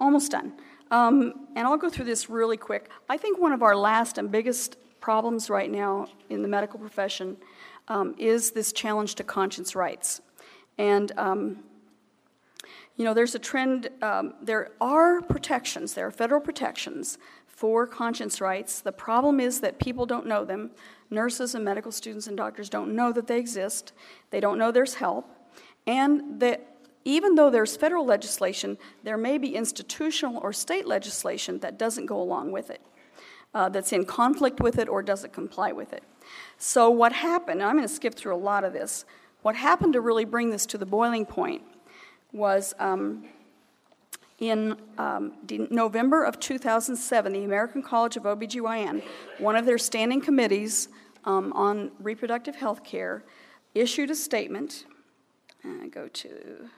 Almost 0.00 0.32
done. 0.32 0.54
Um, 0.90 1.46
and 1.54 1.66
I'll 1.66 1.76
go 1.76 1.88
through 1.88 2.04
this 2.06 2.28
really 2.28 2.56
quick. 2.56 2.90
I 3.08 3.16
think 3.16 3.40
one 3.40 3.52
of 3.52 3.62
our 3.62 3.76
last 3.76 4.18
and 4.18 4.30
biggest 4.30 4.76
problems 5.00 5.50
right 5.50 5.70
now 5.70 6.06
in 6.30 6.42
the 6.42 6.48
medical 6.48 6.78
profession 6.78 7.36
um, 7.88 8.14
is 8.18 8.52
this 8.52 8.72
challenge 8.72 9.14
to 9.16 9.24
conscience 9.24 9.74
rights. 9.74 10.20
And, 10.78 11.12
um, 11.16 11.58
you 12.96 13.04
know, 13.04 13.14
there's 13.14 13.34
a 13.34 13.38
trend, 13.38 13.90
um, 14.02 14.34
there 14.42 14.70
are 14.80 15.20
protections, 15.20 15.94
there 15.94 16.06
are 16.06 16.10
federal 16.10 16.40
protections 16.40 17.18
for 17.64 17.86
conscience 17.86 18.42
rights. 18.42 18.82
The 18.82 18.92
problem 18.92 19.40
is 19.40 19.60
that 19.60 19.78
people 19.78 20.04
don't 20.04 20.26
know 20.26 20.44
them. 20.44 20.70
Nurses 21.08 21.54
and 21.54 21.64
medical 21.64 21.90
students 21.90 22.26
and 22.26 22.36
doctors 22.36 22.68
don't 22.68 22.94
know 22.94 23.10
that 23.12 23.26
they 23.26 23.38
exist. 23.38 23.94
They 24.28 24.38
don't 24.38 24.58
know 24.58 24.70
there's 24.70 24.96
help. 24.96 25.34
And 25.86 26.40
that 26.40 26.76
even 27.06 27.36
though 27.36 27.48
there's 27.48 27.74
federal 27.74 28.04
legislation, 28.04 28.76
there 29.02 29.16
may 29.16 29.38
be 29.38 29.54
institutional 29.56 30.36
or 30.42 30.52
state 30.52 30.86
legislation 30.86 31.58
that 31.60 31.78
doesn't 31.78 32.04
go 32.04 32.20
along 32.20 32.52
with 32.52 32.68
it, 32.68 32.82
uh, 33.54 33.70
that's 33.70 33.94
in 33.94 34.04
conflict 34.04 34.60
with 34.60 34.78
it 34.78 34.86
or 34.86 35.00
doesn't 35.00 35.32
comply 35.32 35.72
with 35.72 35.94
it. 35.94 36.02
So, 36.58 36.90
what 36.90 37.14
happened, 37.14 37.62
I'm 37.62 37.76
going 37.76 37.88
to 37.88 37.94
skip 37.94 38.14
through 38.14 38.34
a 38.34 38.36
lot 38.36 38.64
of 38.64 38.74
this, 38.74 39.06
what 39.40 39.56
happened 39.56 39.94
to 39.94 40.02
really 40.02 40.26
bring 40.26 40.50
this 40.50 40.66
to 40.66 40.76
the 40.76 40.84
boiling 40.84 41.24
point 41.24 41.62
was 42.30 42.74
um, 42.78 43.24
in 44.38 44.76
um, 44.98 45.32
November 45.70 46.24
of 46.24 46.40
2007, 46.40 47.32
the 47.32 47.44
American 47.44 47.82
College 47.82 48.16
of 48.16 48.24
OBGYN, 48.24 49.02
one 49.38 49.56
of 49.56 49.64
their 49.64 49.78
standing 49.78 50.20
committees 50.20 50.88
um, 51.24 51.52
on 51.52 51.92
reproductive 52.00 52.56
health 52.56 52.84
care, 52.84 53.24
issued 53.74 54.10
a 54.10 54.14
statement. 54.14 54.86
I 55.64 55.88
go 55.88 56.08
to 56.08 56.68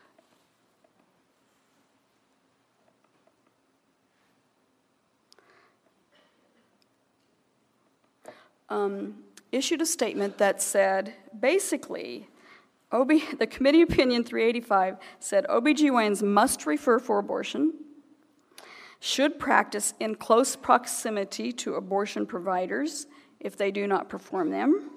um, 8.69 9.15
issued 9.53 9.81
a 9.81 9.87
statement 9.87 10.39
that 10.39 10.61
said 10.63 11.15
basically 11.39 12.29
OB, 12.93 13.13
the 13.39 13.47
committee 13.47 13.83
opinion 13.83 14.25
385 14.25 14.97
said 15.19 15.47
OBGYNs 15.49 16.23
must 16.23 16.67
refer 16.67 16.99
for 16.99 17.19
abortion, 17.19 17.75
should 19.01 19.39
practice 19.39 19.95
in 20.01 20.15
close 20.15 20.57
proximity 20.57 21.53
to 21.53 21.75
abortion 21.75 22.27
providers 22.27 23.07
if 23.41 23.57
they 23.57 23.71
do 23.71 23.87
not 23.87 24.09
perform 24.09 24.51
them. 24.51 24.91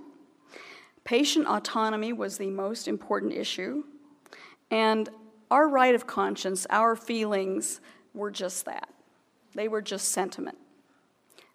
Patient 1.03 1.47
autonomy 1.47 2.13
was 2.13 2.37
the 2.37 2.49
most 2.49 2.87
important 2.87 3.33
issue, 3.33 3.83
and 4.71 5.09
our 5.51 5.67
right 5.67 5.95
of 5.95 6.05
conscience, 6.05 6.67
our 6.69 6.95
feelings, 6.95 7.81
were 8.13 8.29
just 8.29 8.65
that. 8.65 8.89
They 9.55 9.67
were 9.67 9.81
just 9.81 10.09
sentiment. 10.09 10.57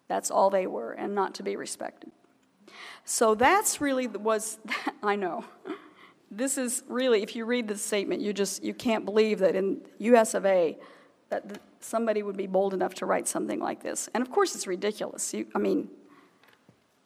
That's 0.07 0.29
all 0.29 0.49
they 0.49 0.67
were, 0.67 0.91
and 0.91 1.15
not 1.15 1.35
to 1.35 1.43
be 1.43 1.55
respected. 1.55 2.11
So 3.05 3.35
that's 3.35 3.79
really 3.79 4.07
was 4.07 4.59
I 5.03 5.15
know 5.15 5.45
this 6.35 6.57
is 6.57 6.83
really, 6.87 7.23
if 7.23 7.35
you 7.35 7.45
read 7.45 7.67
this 7.67 7.81
statement, 7.81 8.21
you 8.21 8.33
just, 8.33 8.63
you 8.63 8.73
can't 8.73 9.05
believe 9.05 9.39
that 9.39 9.55
in 9.55 9.81
US 9.99 10.33
of 10.33 10.45
A, 10.45 10.77
that 11.29 11.47
th- 11.47 11.61
somebody 11.79 12.23
would 12.23 12.37
be 12.37 12.47
bold 12.47 12.73
enough 12.73 12.93
to 12.95 13.05
write 13.05 13.27
something 13.27 13.59
like 13.59 13.81
this. 13.81 14.09
And 14.13 14.21
of 14.21 14.31
course, 14.31 14.53
it's 14.55 14.67
ridiculous. 14.67 15.33
You, 15.33 15.47
I 15.55 15.59
mean, 15.59 15.89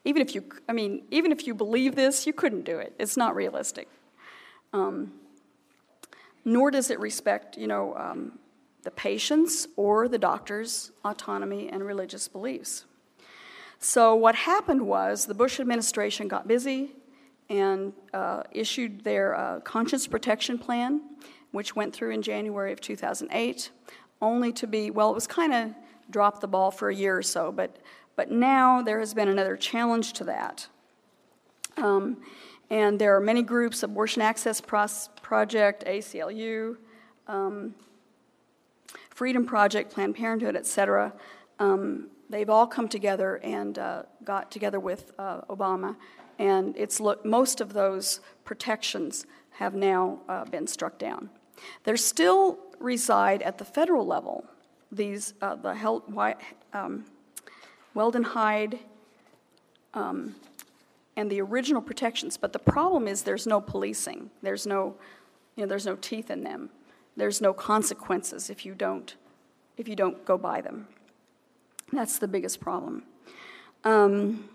even 0.05 0.21
if 0.21 0.33
you, 0.33 0.43
I 0.67 0.73
mean, 0.73 1.03
even 1.11 1.31
if 1.31 1.45
you 1.45 1.53
believe 1.53 1.95
this, 1.95 2.25
you 2.25 2.33
couldn't 2.33 2.63
do 2.63 2.79
it. 2.79 2.93
It's 2.97 3.15
not 3.15 3.35
realistic. 3.35 3.87
Um, 4.73 5.13
nor 6.43 6.71
does 6.71 6.89
it 6.89 6.99
respect, 6.99 7.57
you 7.57 7.67
know, 7.67 7.95
um, 7.95 8.39
the 8.83 8.91
patient's 8.91 9.67
or 9.75 10.07
the 10.07 10.17
doctor's 10.17 10.91
autonomy 11.03 11.69
and 11.69 11.85
religious 11.85 12.27
beliefs. 12.27 12.85
So 13.77 14.15
what 14.15 14.35
happened 14.35 14.87
was 14.87 15.25
the 15.25 15.33
Bush 15.33 15.59
administration 15.59 16.27
got 16.27 16.47
busy 16.47 16.91
and 17.49 17.93
uh, 18.13 18.43
issued 18.51 19.03
their 19.03 19.35
uh, 19.35 19.59
conscience 19.61 20.07
protection 20.07 20.57
plan, 20.57 21.01
which 21.51 21.75
went 21.75 21.93
through 21.93 22.11
in 22.11 22.21
January 22.21 22.71
of 22.71 22.79
2008, 22.79 23.71
only 24.21 24.51
to 24.53 24.67
be, 24.67 24.91
well, 24.91 25.09
it 25.09 25.15
was 25.15 25.27
kind 25.27 25.53
of 25.53 25.73
dropped 26.09 26.41
the 26.41 26.47
ball 26.47 26.71
for 26.71 26.89
a 26.89 26.95
year 26.95 27.17
or 27.17 27.23
so, 27.23 27.51
but, 27.51 27.77
but 28.15 28.29
now 28.31 28.81
there 28.81 28.99
has 28.99 29.13
been 29.13 29.27
another 29.27 29.55
challenge 29.55 30.13
to 30.13 30.23
that. 30.25 30.67
Um, 31.77 32.17
and 32.69 32.99
there 32.99 33.15
are 33.15 33.19
many 33.19 33.41
groups, 33.41 33.81
Abortion 33.81 34.21
Access 34.21 34.61
Project, 34.61 35.85
ACLU, 35.85 36.77
um, 37.27 37.73
Freedom 39.09 39.45
Project, 39.45 39.91
Planned 39.91 40.15
Parenthood, 40.15 40.55
et 40.55 40.67
cetera. 40.67 41.13
Um, 41.57 42.09
they've 42.29 42.49
all 42.49 42.67
come 42.67 42.87
together 42.87 43.37
and 43.43 43.79
uh, 43.79 44.03
got 44.23 44.51
together 44.51 44.79
with 44.79 45.11
uh, 45.17 45.41
Obama 45.41 45.95
and 46.39 46.75
it's 46.77 46.99
most 47.23 47.61
of 47.61 47.73
those 47.73 48.21
protections 48.45 49.27
have 49.51 49.75
now 49.75 50.19
uh, 50.27 50.45
been 50.45 50.65
struck 50.65 50.97
down. 50.97 51.29
There 51.83 51.97
still 51.97 52.57
reside 52.79 53.41
at 53.41 53.57
the 53.57 53.65
federal 53.65 54.07
level 54.07 54.45
these 54.91 55.35
uh, 55.41 55.55
the 55.55 55.75
health, 55.75 56.03
um, 56.73 57.05
Weldon 57.93 58.23
Hyde 58.23 58.79
um, 59.93 60.35
and 61.15 61.29
the 61.29 61.41
original 61.41 61.81
protections, 61.81 62.37
but 62.37 62.53
the 62.53 62.59
problem 62.59 63.07
is 63.07 63.23
there's 63.23 63.45
no 63.45 63.61
policing. 63.61 64.31
There's 64.41 64.65
no, 64.65 64.95
you 65.55 65.63
know, 65.63 65.67
there's 65.67 65.85
no 65.85 65.95
teeth 65.97 66.31
in 66.31 66.43
them. 66.43 66.69
There's 67.17 67.41
no 67.41 67.53
consequences 67.53 68.49
if 68.49 68.65
you 68.65 68.73
don't 68.73 69.15
if 69.77 69.87
you 69.87 69.95
don't 69.95 70.25
go 70.25 70.37
by 70.37 70.61
them. 70.61 70.87
That's 71.91 72.19
the 72.19 72.27
biggest 72.27 72.59
problem. 72.59 73.03
Um, 73.83 74.49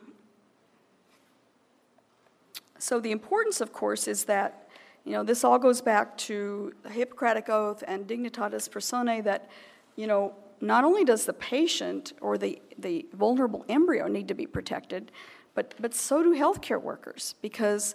so 2.85 3.01
the 3.01 3.13
importance, 3.13 3.63
of 3.63 3.73
course, 3.73 4.07
is 4.07 4.25
that 4.25 4.69
you 5.07 5.13
know 5.13 5.23
this 5.23 5.43
all 5.43 5.59
goes 5.59 5.81
back 5.81 6.19
to 6.29 6.75
the 6.83 6.91
Hippocratic 6.91 7.49
Oath 7.49 7.83
and 7.89 8.07
Dignitatis 8.07 8.71
Personae. 8.71 9.23
That 9.23 9.49
you 9.97 10.07
know 10.07 10.35
not 10.61 10.85
only 10.85 11.03
does 11.03 11.25
the 11.25 11.33
patient 11.33 12.13
or 12.21 12.37
the 12.37 12.61
the 12.77 13.07
vulnerable 13.15 13.65
embryo 13.71 14.07
need 14.07 14.29
to 14.29 14.35
be 14.35 14.47
protected, 14.47 15.13
but 15.55 15.75
but 15.81 15.95
so 15.95 16.23
do 16.23 16.35
healthcare 16.35 16.81
workers 16.81 17.35
because. 17.41 17.95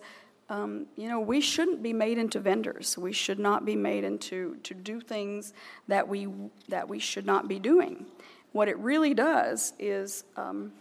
Um, 0.52 0.88
you 0.96 1.08
know, 1.08 1.20
we 1.20 1.42
shouldn't 1.42 1.84
be 1.84 1.94
made 1.94 2.18
into 2.18 2.40
vendors. 2.40 2.98
We 2.98 3.14
should 3.14 3.38
not 3.38 3.66
be 3.66 3.76
made 3.76 4.04
into 4.04 4.56
to 4.64 4.74
do 4.74 5.00
things 5.00 5.54
that 5.88 6.08
we 6.08 6.28
that 6.70 6.90
we 6.90 6.98
should 6.98 7.28
not 7.28 7.48
be 7.48 7.60
doing. 7.60 8.08
What 8.52 8.68
it 8.68 8.80
really 8.80 9.14
does 9.14 9.74
is 9.78 10.24
um, 10.38 10.72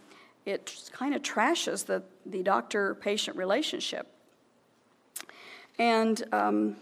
it 0.49 0.89
kind 0.91 1.13
of 1.13 1.21
trashes 1.21 1.85
the, 1.85 2.03
the 2.25 2.41
doctor 2.41 2.95
patient 2.95 3.37
relationship. 3.37 4.07
And 5.77 6.23
um, 6.33 6.75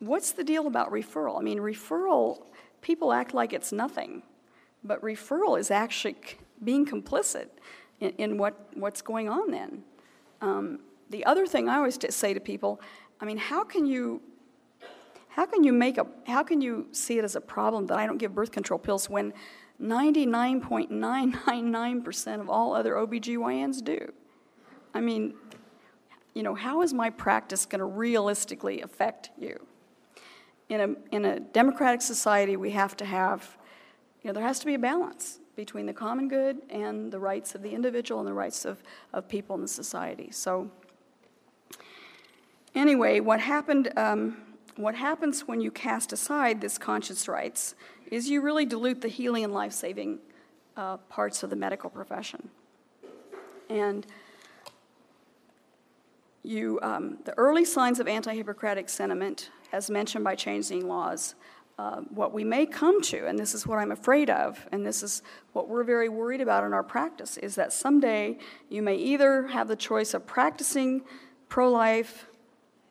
what's 0.00 0.32
the 0.32 0.44
deal 0.44 0.66
about 0.66 0.90
referral? 0.90 1.38
I 1.38 1.42
mean, 1.42 1.58
referral, 1.58 2.42
people 2.82 3.12
act 3.12 3.32
like 3.32 3.52
it's 3.52 3.72
nothing, 3.72 4.22
but 4.82 5.00
referral 5.02 5.58
is 5.58 5.70
actually 5.70 6.16
being 6.64 6.84
complicit 6.84 7.46
in, 8.00 8.10
in 8.18 8.38
what, 8.38 8.54
what's 8.74 9.02
going 9.02 9.28
on 9.28 9.50
then. 9.50 9.84
Um, 10.40 10.80
the 11.10 11.24
other 11.24 11.46
thing 11.46 11.68
I 11.68 11.76
always 11.76 11.98
say 12.10 12.34
to 12.34 12.40
people, 12.40 12.80
I 13.20 13.24
mean, 13.24 13.38
how 13.38 13.64
can 13.64 13.86
you 13.86 14.20
how 15.28 15.46
can 15.46 15.62
you 15.62 15.72
make 15.72 15.98
a 15.98 16.06
how 16.26 16.42
can 16.42 16.60
you 16.60 16.88
see 16.90 17.16
it 17.18 17.24
as 17.24 17.36
a 17.36 17.40
problem 17.40 17.86
that 17.86 17.98
I 17.98 18.06
don't 18.06 18.18
give 18.18 18.34
birth 18.34 18.50
control 18.50 18.78
pills 18.78 19.08
when 19.08 19.32
99.999% 19.80 22.40
of 22.40 22.50
all 22.50 22.74
other 22.74 22.94
OBGYNs 22.94 23.84
do. 23.84 24.12
I 24.92 25.00
mean, 25.00 25.34
you 26.34 26.42
know, 26.42 26.54
how 26.54 26.82
is 26.82 26.92
my 26.92 27.10
practice 27.10 27.66
going 27.66 27.80
to 27.80 27.84
realistically 27.84 28.82
affect 28.82 29.30
you? 29.38 29.64
In 30.68 30.80
a, 30.80 31.14
in 31.14 31.24
a 31.24 31.40
democratic 31.40 32.02
society, 32.02 32.56
we 32.56 32.72
have 32.72 32.96
to 32.98 33.04
have, 33.04 33.56
you 34.22 34.28
know, 34.28 34.34
there 34.34 34.42
has 34.42 34.58
to 34.60 34.66
be 34.66 34.74
a 34.74 34.78
balance 34.78 35.40
between 35.56 35.86
the 35.86 35.92
common 35.92 36.28
good 36.28 36.58
and 36.70 37.10
the 37.10 37.18
rights 37.18 37.54
of 37.54 37.62
the 37.62 37.70
individual 37.70 38.20
and 38.20 38.28
the 38.28 38.32
rights 38.32 38.64
of, 38.64 38.82
of 39.12 39.28
people 39.28 39.56
in 39.56 39.62
the 39.62 39.68
society. 39.68 40.30
So, 40.30 40.70
anyway, 42.74 43.20
what 43.20 43.40
happened, 43.40 43.92
um, 43.96 44.36
what 44.76 44.94
happens 44.94 45.48
when 45.48 45.60
you 45.60 45.70
cast 45.70 46.12
aside 46.12 46.60
this 46.60 46.78
conscience 46.78 47.26
rights 47.26 47.74
is 48.10 48.28
you 48.28 48.40
really 48.40 48.64
dilute 48.64 49.00
the 49.00 49.08
healing 49.08 49.44
and 49.44 49.52
life 49.52 49.72
saving 49.72 50.18
uh, 50.76 50.96
parts 51.08 51.42
of 51.42 51.50
the 51.50 51.56
medical 51.56 51.90
profession. 51.90 52.48
And 53.68 54.06
you, 56.42 56.78
um, 56.82 57.18
the 57.24 57.36
early 57.36 57.64
signs 57.64 58.00
of 58.00 58.08
anti 58.08 58.34
Hippocratic 58.34 58.88
sentiment, 58.88 59.50
as 59.72 59.90
mentioned 59.90 60.24
by 60.24 60.34
changing 60.34 60.88
laws, 60.88 61.34
uh, 61.78 62.00
what 62.10 62.32
we 62.32 62.42
may 62.42 62.66
come 62.66 63.00
to, 63.02 63.26
and 63.26 63.38
this 63.38 63.54
is 63.54 63.66
what 63.66 63.78
I'm 63.78 63.92
afraid 63.92 64.30
of, 64.30 64.66
and 64.72 64.84
this 64.84 65.02
is 65.02 65.22
what 65.52 65.68
we're 65.68 65.84
very 65.84 66.08
worried 66.08 66.40
about 66.40 66.64
in 66.64 66.72
our 66.72 66.82
practice, 66.82 67.36
is 67.36 67.54
that 67.54 67.72
someday 67.72 68.38
you 68.68 68.82
may 68.82 68.96
either 68.96 69.46
have 69.48 69.68
the 69.68 69.76
choice 69.76 70.14
of 70.14 70.26
practicing 70.26 71.02
pro 71.48 71.70
life, 71.70 72.26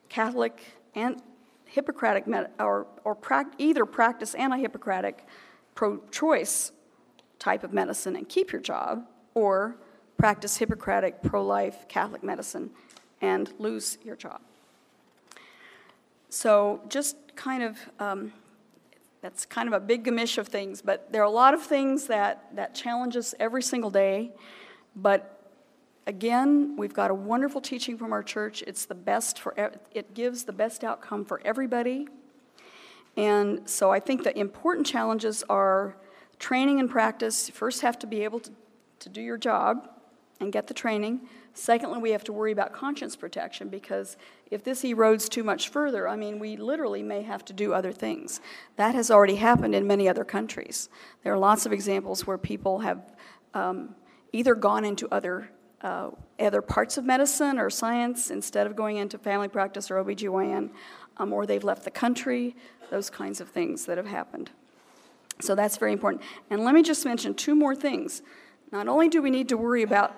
Catholic, 0.08 0.64
and 0.96 1.22
Hippocratic 1.68 2.26
or, 2.60 2.88
or 3.04 3.18
either 3.58 3.86
practice 3.86 4.34
anti 4.36 4.60
Hippocratic 4.60 5.26
pro 5.76 6.00
choice 6.12 6.72
type 7.40 7.64
of 7.64 7.74
medicine 7.74 8.16
and 8.16 8.28
keep 8.28 8.52
your 8.52 8.62
job, 8.62 9.06
or 9.34 9.76
practice 10.18 10.58
Hippocratic 10.58 11.22
pro 11.22 11.46
life 11.46 11.88
Catholic 11.88 12.24
medicine 12.24 12.72
and 13.22 13.54
lose 13.60 13.98
your 14.04 14.16
job. 14.16 14.42
So, 16.30 16.82
just 16.90 17.16
kind 17.36 17.64
of, 17.64 17.78
um, 18.00 18.34
that's 19.22 19.46
kind 19.46 19.68
of 19.68 19.74
a 19.74 19.80
big 19.80 20.04
gamish 20.04 20.38
of 20.38 20.48
things, 20.48 20.82
but 20.82 21.12
there 21.12 21.22
are 21.22 21.26
a 21.26 21.30
lot 21.30 21.54
of 21.54 21.62
things 21.62 22.08
that, 22.08 22.56
that 22.56 22.76
challenge 22.76 23.16
us 23.16 23.34
every 23.40 23.62
single 23.62 23.90
day. 23.90 24.32
But 24.96 25.37
Again, 26.08 26.78
we've 26.78 26.94
got 26.94 27.12
a 27.12 27.14
wonderful 27.14 27.60
teaching 27.60 27.98
from 27.98 28.14
our 28.14 28.24
church. 28.24 28.64
It's 28.66 28.86
the 28.86 28.96
best 28.96 29.38
for 29.38 29.54
it 29.58 30.14
gives 30.14 30.46
the 30.46 30.54
best 30.54 30.86
outcome 30.86 31.26
for 31.26 31.42
everybody. 31.44 32.08
And 33.18 33.70
so 33.70 33.92
I 33.92 34.00
think 34.00 34.24
the 34.24 34.38
important 34.40 34.88
challenges 34.88 35.44
are 35.50 35.98
training 36.40 36.80
and 36.80 36.90
practice. 36.90 37.50
You 37.50 37.54
first 37.54 37.82
have 37.82 38.00
to 38.00 38.08
be 38.08 38.24
able 38.24 38.40
to, 38.40 38.52
to 39.00 39.10
do 39.10 39.22
your 39.22 39.38
job 39.38 39.90
and 40.40 40.54
get 40.54 40.68
the 40.68 40.74
training. 40.74 41.28
Secondly, 41.54 42.00
we 42.00 42.12
have 42.12 42.24
to 42.24 42.32
worry 42.32 42.54
about 42.54 42.72
conscience 42.72 43.18
protection 43.18 43.68
because 43.68 44.16
if 44.50 44.64
this 44.64 44.84
erodes 44.84 45.28
too 45.28 45.44
much 45.44 45.68
further, 45.68 46.08
I 46.08 46.16
mean, 46.16 46.40
we 46.40 46.56
literally 46.56 47.04
may 47.04 47.24
have 47.24 47.44
to 47.46 47.54
do 47.54 47.74
other 47.74 47.92
things. 47.92 48.40
That 48.78 48.96
has 48.96 49.12
already 49.12 49.36
happened 49.36 49.76
in 49.76 49.86
many 49.86 50.08
other 50.08 50.24
countries. 50.24 50.88
There 51.24 51.34
are 51.34 51.38
lots 51.38 51.66
of 51.66 51.74
examples 51.74 52.26
where 52.26 52.38
people 52.38 52.80
have 52.80 53.14
um, 53.54 53.96
either 54.32 54.56
gone 54.56 54.86
into 54.86 55.10
other 55.12 55.50
uh, 55.82 56.10
other 56.40 56.62
parts 56.62 56.98
of 56.98 57.06
medicine 57.06 57.60
or 57.60 57.70
science 57.70 58.32
instead 58.32 58.68
of 58.68 58.76
going 58.76 58.98
into 58.98 59.18
family 59.18 59.48
practice 59.48 59.92
or 59.92 60.04
OBGYN, 60.04 60.70
um, 61.18 61.34
or 61.34 61.46
they've 61.46 61.64
left 61.64 61.84
the 61.84 61.92
country, 61.92 62.56
those 62.90 63.10
kinds 63.10 63.42
of 63.42 63.50
things 63.50 63.86
that 63.86 63.98
have 63.98 64.08
happened. 64.08 64.50
So 65.40 65.54
that's 65.56 65.78
very 65.78 65.94
important. 65.94 66.24
And 66.50 66.64
let 66.64 66.74
me 66.74 66.82
just 66.82 67.06
mention 67.06 67.34
two 67.34 67.56
more 67.56 67.76
things. 67.76 68.22
Not 68.72 68.88
only 68.88 69.08
do 69.08 69.22
we 69.22 69.30
need 69.30 69.50
to 69.50 69.58
worry 69.58 69.84
about 69.84 70.16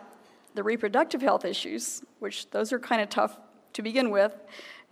the 0.56 0.64
reproductive 0.64 1.22
health 1.22 1.46
issues, 1.46 2.04
which 2.20 2.50
those 2.52 2.72
are 2.72 2.80
kind 2.80 3.02
of 3.02 3.10
tough 3.10 3.38
to 3.74 3.82
begin 3.82 4.10
with, 4.10 4.34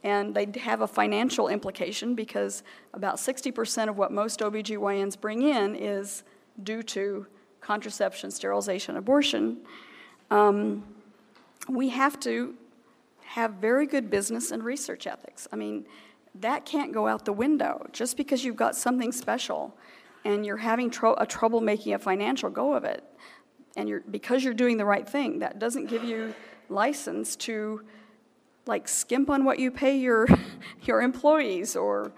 and 0.03 0.35
they 0.35 0.47
have 0.59 0.81
a 0.81 0.87
financial 0.87 1.47
implication 1.47 2.13
because 2.13 2.63
about 2.93 3.15
60% 3.15 3.89
of 3.89 3.97
what 3.97 4.11
most 4.11 4.41
OBGYNs 4.41 5.19
bring 5.19 5.41
in 5.41 5.75
is 5.75 6.23
due 6.63 6.83
to 6.83 7.25
contraception, 7.61 8.29
sterilization, 8.29 8.97
abortion 8.97 9.57
um, 10.31 10.83
we 11.69 11.89
have 11.89 12.19
to 12.21 12.55
have 13.21 13.53
very 13.53 13.85
good 13.85 14.09
business 14.09 14.51
and 14.51 14.63
research 14.63 15.05
ethics. 15.05 15.47
I 15.51 15.55
mean, 15.55 15.85
that 16.35 16.65
can't 16.65 16.93
go 16.93 17.07
out 17.07 17.25
the 17.25 17.33
window. 17.33 17.87
Just 17.91 18.17
because 18.17 18.43
you've 18.43 18.55
got 18.55 18.75
something 18.75 19.11
special 19.11 19.75
and 20.23 20.45
you're 20.45 20.57
having 20.57 20.89
tro- 20.89 21.15
a 21.17 21.25
trouble 21.25 21.61
making 21.61 21.93
a 21.93 21.99
financial 21.99 22.49
go 22.49 22.73
of 22.73 22.83
it, 22.83 23.03
and 23.75 23.87
you're, 23.87 24.01
because 24.01 24.43
you're 24.43 24.53
doing 24.53 24.77
the 24.77 24.85
right 24.85 25.07
thing, 25.07 25.39
that 25.39 25.59
doesn't 25.59 25.85
give 25.85 26.03
you 26.03 26.33
license 26.69 27.35
to 27.35 27.81
like 28.65 28.87
skimp 28.87 29.29
on 29.29 29.45
what 29.45 29.59
you 29.59 29.71
pay 29.71 29.97
your 29.97 30.27
your 30.83 31.01
employees 31.01 31.75
or 31.75 32.11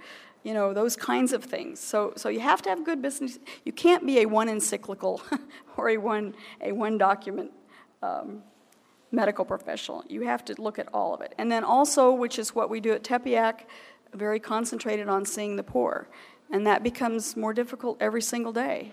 you 0.44 0.54
know 0.54 0.74
those 0.74 0.96
kinds 0.96 1.34
of 1.34 1.44
things 1.44 1.80
so 1.80 2.14
so 2.16 2.30
you 2.30 2.40
have 2.40 2.62
to 2.62 2.70
have 2.70 2.84
good 2.84 3.02
business 3.02 3.38
you 3.66 3.72
can't 3.72 4.06
be 4.08 4.20
a 4.22 4.26
one 4.26 4.50
encyclical 4.50 5.22
or 5.78 5.90
a 5.90 5.98
one 5.98 6.34
a 6.62 6.72
one 6.72 6.98
document 6.98 7.52
um, 8.02 8.42
medical 9.12 9.44
professional 9.44 10.04
you 10.08 10.22
have 10.22 10.46
to 10.46 10.60
look 10.62 10.78
at 10.80 10.88
all 10.94 11.14
of 11.14 11.22
it 11.22 11.34
and 11.38 11.52
then 11.52 11.64
also 11.64 12.12
which 12.12 12.38
is 12.38 12.54
what 12.54 12.70
we 12.70 12.80
do 12.80 12.94
at 12.94 13.04
tepeyac 13.04 13.62
very 14.14 14.40
concentrated 14.40 15.08
on 15.08 15.26
seeing 15.26 15.56
the 15.56 15.64
poor 15.64 16.08
and 16.52 16.66
that 16.66 16.84
becomes 16.84 17.36
more 17.36 17.54
difficult 17.54 17.98
every 18.00 18.22
single 18.22 18.54
day 18.54 18.92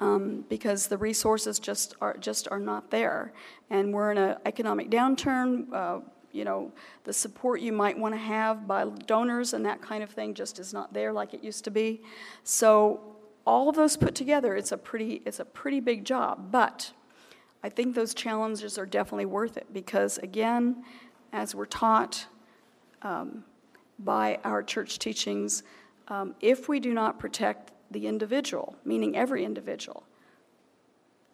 um, 0.00 0.44
because 0.50 0.88
the 0.88 0.98
resources 0.98 1.58
just 1.58 1.94
are 2.00 2.16
just 2.18 2.48
are 2.50 2.58
not 2.58 2.90
there 2.90 3.32
and 3.70 3.92
we're 3.92 4.12
in 4.12 4.18
an 4.18 4.36
economic 4.44 4.90
downturn 4.90 5.72
uh, 5.72 6.00
you 6.36 6.44
know, 6.44 6.70
the 7.04 7.12
support 7.12 7.60
you 7.62 7.72
might 7.72 7.98
want 7.98 8.14
to 8.14 8.18
have 8.18 8.68
by 8.68 8.84
donors 9.06 9.54
and 9.54 9.64
that 9.64 9.80
kind 9.80 10.02
of 10.02 10.10
thing 10.10 10.34
just 10.34 10.58
is 10.58 10.72
not 10.74 10.92
there 10.92 11.12
like 11.12 11.32
it 11.32 11.42
used 11.42 11.64
to 11.64 11.70
be. 11.70 12.02
So 12.44 13.00
all 13.46 13.70
of 13.70 13.76
those 13.76 13.96
put 13.96 14.14
together, 14.14 14.54
it's 14.54 14.70
a 14.70 14.76
pretty, 14.76 15.22
it's 15.24 15.40
a 15.40 15.46
pretty 15.46 15.80
big 15.80 16.04
job. 16.04 16.52
But 16.52 16.92
I 17.66 17.68
think 17.68 17.96
those 17.96 18.14
challenges 18.14 18.78
are 18.78 18.86
definitely 18.86 19.26
worth 19.26 19.56
it 19.56 19.66
because, 19.72 20.18
again, 20.18 20.84
as 21.32 21.52
we're 21.52 21.66
taught 21.66 22.26
um, 23.02 23.42
by 23.98 24.38
our 24.44 24.62
church 24.62 25.00
teachings, 25.00 25.64
um, 26.06 26.36
if 26.40 26.68
we 26.68 26.78
do 26.78 26.94
not 26.94 27.18
protect 27.18 27.72
the 27.90 28.06
individual, 28.06 28.76
meaning 28.84 29.16
every 29.16 29.44
individual, 29.44 30.04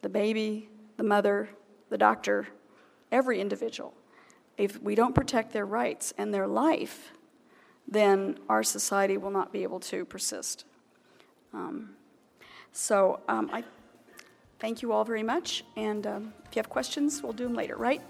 the 0.00 0.08
baby, 0.08 0.70
the 0.96 1.02
mother, 1.02 1.50
the 1.90 1.98
doctor, 1.98 2.48
every 3.10 3.38
individual, 3.38 3.92
if 4.56 4.80
we 4.80 4.94
don't 4.94 5.14
protect 5.14 5.52
their 5.52 5.66
rights 5.66 6.14
and 6.16 6.32
their 6.32 6.46
life, 6.46 7.12
then 7.86 8.38
our 8.48 8.62
society 8.62 9.18
will 9.18 9.30
not 9.30 9.52
be 9.52 9.64
able 9.64 9.80
to 9.80 10.06
persist. 10.06 10.64
Um, 11.52 11.90
so 12.72 13.20
um, 13.28 13.50
I 13.52 13.64
thank 14.62 14.80
you 14.80 14.92
all 14.92 15.04
very 15.04 15.24
much, 15.24 15.64
and 15.76 16.06
um, 16.06 16.32
if 16.46 16.54
you 16.54 16.60
have 16.60 16.70
questions, 16.70 17.20
we'll 17.20 17.32
do 17.32 17.42
them 17.42 17.54
later, 17.54 17.76
right? 17.76 18.00